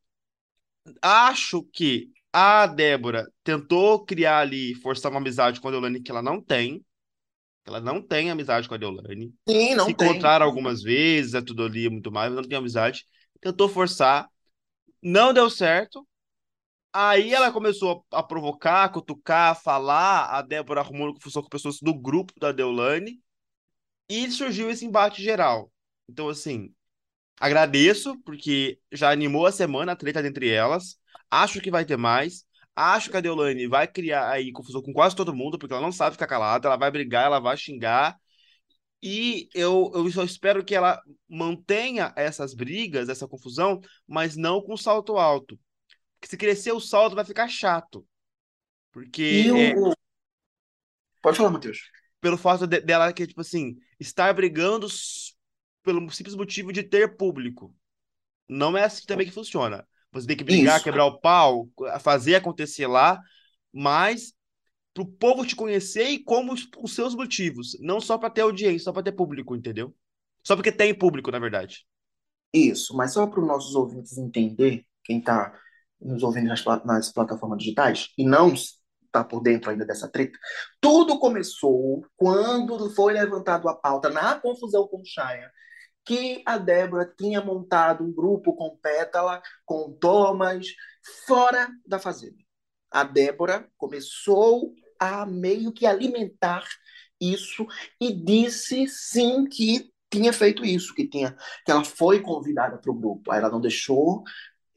acho 1.03 1.62
que 1.64 2.11
a 2.33 2.67
Débora 2.67 3.31
tentou 3.43 4.05
criar 4.05 4.40
ali, 4.40 4.75
forçar 4.77 5.11
uma 5.11 5.21
amizade 5.21 5.61
com 5.61 5.69
a 5.69 5.71
Deolane 5.71 6.01
que 6.01 6.11
ela 6.11 6.23
não 6.23 6.40
tem. 6.40 6.85
Ela 7.66 7.81
não 7.81 8.03
tem 8.03 8.31
amizade 8.31 8.68
com 8.68 8.74
a 8.74 8.79
Deolane. 8.79 9.35
Sim, 9.48 9.74
não 9.74 9.87
Se 9.87 9.94
tem. 9.94 10.09
encontraram 10.09 10.46
algumas 10.46 10.83
vezes, 10.83 11.35
é 11.35 11.42
tudo 11.42 11.64
ali, 11.64 11.88
muito 11.88 12.12
mais, 12.12 12.31
mas 12.33 12.42
não 12.42 12.48
tem 12.48 12.59
amizade. 12.59 13.07
Tentou 13.40 13.68
forçar. 13.68 14.29
Não 15.03 15.33
deu 15.33 15.50
certo. 15.50 16.07
Aí 16.92 17.35
ela 17.35 17.53
começou 17.53 18.05
a, 18.12 18.22
provocar, 18.22 18.85
a 18.85 18.88
cutucar, 18.88 19.53
a 19.53 19.55
falar. 19.55 20.27
A 20.27 20.42
Débora 20.42 20.81
arrumou 20.81 21.12
confusão 21.14 21.42
com 21.42 21.48
pessoas 21.48 21.79
do 21.81 21.94
grupo 21.94 22.33
da 22.38 22.53
Deolane. 22.53 23.20
E 24.09 24.31
surgiu 24.31 24.70
esse 24.70 24.85
embate 24.85 25.22
geral. 25.22 25.72
Então, 26.09 26.29
assim, 26.29 26.74
agradeço, 27.40 28.18
porque 28.24 28.79
já 28.92 29.11
animou 29.11 29.46
a 29.46 29.53
semana 29.53 29.92
a 29.92 29.96
treta 29.96 30.27
entre 30.27 30.50
elas. 30.50 30.98
Acho 31.31 31.61
que 31.61 31.70
vai 31.70 31.85
ter 31.85 31.96
mais. 31.96 32.44
Acho 32.77 33.11
que 33.11 33.17
a 33.17 33.21
Deolane 33.21 33.67
vai 33.69 33.87
criar 33.87 34.31
aí 34.31 34.51
confusão 34.53 34.83
com 34.83 34.93
quase 34.93 35.15
todo 35.15 35.35
mundo, 35.35 35.59
porque 35.59 35.73
ela 35.73 35.83
não 35.83 35.93
sabe 35.93 36.15
ficar 36.15 36.27
calada, 36.27 36.67
ela 36.67 36.77
vai 36.77 36.91
brigar, 36.91 37.27
ela 37.27 37.39
vai 37.39 37.57
xingar. 37.57 38.19
E 39.03 39.49
eu, 39.55 39.93
eu 39.95 40.11
só 40.11 40.25
espero 40.25 40.65
que 40.65 40.75
ela 40.75 41.01
mantenha 41.29 42.13
essas 42.17 42.55
brigas, 42.55 43.09
essa 43.09 43.29
confusão, 43.29 43.81
mas 44.07 44.35
não 44.35 44.63
com 44.63 44.77
salto 44.77 45.19
alto. 45.19 45.61
Porque 46.15 46.31
se 46.31 46.37
crescer 46.37 46.73
o 46.73 46.81
salto 46.81 47.15
vai 47.15 47.25
ficar 47.25 47.47
chato. 47.47 48.07
Porque. 48.91 49.45
É... 49.55 49.75
Pode 51.21 51.37
falar, 51.37 51.51
Matheus. 51.51 51.79
Pelo 52.21 52.39
fato 52.39 52.67
de, 52.67 52.81
dela, 52.81 53.13
que, 53.13 53.27
tipo 53.27 53.41
assim, 53.41 53.77
estar 54.01 54.33
brigando 54.33 54.87
pelo 55.83 56.11
simples 56.11 56.35
motivo 56.35 56.73
de 56.73 56.83
ter 56.83 57.17
público. 57.17 57.75
Não 58.49 58.77
é 58.77 58.85
assim 58.85 59.05
também 59.05 59.27
que 59.27 59.33
funciona. 59.33 59.87
Você 60.14 60.27
tem 60.27 60.37
que 60.37 60.44
brigar, 60.44 60.77
Isso. 60.77 60.85
quebrar 60.85 61.07
o 61.07 61.20
pau, 61.20 61.68
fazer 62.00 62.37
acontecer 62.37 62.87
lá, 62.87 63.20
mas 63.72 64.33
para 64.94 65.03
o 65.03 65.07
povo 65.07 65.44
te 65.44 65.57
conhecer 65.57 66.09
e 66.09 66.22
como 66.22 66.53
os, 66.53 66.68
os 66.79 66.94
seus 66.94 67.14
motivos, 67.14 67.77
não 67.81 68.00
só 68.00 68.16
para 68.16 68.31
ter 68.31 68.42
audiência, 68.42 68.85
só 68.85 68.92
para 68.92 69.03
ter 69.03 69.12
público, 69.12 69.57
entendeu? 69.57 69.94
Só 70.46 70.55
porque 70.55 70.70
tem 70.70 70.94
público, 70.96 71.31
na 71.33 71.38
verdade. 71.40 71.85
Isso, 72.53 72.96
mas 72.96 73.12
só 73.12 73.27
para 73.27 73.40
os 73.40 73.46
nossos 73.46 73.74
ouvintes 73.74 74.16
entender, 74.16 74.87
quem 75.03 75.18
está 75.18 75.53
nos 76.00 76.22
ouvindo 76.22 76.46
nas, 76.46 76.64
nas 76.85 77.12
plataformas 77.12 77.59
digitais 77.59 78.11
e 78.16 78.24
não 78.24 78.53
está 78.53 79.24
por 79.24 79.40
dentro 79.40 79.70
ainda 79.70 79.85
dessa 79.85 80.09
treta, 80.09 80.38
tudo 80.81 81.18
começou 81.18 82.07
quando 82.16 82.88
foi 82.90 83.14
levantado 83.14 83.68
a 83.68 83.74
pauta 83.74 84.11
na 84.11 84.38
confusão 84.38 84.87
com 84.87 85.00
o 85.00 85.05
Chaya 85.05 85.50
que 86.05 86.43
a 86.45 86.59
Débora 86.59 87.12
tinha 87.17 87.40
montado 87.40 88.05
um 88.05 88.12
grupo 88.12 88.55
com 88.55 88.77
Pétala, 88.77 89.43
com 89.64 89.93
Thomas, 89.93 90.67
fora 91.27 91.69
da 91.87 91.99
fazenda. 91.99 92.37
A 92.90 93.05
Débora 93.05 93.69
começou 93.77 94.75
a 94.99 95.27
meio 95.27 95.73
que 95.73 95.87
alimentar 95.87 96.64
isso 97.21 97.67
e 98.01 98.12
disse 98.12 98.87
sim 98.87 99.45
que 99.47 99.90
tinha 100.11 100.33
feito 100.33 100.64
isso, 100.64 100.95
que 100.95 101.09
tinha 101.09 101.37
que 101.64 101.73
ela 101.73 101.85
foi 101.85 102.21
convidada 102.21 102.79
para 102.79 102.90
o 102.90 102.95
grupo. 102.95 103.33
Aí 103.33 103.38
ela 103.38 103.51
não 103.51 103.61
deixou 103.61 104.23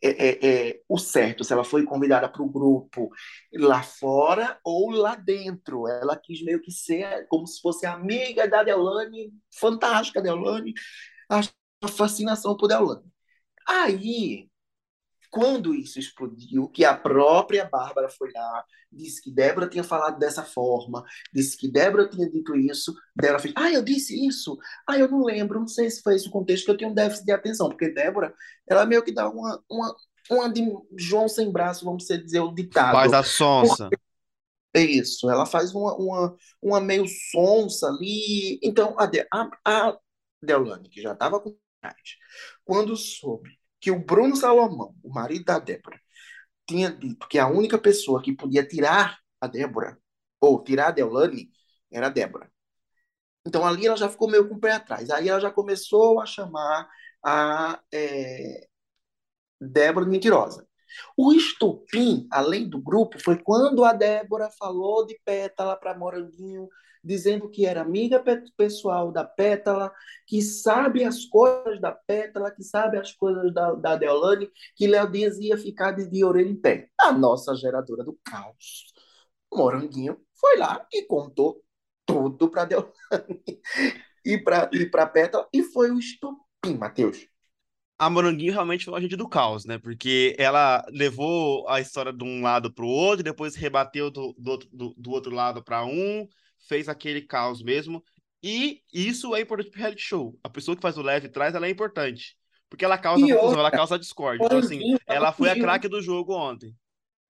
é, 0.02 0.10
é, 0.10 0.48
é, 0.70 0.82
o 0.88 0.98
certo, 0.98 1.44
se 1.44 1.52
ela 1.52 1.64
foi 1.64 1.84
convidada 1.84 2.30
para 2.30 2.42
o 2.44 2.50
grupo 2.50 3.10
lá 3.54 3.82
fora 3.82 4.60
ou 4.64 4.92
lá 4.92 5.16
dentro. 5.16 5.88
Ela 5.88 6.16
quis 6.16 6.44
meio 6.44 6.62
que 6.62 6.72
ser 6.72 7.28
como 7.28 7.48
se 7.48 7.62
fosse 7.62 7.86
amiga 7.86 8.48
da 8.48 8.64
Delane, 8.64 9.32
fantástica 9.60 10.22
Delane, 10.22 10.74
a 11.30 11.88
fascinação 11.88 12.56
por 12.56 12.68
Deolane. 12.68 13.04
Aí, 13.68 14.50
quando 15.30 15.76
isso 15.76 16.00
explodiu, 16.00 16.68
que 16.70 16.86
a 16.86 16.96
própria 16.96 17.66
Bárbara 17.66 18.10
foi 18.10 18.32
lá, 18.34 18.64
disse 18.92 19.22
que 19.22 19.32
Débora 19.32 19.68
tinha 19.68 19.84
falado 19.84 20.18
dessa 20.18 20.44
forma, 20.44 21.04
disse 21.34 21.58
que 21.58 21.70
Débora 21.70 22.08
tinha 22.08 22.30
dito 22.30 22.56
isso, 22.56 22.96
Débora 23.16 23.40
fez, 23.40 23.54
ah, 23.58 23.72
eu 23.72 23.84
disse 23.84 24.26
isso? 24.26 24.58
Ah, 24.88 24.98
eu 24.98 25.10
não 25.10 25.24
lembro, 25.24 25.60
não 25.60 25.68
sei 25.68 25.90
se 25.90 26.02
foi 26.02 26.16
esse 26.16 26.28
o 26.28 26.32
contexto, 26.32 26.66
que 26.66 26.72
eu 26.72 26.78
tenho 26.78 26.92
um 26.92 26.96
déficit 26.96 27.26
de 27.26 27.32
atenção, 27.32 27.70
porque 27.70 27.90
Débora, 27.90 28.34
ela 28.68 28.86
meio 28.86 29.04
que 29.04 29.12
dá 29.12 29.30
uma, 29.30 29.62
uma, 29.70 29.96
uma 30.32 30.50
de 30.52 30.66
João 30.96 31.28
sem 31.28 31.52
braço, 31.52 31.86
vamos 31.86 32.06
dizer, 32.06 32.40
o 32.40 32.54
ditado. 32.54 32.94
Faz 32.94 33.14
a 33.14 33.24
sonsa. 33.24 33.90
É 34.74 34.82
isso, 34.82 35.30
ela 35.30 35.46
faz 35.46 35.74
uma, 35.74 35.96
uma, 35.96 36.36
uma 36.62 36.80
meio 36.80 37.06
sonsa 37.32 37.88
ali. 37.88 38.60
Então, 38.62 38.96
a, 38.98 39.10
a, 39.34 39.50
a 39.66 39.98
Deolane, 40.42 40.90
que 40.90 41.02
já 41.02 41.14
estava 41.14 41.40
com 41.40 41.58
quando 42.66 42.96
soube 42.96 43.58
que 43.80 43.92
o 43.92 44.04
Bruno 44.04 44.36
Salomão, 44.36 44.96
o 45.04 45.14
marido 45.14 45.46
da 45.46 45.60
Débora, 45.60 46.00
tinha 46.68 46.92
dito 46.92 47.28
que 47.28 47.40
a 47.40 47.48
única 47.48 47.78
pessoa 47.78 48.22
que 48.22 48.36
podia 48.36 48.68
tirar 48.68 49.20
a 49.40 49.48
Débora, 49.48 49.98
ou 50.42 50.64
tirar 50.64 50.88
a 50.88 50.92
Deolane, 50.92 51.50
era 51.92 52.08
a 52.08 52.10
Débora. 52.10 52.52
Então 53.46 53.66
ali 53.66 53.88
ela 53.88 53.96
já 53.96 54.10
ficou 54.10 54.30
meio 54.30 54.48
com 54.50 54.56
o 54.56 54.60
pé 54.60 54.74
atrás. 54.74 55.10
Aí 55.10 55.30
ela 55.30 55.40
já 55.40 55.52
começou 55.52 56.20
a 56.20 56.26
chamar 56.26 56.90
a 57.24 57.82
é, 57.94 58.68
Débora 59.62 60.06
de 60.06 60.12
mentirosa. 60.12 60.68
O 61.16 61.32
estupim, 61.34 62.28
além 62.32 62.68
do 62.68 62.82
grupo, 62.82 63.20
foi 63.20 63.38
quando 63.42 63.86
a 63.86 63.94
Débora 63.94 64.50
falou 64.58 65.06
de 65.06 65.20
Pétala 65.24 65.78
para 65.78 65.98
Moranguinho 65.98 66.68
dizendo 67.08 67.50
que 67.50 67.66
era 67.66 67.82
amiga 67.82 68.24
pessoal 68.58 69.12
da 69.12 69.24
Pétala, 69.24 69.92
que 70.26 70.42
sabe 70.42 71.04
as 71.04 71.26
coisas 71.26 71.80
da 71.80 71.92
Pétala, 71.92 72.52
que 72.52 72.64
sabe 72.64 72.98
as 72.98 73.14
coisas 73.14 73.54
da, 73.54 73.74
da 73.74 73.96
Deolane, 73.96 74.52
que 74.76 74.86
Léo 74.86 75.10
Dias 75.10 75.40
ia 75.40 75.58
ficar 75.58 75.92
de, 75.92 76.10
de 76.10 76.24
orelha 76.24 76.50
em 76.50 76.56
pé. 76.56 76.90
A 77.00 77.12
nossa 77.12 77.56
geradora 77.56 78.04
do 78.04 78.20
caos. 78.24 78.94
Moranguinho 79.54 80.20
foi 80.36 80.58
lá 80.58 80.86
e 80.94 81.04
contou 81.04 81.64
tudo 82.06 82.50
para 82.50 82.66
Deolane 82.66 82.94
e 84.26 84.38
para 84.38 84.70
e 84.74 84.86
Pétala, 84.86 85.48
e 85.54 85.64
foi 85.64 85.90
o 85.92 85.98
estupim, 85.98 86.78
Matheus 86.78 87.28
a 88.00 88.10
Moranguinho 88.10 88.54
realmente 88.54 88.86
foi 88.86 88.94
um 88.94 88.98
agente 88.98 89.16
do 89.16 89.28
caos, 89.28 89.66
né? 89.66 89.80
Porque 89.80 90.36
ela 90.38 90.86
levou 90.90 91.68
a 91.68 91.82
história 91.82 92.14
de 92.14 92.24
um 92.24 92.44
lado 92.44 92.72
para 92.72 92.86
o 92.86 92.88
outro, 92.88 93.24
depois 93.24 93.56
rebateu 93.56 94.12
do, 94.12 94.36
do, 94.38 94.58
do, 94.72 94.94
do 94.96 95.12
outro 95.12 95.34
lado 95.34 95.64
para 95.64 95.84
um, 95.84 96.28
fez 96.68 96.90
aquele 96.90 97.22
caos 97.22 97.64
mesmo. 97.64 98.04
E 98.44 98.84
isso 98.94 99.36
é 99.36 99.42
importante 99.42 99.72
para 99.72 99.80
reality 99.80 100.02
show. 100.02 100.38
A 100.44 100.50
pessoa 100.50 100.76
que 100.76 100.82
faz 100.82 100.98
o 100.98 101.02
leve 101.02 101.30
trás, 101.30 101.56
ela 101.56 101.68
é 101.68 101.70
importante. 101.70 102.38
Porque 102.70 102.86
ela 102.86 102.98
causa 102.98 103.22
e 103.22 103.30
confusão, 103.30 103.46
outra, 103.46 103.60
ela 103.62 103.72
causa 103.72 103.98
discórdia. 103.98 104.46
Então, 104.46 104.60
assim, 104.60 104.98
ela 105.08 105.32
foi 105.32 105.50
fugiu. 105.50 105.64
a 105.64 105.66
craque 105.66 105.88
do 105.88 106.02
jogo 106.02 106.34
ontem. 106.34 106.76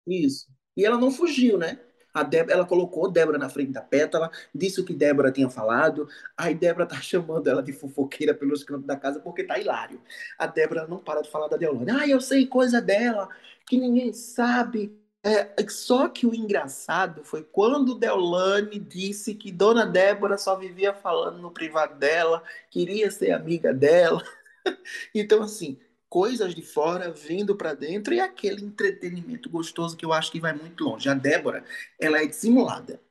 Isso. 0.06 0.48
E 0.76 0.86
ela 0.86 0.98
não 0.98 1.12
fugiu, 1.12 1.58
né? 1.58 1.80
A 2.14 2.24
Débora, 2.24 2.54
ela 2.56 2.66
colocou 2.66 3.12
Débora 3.12 3.38
na 3.38 3.48
frente 3.48 3.72
da 3.72 3.82
pétala, 3.82 4.32
disse 4.54 4.82
o 4.82 4.86
que 4.86 4.94
Débora 4.94 5.32
tinha 5.32 5.50
falado. 5.50 6.08
Aí 6.36 6.56
Débora 6.56 6.86
tá 6.86 7.00
chamando 7.02 7.48
ela 7.48 7.62
de 7.62 7.72
fofoqueira 7.72 8.34
pelos 8.34 8.64
cantos 8.64 8.88
da 8.88 8.96
casa 8.96 9.20
porque 9.20 9.44
tá 9.44 9.60
hilário. 9.60 10.02
A 10.38 10.48
Débora 10.48 10.88
não 10.88 10.98
para 10.98 11.22
de 11.22 11.30
falar 11.30 11.48
da 11.48 11.58
Deolane. 11.58 11.92
Ah, 11.92 12.08
eu 12.08 12.20
sei 12.20 12.48
coisa 12.48 12.82
dela 12.82 13.30
que 13.68 13.78
ninguém 13.78 14.12
sabe. 14.14 14.98
É, 15.24 15.68
só 15.68 16.08
que 16.08 16.26
o 16.26 16.34
engraçado 16.34 17.24
foi 17.24 17.44
quando 17.44 17.96
Deolane 17.96 18.80
disse 18.80 19.34
que 19.34 19.52
Dona 19.52 19.86
Débora 19.86 20.38
só 20.38 20.56
vivia 20.56 20.94
falando 20.94 21.40
no 21.40 21.52
privado 21.52 21.96
dela, 21.96 22.44
queria 22.70 23.12
ser 23.12 23.32
amiga 23.32 23.74
dela. 23.74 24.24
então, 25.14 25.42
assim, 25.42 25.78
coisas 26.10 26.56
de 26.56 26.62
fora 26.62 27.12
vindo 27.12 27.56
para 27.56 27.74
dentro 27.74 28.14
e 28.14 28.20
aquele 28.20 28.64
entretenimento 28.64 29.50
gostoso 29.50 29.98
que 29.98 30.06
eu 30.06 30.14
acho 30.14 30.32
que 30.32 30.40
vai 30.40 30.54
muito 30.54 30.84
longe. 30.84 31.10
A 31.10 31.14
Débora, 31.14 31.64
ela 32.00 32.22
é 32.22 32.26
dissimulada. 32.26 33.02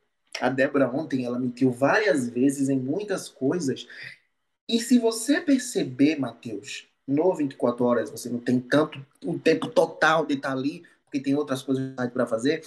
A 0.41 0.49
Débora 0.49 0.89
ontem, 0.89 1.25
ela 1.25 1.39
mentiu 1.39 1.71
várias 1.71 2.29
vezes 2.29 2.69
em 2.69 2.79
muitas 2.79 3.29
coisas. 3.29 3.87
E 4.69 4.81
se 4.81 4.99
você 4.99 5.41
perceber, 5.41 6.19
Matheus, 6.19 6.87
no 7.07 7.35
24 7.35 7.85
horas, 7.85 8.11
você 8.11 8.29
não 8.29 8.39
tem 8.39 8.61
tanto 8.61 9.05
o 9.25 9.39
tempo 9.39 9.69
total 9.69 10.27
de 10.27 10.35
estar 10.35 10.53
ali 10.53 10.83
porque 11.07 11.21
tem 11.21 11.35
outras 11.35 11.63
coisas 11.63 11.95
para 12.13 12.27
fazer. 12.27 12.63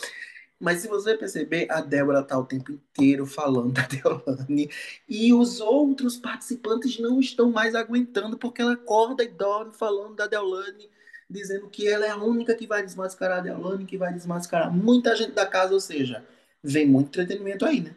Mas 0.59 0.81
se 0.81 0.87
você 0.89 1.15
perceber, 1.15 1.67
a 1.71 1.79
Débora 1.81 2.21
tá 2.23 2.37
o 2.37 2.45
tempo 2.45 2.71
inteiro 2.71 3.25
falando 3.25 3.71
da 3.73 3.83
Deolane 3.87 4.69
e 5.07 5.33
os 5.33 5.61
outros 5.61 6.17
participantes 6.17 6.99
não 6.99 7.19
estão 7.19 7.51
mais 7.51 7.75
aguentando 7.75 8.37
porque 8.37 8.61
ela 8.61 8.73
acorda 8.73 9.23
e 9.23 9.29
dorme 9.29 9.73
falando 9.73 10.15
da 10.15 10.27
Deolane, 10.27 10.89
dizendo 11.29 11.69
que 11.69 11.87
ela 11.87 12.05
é 12.05 12.09
a 12.09 12.17
única 12.17 12.55
que 12.55 12.67
vai 12.67 12.83
desmascarar 12.83 13.39
a 13.39 13.41
Deolane, 13.41 13.85
que 13.85 13.97
vai 13.97 14.13
desmascarar 14.13 14.73
muita 14.75 15.15
gente 15.15 15.31
da 15.33 15.45
casa, 15.47 15.73
ou 15.73 15.79
seja, 15.79 16.25
vem 16.63 16.85
muito 16.87 17.07
entretenimento 17.07 17.65
aí, 17.65 17.81
né? 17.81 17.95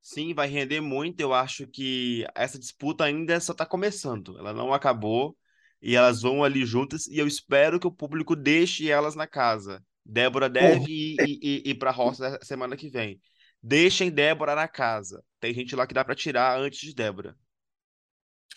Sim, 0.00 0.34
vai 0.34 0.48
render 0.48 0.80
muito. 0.80 1.20
Eu 1.20 1.32
acho 1.32 1.66
que 1.66 2.26
essa 2.34 2.58
disputa 2.58 3.04
ainda 3.04 3.38
só 3.40 3.52
está 3.52 3.64
começando. 3.64 4.36
Ela 4.38 4.52
não 4.52 4.72
acabou 4.74 5.36
e 5.82 5.96
elas 5.96 6.22
vão 6.22 6.44
ali 6.44 6.64
juntas 6.64 7.08
e 7.08 7.18
eu 7.18 7.26
espero 7.26 7.80
que 7.80 7.86
o 7.86 7.92
público 7.92 8.36
deixe 8.36 8.88
elas 8.88 9.16
na 9.16 9.26
casa. 9.26 9.84
Débora 10.06 10.48
deve 10.48 10.90
ir, 10.90 11.16
ir, 11.20 11.62
ir 11.66 11.74
para 11.74 11.90
a 11.90 11.92
roça 11.92 12.38
semana 12.42 12.76
que 12.76 12.88
vem. 12.88 13.20
Deixem 13.60 14.10
Débora 14.10 14.54
na 14.54 14.68
casa. 14.68 15.24
Tem 15.40 15.52
gente 15.52 15.74
lá 15.74 15.86
que 15.86 15.94
dá 15.94 16.04
para 16.04 16.14
tirar 16.14 16.58
antes 16.58 16.80
de 16.80 16.94
Débora. 16.94 17.36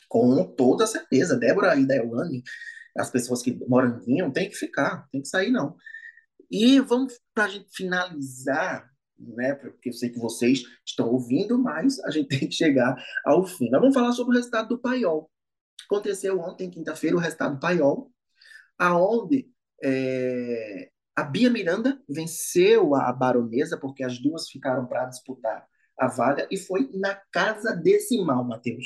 Com 0.08 0.46
toda 0.56 0.86
certeza. 0.86 1.38
Débora 1.38 1.76
e 1.76 1.86
Deolane, 1.86 2.44
as 2.96 3.10
pessoas 3.10 3.42
que 3.42 3.58
moram 3.68 4.00
em 4.08 4.32
tem 4.32 4.50
que 4.50 4.56
ficar, 4.56 5.08
tem 5.12 5.22
que 5.22 5.28
sair 5.28 5.52
não. 5.52 5.76
E 6.50 6.80
vamos 6.80 7.20
para 7.34 7.46
a 7.46 7.50
gente 7.50 7.68
finalizar, 7.76 8.88
né? 9.18 9.56
Porque 9.56 9.90
eu 9.90 9.94
sei 9.94 10.10
que 10.10 10.20
vocês 10.20 10.62
estão 10.86 11.10
ouvindo, 11.10 11.58
mas 11.58 12.00
a 12.04 12.12
gente 12.12 12.28
tem 12.40 12.48
que 12.48 12.56
chegar 12.56 12.96
ao 13.24 13.46
fim. 13.46 13.70
Nós 13.70 13.82
vamos 13.82 13.96
falar 13.96 14.12
sobre 14.12 14.34
o 14.34 14.38
resultado 14.38 14.70
do 14.70 14.80
Paiol. 14.80 15.30
Aconteceu 15.86 16.40
ontem, 16.40 16.70
quinta-feira, 16.70 17.16
o 17.16 17.20
resultado 17.20 17.56
do 17.56 17.60
Paiol, 17.60 18.12
aonde 18.78 19.48
é, 19.84 20.90
a 21.16 21.24
Bia 21.24 21.50
Miranda 21.50 22.02
venceu 22.10 22.96
a 22.96 23.12
baronesa, 23.14 23.78
porque 23.78 24.04
as 24.04 24.20
duas 24.20 24.50
ficaram 24.50 24.86
para 24.86 25.06
disputar 25.06 25.68
a 25.98 26.08
vaga, 26.08 26.48
e 26.52 26.58
foi 26.58 26.90
na 26.94 27.16
casa 27.32 27.74
decimal, 27.74 28.44
Matheus. 28.44 28.86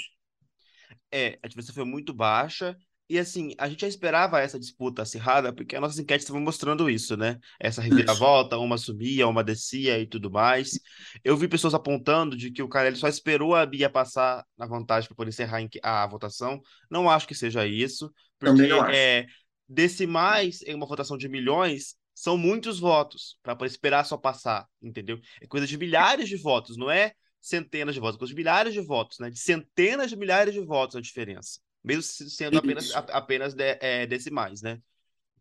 É, 1.11 1.39
a 1.41 1.47
diferença 1.47 1.73
foi 1.73 1.85
muito 1.85 2.13
baixa. 2.13 2.77
E 3.09 3.17
assim, 3.17 3.55
a 3.57 3.67
gente 3.67 3.81
já 3.81 3.87
esperava 3.87 4.39
essa 4.39 4.59
disputa 4.59 5.01
acirrada, 5.01 5.51
porque 5.51 5.75
as 5.75 5.81
nossas 5.81 5.97
enquetes 5.97 6.23
estavam 6.23 6.41
mostrando 6.41 6.87
isso, 6.87 7.17
né? 7.17 7.39
Essa 7.59 7.81
reviravolta, 7.81 8.57
uma 8.59 8.77
subia, 8.77 9.27
uma 9.27 9.43
descia 9.43 9.97
e 9.99 10.05
tudo 10.05 10.29
mais. 10.29 10.79
Eu 11.23 11.35
vi 11.35 11.47
pessoas 11.47 11.73
apontando 11.73 12.37
de 12.37 12.51
que 12.51 12.61
o 12.61 12.69
cara 12.69 12.87
ele 12.87 12.97
só 12.97 13.07
esperou 13.07 13.55
a 13.55 13.65
Bia 13.65 13.89
passar 13.89 14.45
na 14.55 14.67
vantagem 14.67 15.07
para 15.07 15.15
poder 15.15 15.29
encerrar 15.29 15.59
a 15.81 16.07
votação. 16.07 16.61
Não 16.89 17.09
acho 17.09 17.27
que 17.27 17.33
seja 17.33 17.65
isso, 17.65 18.13
porque 18.37 18.71
é, 18.93 19.25
decimais 19.67 20.61
em 20.61 20.75
uma 20.75 20.85
votação 20.85 21.17
de 21.17 21.27
milhões 21.27 21.95
são 22.13 22.37
muitos 22.37 22.79
votos 22.79 23.39
para 23.41 23.65
esperar 23.65 24.03
só 24.03 24.17
passar, 24.17 24.67
entendeu? 24.81 25.19
É 25.41 25.47
coisa 25.47 25.65
de 25.65 25.77
milhares 25.77 26.27
de 26.27 26.35
votos, 26.35 26.75
não 26.77 26.91
é 26.91 27.13
centenas 27.39 27.95
de 27.95 28.01
votos, 28.01 28.17
é 28.17 28.19
coisa 28.19 28.33
de 28.33 28.37
milhares 28.37 28.73
de 28.73 28.81
votos, 28.81 29.19
né? 29.19 29.29
De 29.29 29.39
centenas 29.39 30.09
de 30.09 30.17
milhares 30.17 30.53
de 30.53 30.59
votos 30.59 30.95
a 30.95 31.01
diferença, 31.01 31.59
mesmo 31.83 32.03
sendo 32.03 32.57
apenas, 32.57 32.91
apenas 32.95 33.53
de, 33.53 33.77
é, 33.79 34.05
decimais, 34.05 34.61
né? 34.61 34.81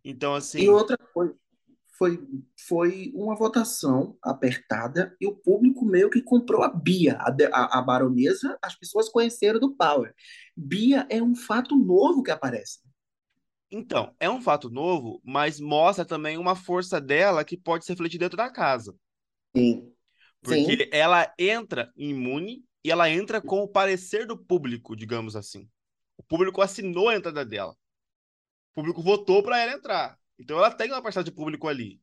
Então, 0.04 0.34
assim. 0.34 0.60
E 0.60 0.68
outra 0.68 0.96
coisa, 0.96 1.34
foi, 1.98 2.20
foi 2.56 3.12
uma 3.14 3.34
votação 3.34 4.16
apertada 4.22 5.16
e 5.20 5.26
o 5.26 5.34
público 5.34 5.84
meio 5.84 6.08
que 6.08 6.22
comprou 6.22 6.62
a 6.62 6.68
Bia, 6.68 7.18
a, 7.20 7.34
a, 7.52 7.78
a 7.80 7.82
baronesa, 7.82 8.56
as 8.62 8.76
pessoas 8.76 9.08
conheceram 9.08 9.58
do 9.58 9.74
Power. 9.74 10.14
Bia 10.56 11.06
é 11.10 11.20
um 11.20 11.34
fato 11.34 11.76
novo 11.76 12.22
que 12.22 12.30
aparece. 12.30 12.78
Então, 13.70 14.14
é 14.18 14.30
um 14.30 14.40
fato 14.40 14.70
novo, 14.70 15.20
mas 15.24 15.60
mostra 15.60 16.04
também 16.04 16.38
uma 16.38 16.54
força 16.54 17.00
dela 17.00 17.44
que 17.44 17.56
pode 17.56 17.84
se 17.84 17.92
refletir 17.92 18.18
dentro 18.18 18.36
da 18.36 18.50
casa. 18.50 18.94
Sim. 19.54 19.92
Porque 20.40 20.84
Sim. 20.84 20.88
ela 20.92 21.34
entra 21.36 21.92
imune 21.96 22.64
e 22.82 22.90
ela 22.90 23.10
entra 23.10 23.42
com 23.42 23.60
o 23.60 23.68
parecer 23.68 24.24
do 24.24 24.38
público, 24.38 24.96
digamos 24.96 25.34
assim. 25.34 25.68
Público 26.28 26.60
assinou 26.62 27.08
a 27.08 27.16
entrada 27.16 27.44
dela. 27.44 27.72
O 28.72 28.74
público 28.74 29.02
votou 29.02 29.42
para 29.42 29.58
ela 29.58 29.72
entrar. 29.72 30.18
Então 30.38 30.58
ela 30.58 30.70
tem 30.70 30.90
uma 30.92 31.02
parcela 31.02 31.24
de 31.24 31.32
público 31.32 31.66
ali. 31.66 32.00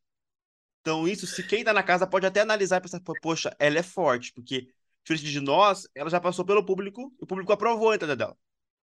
Então, 0.86 1.08
isso, 1.08 1.26
se 1.26 1.42
quem 1.42 1.64
tá 1.64 1.72
na 1.72 1.82
casa 1.82 2.06
pode 2.06 2.26
até 2.26 2.40
analisar 2.40 2.76
e 2.76 2.80
pensar, 2.80 3.00
poxa, 3.20 3.54
ela 3.58 3.76
é 3.76 3.82
forte, 3.82 4.32
porque, 4.32 4.68
diferente 5.04 5.32
de 5.32 5.40
nós, 5.40 5.88
ela 5.92 6.08
já 6.08 6.20
passou 6.20 6.44
pelo 6.44 6.64
público 6.64 7.12
e 7.20 7.24
o 7.24 7.26
público 7.26 7.52
aprovou 7.52 7.90
a 7.90 7.96
entrada 7.96 8.14
dela. 8.14 8.38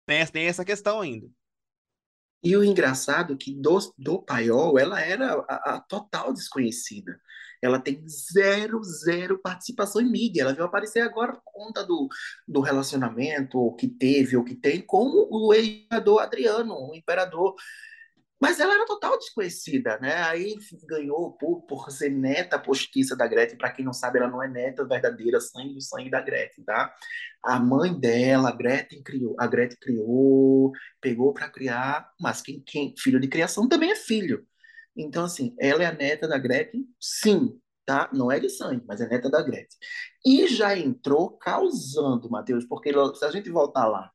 Tem, 0.06 0.24
tem 0.28 0.46
essa 0.46 0.64
questão 0.64 1.00
ainda. 1.00 1.28
E 2.40 2.56
o 2.56 2.62
engraçado 2.62 3.34
é 3.34 3.36
que 3.36 3.52
do, 3.52 3.78
do 3.98 4.22
Paiol, 4.22 4.78
ela 4.78 5.00
era 5.00 5.44
a, 5.48 5.74
a, 5.74 5.80
total 5.80 6.32
desconhecida. 6.32 7.20
Ela 7.62 7.78
tem 7.78 8.02
zero, 8.08 8.82
zero 8.82 9.38
participação 9.38 10.00
em 10.00 10.10
mídia. 10.10 10.42
Ela 10.42 10.52
veio 10.52 10.66
aparecer 10.66 11.00
agora 11.00 11.32
por 11.32 11.42
conta 11.44 11.84
do, 11.84 12.08
do 12.46 12.60
relacionamento 12.60 13.74
que 13.76 13.88
teve 13.88 14.36
ou 14.36 14.44
que 14.44 14.54
tem 14.54 14.80
com 14.80 15.28
o 15.30 15.52
ex-imperador 15.52 16.20
Adriano, 16.20 16.74
o 16.74 16.94
imperador 16.94 17.54
mas 18.40 18.60
ela 18.60 18.74
era 18.74 18.86
total 18.86 19.18
desconhecida, 19.18 19.98
né? 19.98 20.22
Aí 20.22 20.54
ganhou 20.86 21.32
por, 21.32 21.62
por 21.62 21.90
ser 21.90 22.08
neta 22.10 22.58
postiça 22.58 23.16
da 23.16 23.26
Gretchen. 23.26 23.58
Para 23.58 23.72
quem 23.72 23.84
não 23.84 23.92
sabe, 23.92 24.18
ela 24.18 24.28
não 24.28 24.42
é 24.42 24.48
neta 24.48 24.86
verdadeira, 24.86 25.40
sangue 25.40 25.74
do 25.74 25.80
sangue 25.80 26.08
da 26.08 26.20
Gretchen, 26.20 26.64
tá? 26.64 26.94
A 27.42 27.58
mãe 27.58 27.98
dela, 27.98 28.50
a 28.50 28.52
Gretchen 28.52 29.02
criou, 29.02 29.34
a 29.38 29.46
Gretchen 29.46 29.78
criou, 29.80 30.72
pegou 31.00 31.32
para 31.34 31.50
criar, 31.50 32.12
mas 32.20 32.40
quem, 32.40 32.62
quem 32.64 32.94
filho 32.96 33.18
de 33.18 33.26
criação 33.26 33.68
também 33.68 33.90
é 33.90 33.96
filho. 33.96 34.46
Então, 34.98 35.24
assim, 35.24 35.54
ela 35.60 35.84
é 35.84 35.86
a 35.86 35.92
neta 35.92 36.26
da 36.26 36.36
Gretchen, 36.38 36.84
sim, 37.00 37.60
tá? 37.86 38.10
Não 38.12 38.32
é 38.32 38.40
de 38.40 38.50
sangue, 38.50 38.84
mas 38.86 39.00
é 39.00 39.08
neta 39.08 39.30
da 39.30 39.40
Gretchen. 39.42 39.78
E 40.26 40.48
já 40.48 40.76
entrou 40.76 41.38
causando, 41.38 42.28
Matheus, 42.28 42.64
porque 42.66 42.92
se 43.14 43.24
a 43.24 43.30
gente 43.30 43.48
voltar 43.48 43.86
lá 43.86 44.10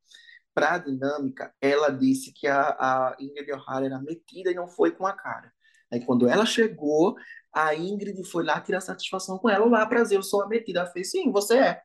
para 0.54 0.76
a 0.76 0.78
dinâmica, 0.78 1.54
ela 1.62 1.90
disse 1.90 2.34
que 2.34 2.48
a, 2.48 2.70
a 2.80 3.18
Ingrid 3.20 3.52
O'Hara 3.54 3.86
era 3.86 4.00
metida 4.00 4.52
e 4.52 4.56
não 4.56 4.68
foi 4.68 4.92
com 4.92 5.08
a 5.08 5.14
cara. 5.14 5.52
Aí 5.92 6.06
quando 6.06 6.28
ela 6.28 6.46
chegou, 6.46 7.16
a 7.54 7.74
Ingrid 7.76 8.24
foi 8.30 8.44
lá 8.44 8.60
tirar 8.60 8.82
satisfação 8.82 9.38
com 9.38 9.50
ela. 9.50 9.66
Lá, 9.66 9.86
prazer, 9.86 10.18
eu 10.18 10.24
sou 10.24 10.44
a 10.44 10.48
metida. 10.48 10.82
Ela 10.82 10.92
fez, 10.92 11.12
sim, 11.12 11.32
você 11.32 11.58
é. 11.58 11.82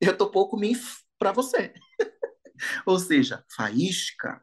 Eu 0.00 0.16
tô 0.16 0.30
pouco 0.30 0.56
me 0.56 0.74
para 1.18 1.32
você. 1.32 1.72
Ou 2.86 2.98
seja, 2.98 3.44
faísca. 3.54 4.42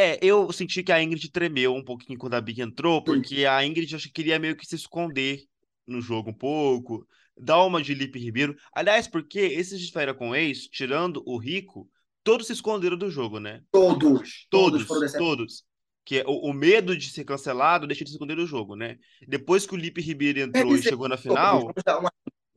É, 0.00 0.16
eu 0.22 0.52
senti 0.52 0.80
que 0.84 0.92
a 0.92 1.02
Ingrid 1.02 1.28
tremeu 1.32 1.74
um 1.74 1.82
pouquinho 1.82 2.16
quando 2.16 2.34
a 2.34 2.40
Big 2.40 2.62
entrou, 2.62 3.02
porque 3.02 3.44
a 3.44 3.66
Ingrid 3.66 3.96
acho 3.96 4.06
que 4.06 4.12
queria 4.12 4.38
meio 4.38 4.54
que 4.54 4.64
se 4.64 4.76
esconder 4.76 5.40
no 5.84 6.00
jogo 6.00 6.30
um 6.30 6.34
pouco, 6.34 7.04
dar 7.36 7.64
uma 7.64 7.82
de 7.82 7.94
Lipe 7.94 8.16
Ribeiro. 8.16 8.54
Aliás, 8.72 9.08
porque 9.08 9.40
esses 9.40 9.80
de 9.80 9.90
Fera 9.90 10.14
com 10.14 10.36
Ex, 10.36 10.68
tirando 10.68 11.20
o 11.26 11.36
Rico, 11.36 11.90
todos 12.22 12.46
se 12.46 12.52
esconderam 12.52 12.96
do 12.96 13.10
jogo, 13.10 13.40
né? 13.40 13.60
Todos. 13.72 14.46
Todos, 14.48 14.86
todos. 14.86 15.12
todos. 15.14 15.64
Que 16.04 16.20
é 16.20 16.24
o, 16.28 16.48
o, 16.48 16.52
medo 16.52 16.96
de 16.96 17.10
ser 17.10 17.24
cancelado 17.24 17.84
deixa 17.84 18.04
de 18.04 18.10
se 18.10 18.14
esconder 18.14 18.36
do 18.36 18.46
jogo, 18.46 18.76
né? 18.76 18.98
Depois 19.26 19.66
que 19.66 19.74
o 19.74 19.76
Lipe 19.76 20.00
Ribeiro 20.00 20.38
entrou 20.38 20.76
e 20.76 20.80
chegou 20.80 21.08
na 21.08 21.16
final. 21.16 21.62
Vamos 21.62 21.82
dar, 21.84 21.98
uma, 21.98 22.12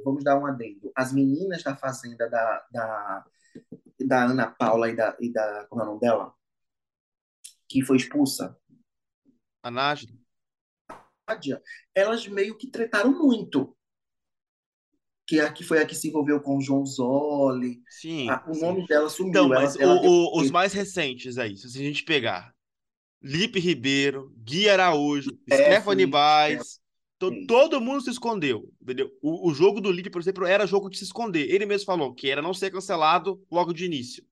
vamos 0.05 0.23
dar 0.23 0.37
um 0.37 0.45
adendo. 0.45 0.91
As 0.95 1.11
meninas 1.11 1.63
da 1.63 1.75
Fazenda 1.75 2.29
da, 2.29 2.63
da, 2.71 3.25
da 3.99 4.25
Ana 4.25 4.45
Paula 4.45 4.91
e 4.91 4.95
da, 4.95 5.17
e 5.19 5.33
da. 5.33 5.65
Como 5.67 5.81
é 5.81 5.85
o 5.85 5.87
nome 5.87 5.99
dela? 5.99 6.35
Que 7.72 7.82
foi 7.82 7.95
expulsa. 7.95 8.57
A 9.63 9.72
Nádia. 9.72 11.61
Elas 11.95 12.28
meio 12.28 12.57
que 12.57 12.69
tretaram 12.69 13.17
muito 13.17 13.74
que 15.26 15.39
a 15.39 15.49
que 15.53 15.63
foi 15.63 15.80
a 15.80 15.86
que 15.86 15.95
se 15.95 16.09
envolveu 16.09 16.41
com 16.41 16.57
o 16.57 16.61
João 16.61 16.86
Zoli. 16.86 17.82
Sim. 17.89 18.30
A, 18.30 18.43
o 18.45 18.53
sim. 18.53 18.61
nome 18.61 18.86
dela 18.86 19.07
sumiu. 19.07 19.30
Então, 19.30 19.47
mas 19.47 19.78
ela, 19.78 19.93
ela 19.93 20.01
o, 20.01 20.36
o, 20.36 20.41
os 20.41 20.51
mais 20.51 20.74
recentes 20.74 21.38
aí, 21.38 21.55
se 21.55 21.67
a 21.67 21.82
gente 21.82 22.03
pegar 22.03 22.53
Lipe 23.24 23.57
Ribeiro, 23.57 24.34
Gui 24.38 24.67
Araújo, 24.67 25.32
é, 25.49 25.55
Stephanie 25.55 26.05
Baez, 26.05 26.59
é. 26.59 26.80
to, 27.17 27.45
todo 27.47 27.80
mundo 27.80 28.01
se 28.01 28.09
escondeu, 28.09 28.69
entendeu? 28.82 29.09
O, 29.22 29.49
o 29.49 29.53
jogo 29.53 29.80
do 29.80 29.89
Lipe, 29.89 30.09
por 30.09 30.22
exemplo, 30.22 30.45
era 30.45 30.67
jogo 30.67 30.89
de 30.89 30.97
se 30.97 31.05
esconder. 31.05 31.49
Ele 31.49 31.65
mesmo 31.65 31.86
falou 31.86 32.13
que 32.13 32.30
era 32.30 32.41
não 32.41 32.53
ser 32.53 32.69
cancelado 32.69 33.41
logo 33.49 33.72
de 33.72 33.86
início. 33.86 34.26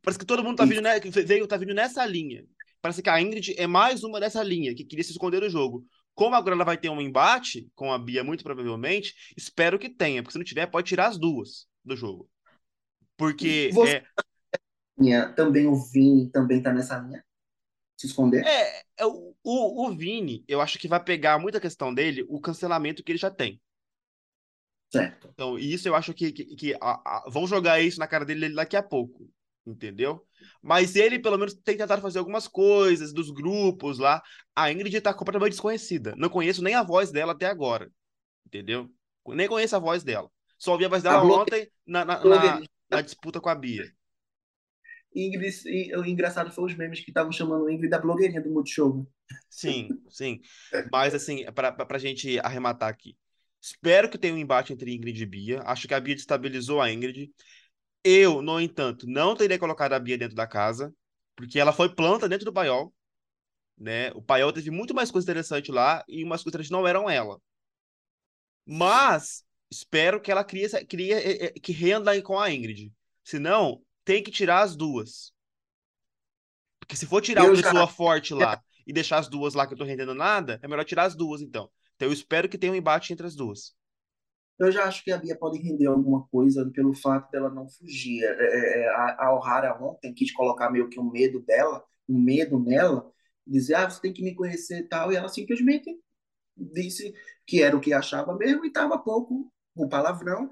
Parece 0.00 0.18
que 0.18 0.26
todo 0.26 0.44
mundo 0.44 0.56
tá 0.56 0.64
vindo, 0.64 0.82
né, 0.82 1.00
veio, 1.00 1.46
tá 1.46 1.56
vindo 1.58 1.74
nessa 1.74 2.04
linha. 2.06 2.46
Parece 2.84 3.02
que 3.02 3.08
a 3.08 3.18
Ingrid 3.18 3.54
é 3.56 3.66
mais 3.66 4.04
uma 4.04 4.20
dessa 4.20 4.42
linha, 4.42 4.74
que 4.74 4.84
queria 4.84 5.02
se 5.02 5.10
esconder 5.10 5.40
do 5.40 5.48
jogo. 5.48 5.86
Como 6.12 6.36
agora 6.36 6.54
ela 6.54 6.66
vai 6.66 6.76
ter 6.76 6.90
um 6.90 7.00
embate 7.00 7.66
com 7.74 7.90
a 7.90 7.98
Bia, 7.98 8.22
muito 8.22 8.44
provavelmente, 8.44 9.14
espero 9.34 9.78
que 9.78 9.88
tenha, 9.88 10.22
porque 10.22 10.34
se 10.34 10.38
não 10.38 10.44
tiver, 10.44 10.66
pode 10.66 10.86
tirar 10.86 11.06
as 11.06 11.16
duas 11.16 11.66
do 11.82 11.96
jogo. 11.96 12.28
Porque. 13.16 13.70
Você... 13.72 14.04
É... 15.02 15.22
Também 15.28 15.66
o 15.66 15.74
Vini 15.76 16.30
também 16.30 16.62
tá 16.62 16.74
nessa 16.74 16.98
linha? 16.98 17.24
Se 17.96 18.06
esconder? 18.06 18.44
É, 18.44 18.82
é 18.98 19.06
o, 19.06 19.34
o, 19.42 19.86
o 19.86 19.96
Vini, 19.96 20.44
eu 20.46 20.60
acho 20.60 20.78
que 20.78 20.86
vai 20.86 21.02
pegar 21.02 21.38
muita 21.38 21.58
questão 21.58 21.94
dele, 21.94 22.22
o 22.28 22.38
cancelamento 22.38 23.02
que 23.02 23.12
ele 23.12 23.18
já 23.18 23.30
tem. 23.30 23.58
Certo. 24.92 25.30
Então, 25.32 25.58
isso 25.58 25.88
eu 25.88 25.94
acho 25.94 26.12
que, 26.12 26.30
que, 26.32 26.44
que 26.54 26.74
a, 26.74 27.00
a, 27.02 27.24
vão 27.30 27.46
jogar 27.46 27.80
isso 27.80 27.98
na 27.98 28.06
cara 28.06 28.26
dele 28.26 28.54
daqui 28.54 28.76
a 28.76 28.82
pouco. 28.82 29.26
Entendeu? 29.66 30.26
Mas 30.62 30.96
ele, 30.96 31.18
pelo 31.18 31.38
menos, 31.38 31.54
tem 31.54 31.76
tentado 31.76 32.02
fazer 32.02 32.18
algumas 32.18 32.46
coisas 32.46 33.12
dos 33.12 33.30
grupos 33.30 33.98
lá. 33.98 34.22
A 34.54 34.70
Ingrid 34.70 35.00
tá 35.00 35.12
completamente 35.14 35.52
desconhecida. 35.52 36.14
Não 36.16 36.28
conheço 36.28 36.62
nem 36.62 36.74
a 36.74 36.82
voz 36.82 37.10
dela 37.10 37.32
até 37.32 37.46
agora, 37.46 37.90
entendeu? 38.46 38.90
Nem 39.28 39.48
conheço 39.48 39.74
a 39.76 39.78
voz 39.78 40.02
dela. 40.02 40.30
Só 40.58 40.72
ouvi 40.72 40.84
a 40.84 40.88
voz 40.88 41.02
dela 41.02 41.18
a 41.18 41.24
ontem 41.24 41.68
na, 41.86 42.04
na, 42.04 42.24
na, 42.24 42.62
na, 42.90 43.00
disputa 43.00 43.40
com 43.40 43.48
a 43.48 43.54
Bia. 43.54 43.90
Ingrid, 45.14 45.62
e, 45.66 45.96
o 45.96 46.04
engraçado 46.04 46.50
foi 46.50 46.64
os 46.64 46.74
memes 46.74 47.00
que 47.00 47.10
estavam 47.10 47.32
chamando 47.32 47.70
Ingrid 47.70 47.88
da 47.88 47.98
blogueirinha 47.98 48.42
do 48.42 48.50
Multishow. 48.50 49.06
Sim, 49.48 49.88
sim. 50.08 50.40
Mas, 50.90 51.14
assim, 51.14 51.44
pra, 51.52 51.72
pra, 51.72 51.86
pra 51.86 51.98
gente 51.98 52.38
arrematar 52.40 52.88
aqui. 52.88 53.16
Espero 53.60 54.10
que 54.10 54.18
tenha 54.18 54.34
um 54.34 54.38
embate 54.38 54.72
entre 54.72 54.94
Ingrid 54.94 55.22
e 55.22 55.26
Bia. 55.26 55.62
Acho 55.62 55.88
que 55.88 55.94
a 55.94 56.00
Bia 56.00 56.14
destabilizou 56.14 56.80
a 56.80 56.92
Ingrid. 56.92 57.32
Eu, 58.04 58.42
no 58.42 58.60
entanto, 58.60 59.06
não 59.08 59.34
teria 59.34 59.58
colocado 59.58 59.94
a 59.94 59.98
Bia 59.98 60.18
dentro 60.18 60.36
da 60.36 60.46
casa, 60.46 60.94
porque 61.34 61.58
ela 61.58 61.72
foi 61.72 61.94
planta 61.94 62.28
dentro 62.28 62.44
do 62.44 62.52
paiol. 62.52 62.92
Né? 63.76 64.12
O 64.12 64.22
paiol 64.22 64.52
teve 64.52 64.70
muito 64.70 64.94
mais 64.94 65.10
coisa 65.10 65.24
interessante 65.24 65.72
lá 65.72 66.04
e 66.06 66.22
umas 66.22 66.42
coisas 66.42 66.68
não 66.68 66.86
eram 66.86 67.08
ela. 67.08 67.40
Mas 68.66 69.42
espero 69.70 70.20
que 70.20 70.30
ela 70.30 70.44
crie, 70.44 70.68
crie 70.86 71.12
é, 71.12 71.46
é, 71.46 71.50
que 71.52 71.72
renda 71.72 72.20
com 72.22 72.38
a 72.38 72.50
Ingrid. 72.52 72.92
Senão, 73.24 73.82
tem 74.04 74.22
que 74.22 74.30
tirar 74.30 74.60
as 74.60 74.76
duas. 74.76 75.32
Porque 76.78 76.96
se 76.96 77.06
for 77.06 77.22
tirar 77.22 77.44
eu 77.44 77.50
uma 77.52 77.56
já... 77.56 77.62
pessoa 77.62 77.88
forte 77.88 78.34
lá 78.34 78.62
e 78.86 78.92
deixar 78.92 79.18
as 79.18 79.28
duas 79.28 79.54
lá 79.54 79.66
que 79.66 79.72
eu 79.72 79.78
tô 79.78 79.84
rendendo 79.84 80.14
nada, 80.14 80.60
é 80.62 80.68
melhor 80.68 80.84
tirar 80.84 81.04
as 81.04 81.14
duas, 81.14 81.40
então. 81.40 81.70
Então 81.96 82.06
eu 82.08 82.12
espero 82.12 82.48
que 82.48 82.58
tenha 82.58 82.72
um 82.72 82.76
embate 82.76 83.12
entre 83.12 83.26
as 83.26 83.34
duas. 83.34 83.74
Eu 84.58 84.70
já 84.70 84.84
acho 84.84 85.02
que 85.02 85.10
a 85.10 85.18
Bia 85.18 85.36
pode 85.36 85.58
render 85.58 85.86
alguma 85.86 86.26
coisa 86.28 86.70
pelo 86.72 86.94
fato 86.94 87.30
dela 87.30 87.50
não 87.50 87.68
fugir. 87.68 88.22
É, 88.22 88.26
é, 88.26 88.82
é 88.82 88.88
a, 88.88 89.26
a 89.26 89.34
O'Hara 89.34 89.76
ontem 89.82 90.14
quis 90.14 90.32
colocar 90.32 90.70
meio 90.70 90.88
que 90.88 91.00
um 91.00 91.10
medo 91.10 91.40
dela, 91.40 91.84
um 92.08 92.20
medo 92.20 92.58
nela, 92.58 93.10
dizer, 93.46 93.74
ah, 93.74 93.90
você 93.90 94.00
tem 94.00 94.12
que 94.12 94.22
me 94.22 94.34
conhecer 94.34 94.78
e 94.78 94.88
tal, 94.88 95.12
e 95.12 95.16
ela 95.16 95.28
simplesmente 95.28 95.90
disse 96.56 97.12
que 97.46 97.62
era 97.62 97.76
o 97.76 97.80
que 97.80 97.92
achava 97.92 98.36
mesmo 98.36 98.64
e 98.64 98.68
estava 98.68 98.96
pouco 98.98 99.52
com 99.76 99.88
palavrão 99.88 100.48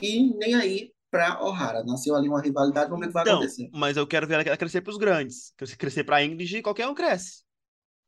e 0.00 0.32
nem 0.36 0.54
aí 0.54 0.92
para 1.10 1.42
O'Hara. 1.42 1.82
Nasceu 1.84 2.14
ali 2.14 2.28
uma 2.28 2.40
rivalidade, 2.40 2.90
vamos 2.90 3.00
ver 3.00 3.06
o 3.06 3.08
que 3.08 3.14
vai 3.14 3.22
então, 3.22 3.36
acontecer. 3.38 3.68
Mas 3.72 3.96
eu 3.96 4.06
quero 4.06 4.26
ver 4.26 4.46
ela 4.46 4.56
crescer 4.56 4.80
para 4.80 4.92
os 4.92 4.98
grandes. 4.98 5.52
Crescer 5.56 6.04
para 6.04 6.22
Ingrid, 6.22 6.62
qualquer 6.62 6.86
um 6.86 6.94
cresce. 6.94 7.42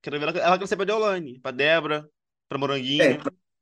Quero 0.03 0.19
ver 0.21 0.37
ela 0.37 0.57
crescer 0.57 0.77
para 0.77 0.87
Deolane, 0.87 1.41
para 1.41 1.51
Débora, 1.51 2.09
para 2.49 2.59
Moranguinho. 2.59 3.03
É, 3.03 3.19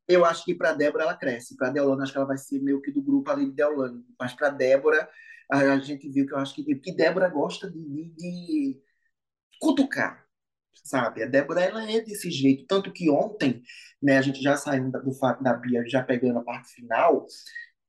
eu 0.08 0.24
acho 0.24 0.44
que 0.44 0.54
para 0.54 0.72
Débora 0.72 1.04
ela 1.04 1.16
cresce. 1.16 1.56
Para 1.56 1.70
Deolane, 1.70 2.02
acho 2.02 2.12
que 2.12 2.18
ela 2.18 2.26
vai 2.26 2.38
ser 2.38 2.60
meio 2.60 2.80
que 2.80 2.90
do 2.90 3.02
grupo 3.02 3.30
ali 3.30 3.46
de 3.46 3.52
Deolane. 3.52 4.04
Mas 4.18 4.32
para 4.34 4.48
Débora, 4.48 5.08
a, 5.50 5.58
a, 5.58 5.78
gente 5.80 6.08
viu 6.08 6.26
que 6.26 6.32
eu 6.32 6.38
acho 6.38 6.54
que, 6.54 6.74
que 6.76 6.94
Débora 6.94 7.28
gosta 7.28 7.70
de, 7.70 7.78
de, 7.78 8.08
de 8.16 8.82
cutucar, 9.60 10.24
sabe? 10.84 11.22
A 11.22 11.26
Débora 11.26 11.60
ela 11.62 11.90
é 11.90 12.00
desse 12.00 12.30
jeito. 12.30 12.66
Tanto 12.66 12.92
que 12.92 13.10
ontem, 13.10 13.62
né, 14.02 14.18
a 14.18 14.22
gente 14.22 14.42
já 14.42 14.56
saindo 14.56 15.00
do 15.02 15.12
fato 15.12 15.42
da 15.42 15.54
Bia, 15.54 15.84
já 15.88 16.02
pegando 16.02 16.38
a 16.38 16.44
parte 16.44 16.72
final, 16.74 17.26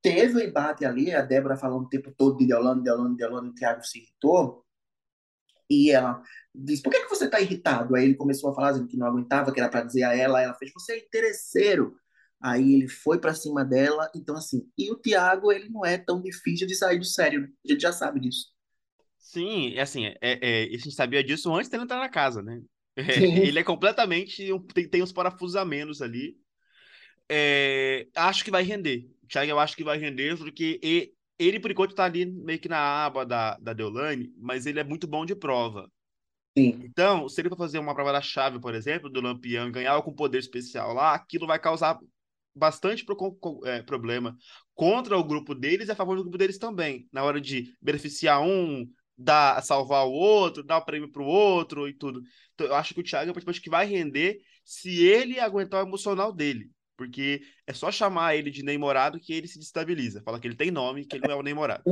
teve 0.02 0.34
o 0.34 0.36
um 0.38 0.40
embate 0.40 0.84
ali, 0.84 1.14
a 1.14 1.22
Débora 1.22 1.56
falando 1.56 1.84
o 1.86 1.88
tempo 1.88 2.12
todo 2.16 2.38
de 2.38 2.46
Deolane, 2.46 2.82
Deolane, 2.82 3.16
Deolane, 3.16 3.48
o 3.50 3.54
Thiago 3.54 3.82
se 3.84 3.98
irritou. 3.98 4.64
E 5.70 5.90
ela 5.92 6.22
disse, 6.54 6.82
por 6.82 6.90
que, 6.90 7.00
que 7.02 7.08
você 7.08 7.26
está 7.26 7.40
irritado? 7.40 7.94
Aí 7.94 8.04
ele 8.04 8.14
começou 8.16 8.50
a 8.50 8.54
falar 8.54 8.70
assim, 8.70 8.86
que 8.86 8.96
não 8.96 9.06
aguentava, 9.06 9.52
que 9.52 9.60
era 9.60 9.70
para 9.70 9.84
dizer 9.84 10.02
a 10.02 10.14
ela, 10.14 10.42
ela 10.42 10.54
fez, 10.54 10.72
você 10.74 10.94
é 10.94 10.98
interesseiro. 10.98 11.96
Aí 12.42 12.74
ele 12.74 12.88
foi 12.88 13.18
para 13.18 13.34
cima 13.34 13.64
dela, 13.64 14.10
então 14.14 14.34
assim, 14.34 14.66
e 14.76 14.90
o 14.90 14.96
Thiago, 14.96 15.52
ele 15.52 15.68
não 15.68 15.84
é 15.84 15.98
tão 15.98 16.22
difícil 16.22 16.66
de 16.66 16.74
sair 16.74 16.98
do 16.98 17.04
sério, 17.04 17.48
a 17.64 17.70
gente 17.70 17.82
já 17.82 17.92
sabe 17.92 18.20
disso. 18.20 18.46
Sim, 19.18 19.78
assim, 19.78 20.06
é, 20.06 20.16
é, 20.22 20.62
a 20.64 20.70
gente 20.78 20.92
sabia 20.92 21.22
disso 21.22 21.54
antes 21.54 21.68
de 21.68 21.76
ele 21.76 21.84
entrar 21.84 21.98
na 21.98 22.08
casa, 22.08 22.42
né? 22.42 22.62
É, 22.96 23.02
ele 23.46 23.58
é 23.58 23.62
completamente, 23.62 24.48
tem, 24.74 24.88
tem 24.88 25.02
uns 25.02 25.12
parafusos 25.12 25.54
a 25.54 25.64
menos 25.64 26.00
ali. 26.00 26.34
É, 27.28 28.08
acho 28.16 28.42
que 28.42 28.50
vai 28.50 28.62
render. 28.62 29.06
Thiago, 29.28 29.50
eu 29.50 29.58
acho 29.60 29.76
que 29.76 29.84
vai 29.84 29.98
render, 29.98 30.36
porque 30.38 30.80
ele, 30.82 31.12
ele 31.38 31.60
por 31.60 31.70
enquanto 31.70 31.94
tá 31.94 32.04
ali 32.04 32.24
meio 32.24 32.58
que 32.58 32.68
na 32.68 33.04
aba 33.04 33.24
da, 33.24 33.56
da 33.58 33.74
Deolane, 33.74 34.32
mas 34.38 34.64
ele 34.64 34.80
é 34.80 34.84
muito 34.84 35.06
bom 35.06 35.26
de 35.26 35.36
prova. 35.36 35.90
Sim. 36.56 36.80
Então, 36.84 37.28
se 37.28 37.40
ele 37.40 37.48
for 37.48 37.56
fazer 37.56 37.78
uma 37.78 37.94
prova 37.94 38.12
da 38.12 38.20
chave, 38.20 38.58
por 38.58 38.74
exemplo, 38.74 39.08
do 39.08 39.20
Lampião 39.20 39.68
e 39.68 39.72
ganhar 39.72 39.92
algum 39.92 40.12
poder 40.12 40.38
especial 40.38 40.92
lá, 40.92 41.14
aquilo 41.14 41.46
vai 41.46 41.58
causar 41.58 41.98
bastante 42.54 43.04
pro, 43.04 43.16
é, 43.64 43.82
problema 43.82 44.36
contra 44.74 45.16
o 45.16 45.24
grupo 45.24 45.54
deles 45.54 45.88
e 45.88 45.92
a 45.92 45.96
favor 45.96 46.16
do 46.16 46.22
grupo 46.22 46.38
deles 46.38 46.58
também. 46.58 47.08
Na 47.12 47.22
hora 47.22 47.40
de 47.40 47.76
beneficiar 47.80 48.42
um, 48.42 48.88
dar, 49.16 49.62
salvar 49.62 50.06
o 50.06 50.12
outro, 50.12 50.62
dar 50.62 50.78
o 50.78 50.84
prêmio 50.84 51.10
pro 51.10 51.24
outro 51.24 51.88
e 51.88 51.92
tudo. 51.92 52.22
Então, 52.54 52.66
eu 52.66 52.74
acho 52.74 52.94
que 52.94 53.00
o 53.00 53.04
Thiago 53.04 53.28
é 53.28 53.30
o 53.30 53.34
participante 53.34 53.60
que 53.60 53.70
vai 53.70 53.86
render 53.86 54.40
se 54.64 55.04
ele 55.04 55.38
aguentar 55.38 55.84
o 55.84 55.86
emocional 55.86 56.32
dele. 56.32 56.70
Porque 56.96 57.40
é 57.66 57.72
só 57.72 57.90
chamar 57.90 58.36
ele 58.36 58.50
de 58.50 58.62
Neymorado 58.62 59.18
que 59.18 59.32
ele 59.32 59.48
se 59.48 59.58
destabiliza. 59.58 60.22
Fala 60.22 60.38
que 60.38 60.46
ele 60.46 60.56
tem 60.56 60.70
nome, 60.70 61.06
que 61.06 61.16
ele 61.16 61.26
não 61.26 61.34
é 61.34 61.36
o 61.36 61.42
Neymorado. 61.42 61.82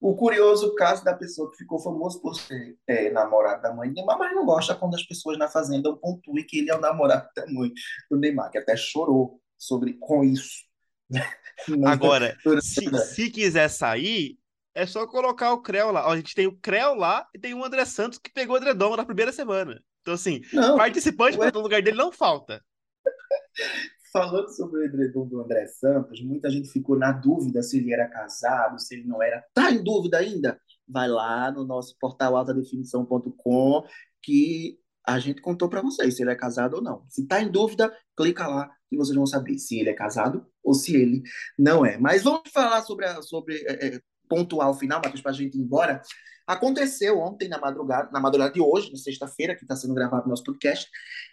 O 0.00 0.14
curioso 0.14 0.74
caso 0.74 1.04
da 1.04 1.14
pessoa 1.14 1.50
que 1.50 1.56
ficou 1.56 1.78
famoso 1.78 2.20
por 2.20 2.34
ser 2.34 2.76
é, 2.86 3.10
namorado 3.10 3.62
da 3.62 3.72
mãe 3.72 3.88
de 3.88 3.94
Neymar, 3.94 4.18
mas 4.18 4.34
não 4.34 4.44
gosta 4.44 4.74
quando 4.74 4.94
as 4.94 5.02
pessoas 5.02 5.38
na 5.38 5.48
fazenda 5.48 5.96
pontuem 5.96 6.44
que 6.44 6.58
ele 6.58 6.70
é 6.70 6.76
o 6.76 6.80
namorado 6.80 7.28
da 7.34 7.46
mãe 7.46 7.72
do 8.10 8.18
Neymar, 8.18 8.50
que 8.50 8.58
até 8.58 8.76
chorou 8.76 9.40
sobre 9.66 9.94
com 9.94 10.24
isso. 10.24 10.64
Agora, 11.86 12.36
se, 12.60 12.84
se 12.98 13.30
quiser 13.30 13.68
sair, 13.68 14.38
é 14.74 14.86
só 14.86 15.06
colocar 15.06 15.52
o 15.52 15.62
Creu 15.62 15.90
lá. 15.90 16.06
Ó, 16.08 16.12
a 16.12 16.16
gente 16.16 16.34
tem 16.34 16.46
o 16.46 16.56
Creu 16.56 16.94
lá 16.94 17.28
e 17.34 17.38
tem 17.38 17.54
o 17.54 17.64
André 17.64 17.84
Santos 17.84 18.18
que 18.18 18.32
pegou 18.32 18.56
o 18.56 18.58
Edredom 18.58 18.96
na 18.96 19.04
primeira 19.04 19.32
semana. 19.32 19.80
Então, 20.04 20.14
assim, 20.14 20.42
não, 20.52 20.76
participante 20.76 21.38
para 21.38 21.58
o 21.58 21.62
lugar 21.62 21.82
dele 21.82 21.96
não 21.96 22.12
falta. 22.12 22.62
Falando 24.12 24.48
sobre 24.54 24.80
o 24.80 24.84
edredom 24.84 25.26
do 25.26 25.40
André 25.40 25.66
Santos, 25.66 26.22
muita 26.22 26.48
gente 26.48 26.70
ficou 26.70 26.96
na 26.96 27.10
dúvida 27.10 27.62
se 27.62 27.78
ele 27.78 27.92
era 27.92 28.06
casado, 28.06 28.78
se 28.78 28.94
ele 28.94 29.08
não 29.08 29.20
era. 29.20 29.44
Tá 29.52 29.72
em 29.72 29.82
dúvida 29.82 30.18
ainda? 30.18 30.60
Vai 30.86 31.08
lá 31.08 31.50
no 31.50 31.64
nosso 31.64 31.96
portal 31.98 32.36
altadefinição.com 32.36 33.82
que 34.22 34.78
a 35.06 35.18
gente 35.18 35.42
contou 35.42 35.68
para 35.68 35.82
vocês 35.82 36.16
se 36.16 36.22
ele 36.22 36.30
é 36.30 36.34
casado 36.34 36.74
ou 36.74 36.82
não. 36.82 37.04
Se 37.08 37.26
tá 37.26 37.40
em 37.40 37.50
dúvida, 37.50 37.94
clica 38.16 38.46
lá 38.46 38.70
e 38.90 38.96
vocês 38.96 39.14
vão 39.14 39.26
saber 39.26 39.58
se 39.58 39.78
ele 39.78 39.90
é 39.90 39.94
casado 39.94 40.46
ou 40.62 40.72
se 40.72 40.96
ele 40.96 41.22
não 41.58 41.84
é. 41.84 41.98
Mas 41.98 42.22
vamos 42.22 42.50
falar 42.50 42.82
sobre, 42.82 43.06
sobre 43.22 43.56
é, 43.66 43.96
é 43.96 44.00
pontuar 44.28 44.70
o 44.70 44.74
final, 44.74 45.00
Matheus, 45.04 45.20
para 45.20 45.32
a 45.32 45.34
gente 45.34 45.58
ir 45.58 45.60
embora. 45.60 46.00
Aconteceu 46.46 47.18
ontem, 47.18 47.48
na 47.48 47.58
madrugada, 47.58 48.10
na 48.10 48.20
madrugada 48.20 48.52
de 48.52 48.60
hoje, 48.60 48.90
na 48.90 48.98
sexta-feira, 48.98 49.54
que 49.54 49.64
está 49.64 49.76
sendo 49.76 49.94
gravado 49.94 50.26
o 50.26 50.28
nosso 50.28 50.44
podcast, 50.44 50.90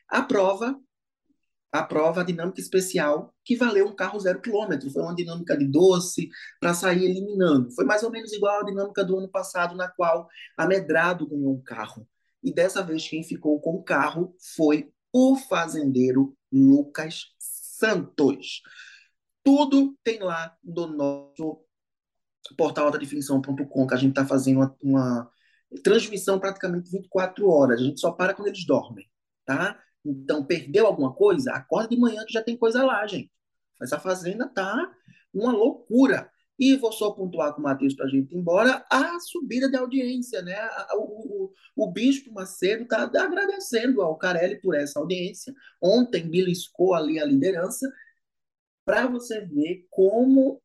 a 0.07 0.21
prova, 0.21 0.77
a 1.71 1.83
prova 1.83 2.23
dinâmica 2.23 2.59
especial 2.59 3.33
que 3.43 3.55
valeu 3.55 3.87
um 3.87 3.95
carro 3.95 4.19
zero 4.19 4.41
quilômetro. 4.41 4.89
Foi 4.89 5.01
uma 5.01 5.15
dinâmica 5.15 5.57
de 5.57 5.65
doce 5.65 6.29
para 6.59 6.73
sair 6.73 7.05
eliminando. 7.05 7.71
Foi 7.71 7.85
mais 7.85 8.03
ou 8.03 8.11
menos 8.11 8.33
igual 8.33 8.61
à 8.61 8.65
dinâmica 8.65 9.03
do 9.03 9.17
ano 9.17 9.29
passado, 9.29 9.75
na 9.75 9.89
qual 9.89 10.27
a 10.57 10.65
Medrado 10.65 11.27
ganhou 11.27 11.53
um 11.53 11.61
carro. 11.61 12.07
E 12.43 12.53
dessa 12.53 12.83
vez 12.83 13.07
quem 13.07 13.23
ficou 13.23 13.59
com 13.59 13.75
o 13.75 13.83
carro 13.83 14.35
foi 14.55 14.91
o 15.13 15.35
fazendeiro 15.35 16.35
Lucas 16.51 17.33
Santos. 17.39 18.61
Tudo 19.43 19.97
tem 20.03 20.19
lá 20.19 20.55
no 20.63 20.87
nosso 20.87 21.63
portal 22.57 22.85
altadefinição.com, 22.85 23.87
que 23.87 23.93
a 23.93 23.97
gente 23.97 24.11
está 24.11 24.25
fazendo 24.25 24.57
uma, 24.57 24.77
uma, 24.81 25.31
transmissão 25.83 26.39
praticamente 26.39 26.91
24 26.91 27.47
horas. 27.47 27.79
A 27.79 27.83
gente 27.83 27.99
só 27.99 28.11
para 28.11 28.33
quando 28.33 28.47
eles 28.47 28.65
dormem, 28.65 29.09
tá? 29.45 29.79
Então, 30.03 30.43
perdeu 30.43 30.87
alguma 30.87 31.13
coisa? 31.13 31.51
Acorda 31.53 31.89
de 31.89 31.99
manhã 31.99 32.25
que 32.25 32.33
já 32.33 32.43
tem 32.43 32.57
coisa 32.57 32.83
lá, 32.83 33.05
gente. 33.05 33.31
Essa 33.81 33.99
fazenda 33.99 34.47
tá 34.47 34.91
uma 35.33 35.51
loucura. 35.51 36.30
E 36.61 36.75
vou 36.75 36.91
só 36.91 37.09
pontuar 37.09 37.55
com 37.55 37.59
o 37.59 37.63
Matheus 37.63 37.95
para 37.95 38.05
a 38.05 38.07
gente 38.07 38.35
ir 38.35 38.37
embora, 38.37 38.85
a 38.87 39.19
subida 39.19 39.67
de 39.67 39.75
audiência, 39.75 40.43
né? 40.43 40.55
O, 40.93 41.45
o, 41.45 41.53
o 41.75 41.91
Bispo 41.91 42.31
Macedo 42.31 42.83
está 42.83 43.01
agradecendo 43.01 43.99
ao 43.99 44.15
Carelli 44.15 44.61
por 44.61 44.75
essa 44.75 44.99
audiência. 44.99 45.51
Ontem 45.81 46.29
beliscou 46.29 46.93
ali 46.93 47.19
a 47.19 47.25
liderança, 47.25 47.91
para 48.85 49.07
você 49.07 49.41
ver 49.41 49.87
como 49.89 50.61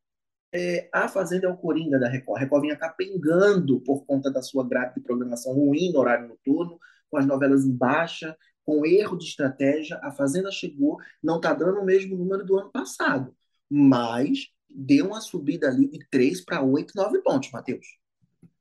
é, 0.53 0.87
a 0.93 1.09
Fazenda 1.09 1.47
é 1.47 1.51
o 1.51 1.57
Coringa 1.57 1.99
da 1.99 2.09
Record. 2.09 2.37
A 2.37 2.41
Record 2.45 2.63
vinha 2.63 2.77
capengando 2.77 3.81
por 3.81 4.05
conta 4.05 4.31
da 4.31 4.43
sua 4.43 4.69
grade 4.69 4.97
de 4.97 5.01
programação 5.01 5.55
ruim 5.55 5.93
no 5.93 6.01
horário 6.01 6.29
noturno, 6.29 6.79
com 7.09 7.17
as 7.17 7.25
novelas 7.25 7.65
em 7.65 7.75
baixa, 7.75 8.37
com 8.67 8.85
erro 8.85 9.17
de 9.17 9.25
estratégia. 9.25 9.99
A 10.03 10.13
Fazenda 10.13 10.51
chegou, 10.51 10.99
não 11.23 11.37
está 11.37 11.55
dando 11.55 11.81
o 11.81 11.85
mesmo 11.87 12.19
número 12.19 12.45
do 12.45 12.59
ano 12.59 12.71
passado, 12.71 13.35
mas 13.71 14.55
deu 14.69 15.07
uma 15.07 15.21
subida 15.21 15.69
ali 15.69 15.89
de 15.89 16.07
3 16.11 16.45
para 16.45 16.63
8, 16.63 16.93
9 16.95 17.23
pontos, 17.23 17.51
Matheus. 17.51 17.87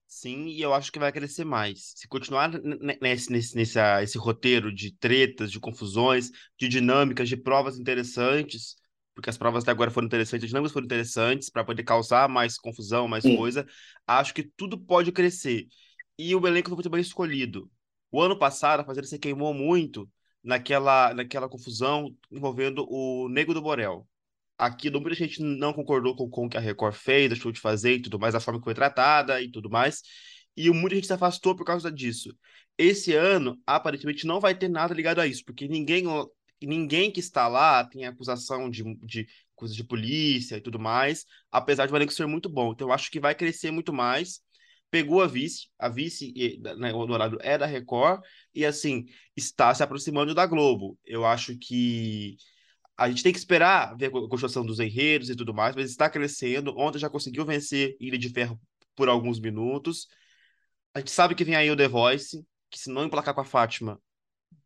Sim, 0.07 0.45
e 0.47 0.61
eu 0.61 0.73
acho 0.73 0.91
que 0.91 0.99
vai 0.99 1.11
crescer 1.11 1.43
mais. 1.43 1.93
Se 1.95 2.07
continuar 2.07 2.49
nesse, 3.01 3.31
nesse, 3.31 3.55
nesse 3.55 3.79
esse 4.01 4.17
roteiro 4.17 4.73
de 4.73 4.95
tretas, 4.95 5.51
de 5.51 5.59
confusões, 5.59 6.31
de 6.57 6.69
dinâmicas, 6.69 7.27
de 7.27 7.35
provas 7.35 7.77
interessantes, 7.77 8.75
porque 9.13 9.29
as 9.29 9.37
provas 9.37 9.63
até 9.63 9.71
agora 9.71 9.91
foram 9.91 10.07
interessantes, 10.07 10.43
as 10.43 10.49
dinâmicas 10.49 10.71
foram 10.71 10.85
interessantes, 10.85 11.49
para 11.49 11.65
poder 11.65 11.83
causar 11.83 12.29
mais 12.29 12.57
confusão, 12.57 13.07
mais 13.07 13.23
Sim. 13.23 13.35
coisa. 13.35 13.65
Acho 14.05 14.33
que 14.33 14.43
tudo 14.43 14.77
pode 14.77 15.11
crescer. 15.11 15.67
E 16.17 16.35
o 16.35 16.47
elenco 16.47 16.69
foi 16.69 16.75
muito 16.75 16.89
bem 16.89 17.01
escolhido. 17.01 17.69
O 18.11 18.21
ano 18.21 18.37
passado, 18.37 18.81
a 18.81 18.85
Fazenda 18.85 19.07
se 19.07 19.19
queimou 19.19 19.53
muito 19.53 20.09
naquela, 20.43 21.13
naquela 21.13 21.49
confusão 21.49 22.15
envolvendo 22.31 22.85
o 22.89 23.27
Nego 23.29 23.53
do 23.53 23.61
Borel. 23.61 24.07
Aqui, 24.57 24.89
muita 24.89 25.13
gente 25.15 25.41
não 25.41 25.73
concordou 25.73 26.15
com, 26.15 26.29
com 26.29 26.45
o 26.45 26.49
que 26.49 26.57
a 26.57 26.61
Record 26.61 26.95
fez, 26.95 27.29
deixou 27.29 27.51
de 27.51 27.59
fazer 27.59 27.95
e 27.95 28.01
tudo 28.01 28.19
mais, 28.19 28.35
a 28.35 28.39
forma 28.39 28.59
que 28.59 28.63
foi 28.63 28.73
tratada 28.73 29.41
e 29.41 29.51
tudo 29.51 29.69
mais. 29.69 30.01
E 30.55 30.69
muita 30.69 30.95
gente 30.95 31.07
se 31.07 31.13
afastou 31.13 31.55
por 31.55 31.65
causa 31.65 31.91
disso. 31.91 32.33
Esse 32.77 33.13
ano, 33.13 33.59
aparentemente, 33.65 34.25
não 34.25 34.39
vai 34.39 34.57
ter 34.57 34.69
nada 34.69 34.93
ligado 34.93 35.19
a 35.19 35.27
isso, 35.27 35.43
porque 35.45 35.67
ninguém, 35.67 36.05
ninguém 36.61 37.11
que 37.11 37.19
está 37.19 37.47
lá 37.47 37.83
tem 37.83 38.05
acusação 38.05 38.69
de, 38.69 38.83
de 39.03 39.27
coisas 39.55 39.75
de 39.75 39.83
polícia 39.83 40.57
e 40.57 40.61
tudo 40.61 40.79
mais, 40.79 41.25
apesar 41.51 41.85
de 41.85 41.93
o 41.93 41.95
elenco 41.95 42.13
ser 42.13 42.25
muito 42.25 42.49
bom. 42.49 42.71
Então, 42.71 42.87
eu 42.87 42.93
acho 42.93 43.11
que 43.11 43.19
vai 43.19 43.35
crescer 43.35 43.71
muito 43.71 43.91
mais. 43.93 44.41
Pegou 44.89 45.21
a 45.21 45.27
vice, 45.27 45.67
a 45.77 45.89
vice 45.89 46.33
né, 46.77 46.93
o 46.93 46.97
horário 46.99 47.37
é 47.41 47.57
da 47.57 47.65
Record, 47.65 48.21
e 48.53 48.65
assim, 48.65 49.05
está 49.35 49.73
se 49.73 49.83
aproximando 49.83 50.33
da 50.33 50.45
Globo. 50.45 50.97
Eu 51.03 51.25
acho 51.25 51.57
que 51.57 52.37
a 52.97 53.09
gente 53.09 53.23
tem 53.23 53.31
que 53.31 53.37
esperar 53.37 53.95
ver 53.97 54.07
a 54.07 54.11
construção 54.11 54.65
dos 54.65 54.79
enredos 54.79 55.29
e 55.29 55.35
tudo 55.35 55.53
mais, 55.53 55.75
mas 55.75 55.89
está 55.89 56.09
crescendo. 56.09 56.77
Ontem 56.77 56.99
já 56.99 57.09
conseguiu 57.09 57.45
vencer 57.45 57.95
Ilha 57.99 58.17
de 58.17 58.29
Ferro 58.29 58.59
por 58.95 59.09
alguns 59.09 59.39
minutos. 59.39 60.07
A 60.93 60.99
gente 60.99 61.11
sabe 61.11 61.35
que 61.35 61.43
vem 61.43 61.55
aí 61.55 61.69
o 61.69 61.75
The 61.75 61.87
Voice, 61.89 62.45
que 62.69 62.79
se 62.79 62.89
não 62.89 63.05
emplacar 63.05 63.33
com 63.33 63.41
a 63.41 63.45
Fátima, 63.45 64.01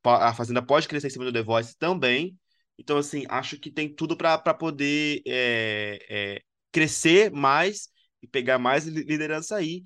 a 0.03 0.33
Fazenda 0.33 0.61
pode 0.61 0.87
crescer 0.87 1.07
em 1.07 1.09
cima 1.09 1.25
do 1.25 1.33
The 1.33 1.41
Voice 1.41 1.75
também. 1.77 2.37
Então, 2.77 2.97
assim, 2.97 3.25
acho 3.29 3.59
que 3.59 3.71
tem 3.71 3.93
tudo 3.93 4.15
para 4.15 4.37
poder 4.53 5.21
é, 5.25 5.99
é, 6.09 6.41
crescer 6.71 7.31
mais 7.31 7.89
e 8.21 8.27
pegar 8.27 8.59
mais 8.59 8.85
liderança 8.85 9.55
aí. 9.55 9.83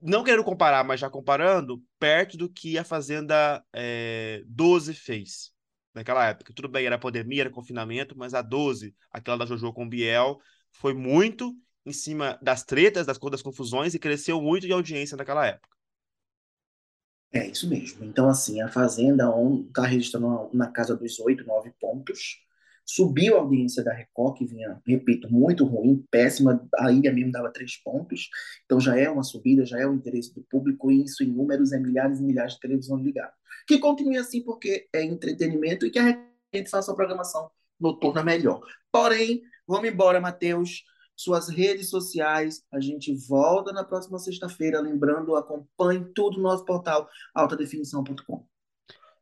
Não 0.00 0.24
quero 0.24 0.42
comparar, 0.42 0.82
mas 0.82 0.98
já 0.98 1.08
comparando, 1.10 1.82
perto 1.98 2.36
do 2.36 2.48
que 2.48 2.78
a 2.78 2.84
Fazenda 2.84 3.62
é, 3.72 4.42
12 4.46 4.94
fez 4.94 5.52
naquela 5.98 6.26
época. 6.26 6.52
Tudo 6.54 6.68
bem, 6.68 6.86
era 6.86 6.98
pandemia, 6.98 7.42
era 7.42 7.50
confinamento, 7.50 8.16
mas 8.16 8.34
a 8.34 8.42
12, 8.42 8.94
aquela 9.10 9.36
da 9.36 9.46
Jojo 9.46 9.72
com 9.72 9.88
Biel, 9.88 10.40
foi 10.70 10.94
muito 10.94 11.54
em 11.84 11.92
cima 11.92 12.38
das 12.42 12.64
tretas, 12.64 13.06
das, 13.06 13.18
das 13.18 13.42
confusões 13.42 13.94
e 13.94 13.98
cresceu 13.98 14.40
muito 14.40 14.66
de 14.66 14.72
audiência 14.72 15.16
naquela 15.16 15.46
época. 15.46 15.76
É 17.32 17.46
isso 17.46 17.68
mesmo. 17.68 18.04
Então, 18.04 18.28
assim, 18.28 18.60
a 18.62 18.68
Fazenda 18.68 19.24
está 19.68 19.84
registrando 19.84 20.50
na 20.52 20.68
casa 20.70 20.96
dos 20.96 21.18
8, 21.18 21.44
9 21.44 21.72
pontos. 21.78 22.38
Subiu 22.90 23.36
a 23.36 23.40
audiência 23.40 23.84
da 23.84 23.92
Record, 23.92 24.38
que 24.38 24.46
vinha, 24.46 24.80
repito, 24.86 25.30
muito 25.30 25.64
ruim, 25.64 26.02
péssima. 26.10 26.66
A 26.78 26.90
ilha 26.90 27.12
mesmo 27.12 27.30
dava 27.30 27.52
3 27.52 27.76
pontos. 27.82 28.30
Então 28.64 28.80
já 28.80 28.98
é 28.98 29.10
uma 29.10 29.22
subida, 29.22 29.66
já 29.66 29.78
é 29.78 29.86
o 29.86 29.92
interesse 29.92 30.34
do 30.34 30.42
público, 30.48 30.90
e 30.90 31.04
isso 31.04 31.22
em 31.22 31.26
números 31.26 31.72
é 31.72 31.78
milhares 31.78 32.18
e 32.18 32.22
milhares 32.22 32.54
de 32.54 32.60
televisões 32.60 33.04
ligadas. 33.04 33.34
Que 33.66 33.78
continue 33.78 34.16
assim, 34.16 34.42
porque 34.42 34.88
é 34.94 35.04
entretenimento 35.04 35.84
e 35.84 35.90
que 35.90 35.98
a 35.98 36.18
gente 36.54 36.70
faça 36.70 36.90
uma 36.90 36.96
programação 36.96 37.50
noturna 37.78 38.24
melhor. 38.24 38.62
Porém, 38.90 39.42
vamos 39.66 39.88
embora, 39.88 40.20
Matheus 40.20 40.82
suas 41.18 41.48
redes 41.48 41.90
sociais. 41.90 42.62
A 42.72 42.80
gente 42.80 43.12
volta 43.28 43.72
na 43.72 43.84
próxima 43.84 44.18
sexta-feira. 44.18 44.80
Lembrando, 44.80 45.34
acompanhe 45.34 46.04
tudo 46.14 46.36
no 46.36 46.44
nosso 46.44 46.64
portal 46.64 47.08
altadefinição.com. 47.34 48.46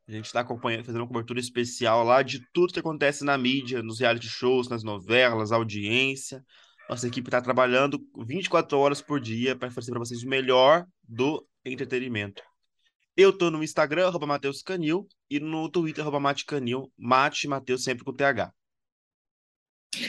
A 0.09 0.13
gente 0.13 0.27
está 0.27 0.41
acompanhando, 0.41 0.85
fazendo 0.85 1.01
uma 1.01 1.09
cobertura 1.09 1.41
especial 1.41 2.05
lá 2.05 2.23
de 2.23 2.41
tudo 2.53 2.73
que 2.73 2.79
acontece 2.79 3.25
na 3.25 3.37
mídia, 3.37 3.83
nos 3.83 3.99
reality 3.99 4.29
shows, 4.29 4.69
nas 4.69 4.85
novelas, 4.85 5.51
audiência. 5.51 6.45
Nossa 6.89 7.09
equipe 7.09 7.27
está 7.27 7.43
trabalhando 7.43 7.99
24 8.25 8.79
horas 8.79 9.01
por 9.03 9.21
dia 9.21 9.57
para 9.57 9.69
oferecer 9.69 9.91
para 9.91 9.99
vocês 9.99 10.23
o 10.23 10.29
melhor 10.29 10.87
do 11.03 11.45
entretenimento. 11.65 12.43
Eu 13.17 13.31
estou 13.31 13.51
no 13.51 13.65
Instagram, 13.65 14.07
arroba 14.07 14.27
Mateus 14.27 14.63
Canil, 14.63 15.09
e 15.29 15.41
no 15.41 15.69
Twitter, 15.69 16.03
arroba 16.03 16.21
Mate 16.21 16.45
Canil, 16.45 16.93
Mate 16.97 17.49
Mateus 17.49 17.83
sempre 17.83 18.05
com 18.05 18.13
TH 18.13 18.53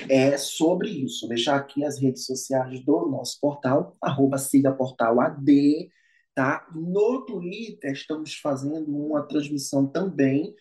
é 0.09 0.37
sobre 0.37 0.89
isso. 0.89 1.27
Deixar 1.27 1.55
aqui 1.55 1.83
as 1.83 1.99
redes 1.99 2.25
sociais 2.25 2.83
do 2.83 3.07
nosso 3.07 3.39
portal, 3.39 3.95
arroba 4.01 4.37
siga 4.37 4.71
portal 4.73 5.19
AD, 5.19 5.89
tá? 6.37 6.67
No 6.71 7.25
Twitter 7.25 7.91
estamos 7.91 8.35
fazendo 8.35 8.95
uma 8.95 9.27
transmissão 9.27 9.87
também 9.87 10.53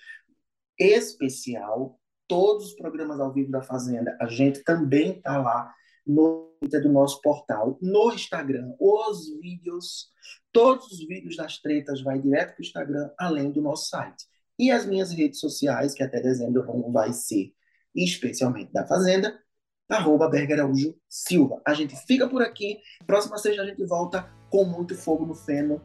especial. 0.79 2.01
Todos 2.27 2.69
os 2.69 2.75
programas 2.77 3.21
ao 3.21 3.31
vivo 3.31 3.51
da 3.51 3.61
Fazenda, 3.61 4.17
a 4.19 4.27
gente 4.27 4.65
também 4.65 5.21
tá 5.21 5.37
lá 5.37 5.71
no 6.07 6.57
Twitter 6.59 6.83
do 6.83 6.91
nosso 6.91 7.21
portal, 7.21 7.79
no 7.83 8.11
Instagram, 8.11 8.75
os 8.81 9.29
vídeos, 9.39 10.11
todos 10.51 10.91
os 10.91 11.07
vídeos 11.07 11.37
das 11.37 11.59
tretas 11.59 12.01
vai 12.01 12.19
direto 12.19 12.55
para 12.55 12.63
o 12.63 12.65
Instagram, 12.65 13.11
além 13.19 13.53
do 13.53 13.61
nosso 13.61 13.91
site. 13.91 14.25
E 14.59 14.71
as 14.71 14.87
minhas 14.87 15.13
redes 15.13 15.41
sociais, 15.41 15.93
que 15.93 16.03
até 16.03 16.23
dezembro 16.23 16.65
vai 16.91 17.13
ser 17.13 17.53
especialmente 17.95 18.73
da 18.73 18.87
Fazenda, 18.87 19.39
arroba 19.91 20.27
Araújo 20.27 20.97
Silva. 21.07 21.61
A 21.67 21.75
gente 21.75 21.95
fica 22.07 22.27
por 22.27 22.41
aqui. 22.41 22.79
Próxima 23.07 23.37
sexta 23.37 23.61
a 23.61 23.67
gente 23.67 23.85
volta 23.85 24.36
com 24.51 24.65
muito 24.65 24.95
fogo 24.95 25.27
no 25.27 25.35
feno. 25.35 25.81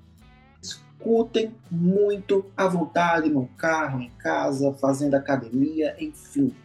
Escutem 0.61 1.55
muito 1.69 2.45
à 2.55 2.67
vontade 2.67 3.29
no 3.29 3.47
carro, 3.57 4.01
em 4.01 4.09
casa, 4.11 4.73
fazendo 4.73 5.15
academia, 5.15 5.95
enfim. 5.99 6.55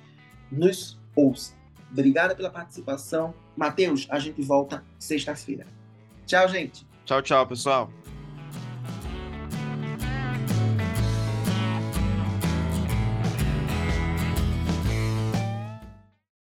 Nos 0.50 0.98
ouça. 1.14 1.54
Obrigada 1.90 2.34
pela 2.34 2.50
participação. 2.50 3.34
Matheus, 3.56 4.06
a 4.10 4.18
gente 4.18 4.42
volta 4.42 4.84
sexta-feira. 4.98 5.66
Tchau, 6.26 6.48
gente. 6.48 6.86
Tchau, 7.04 7.22
tchau, 7.22 7.46
pessoal. 7.46 7.90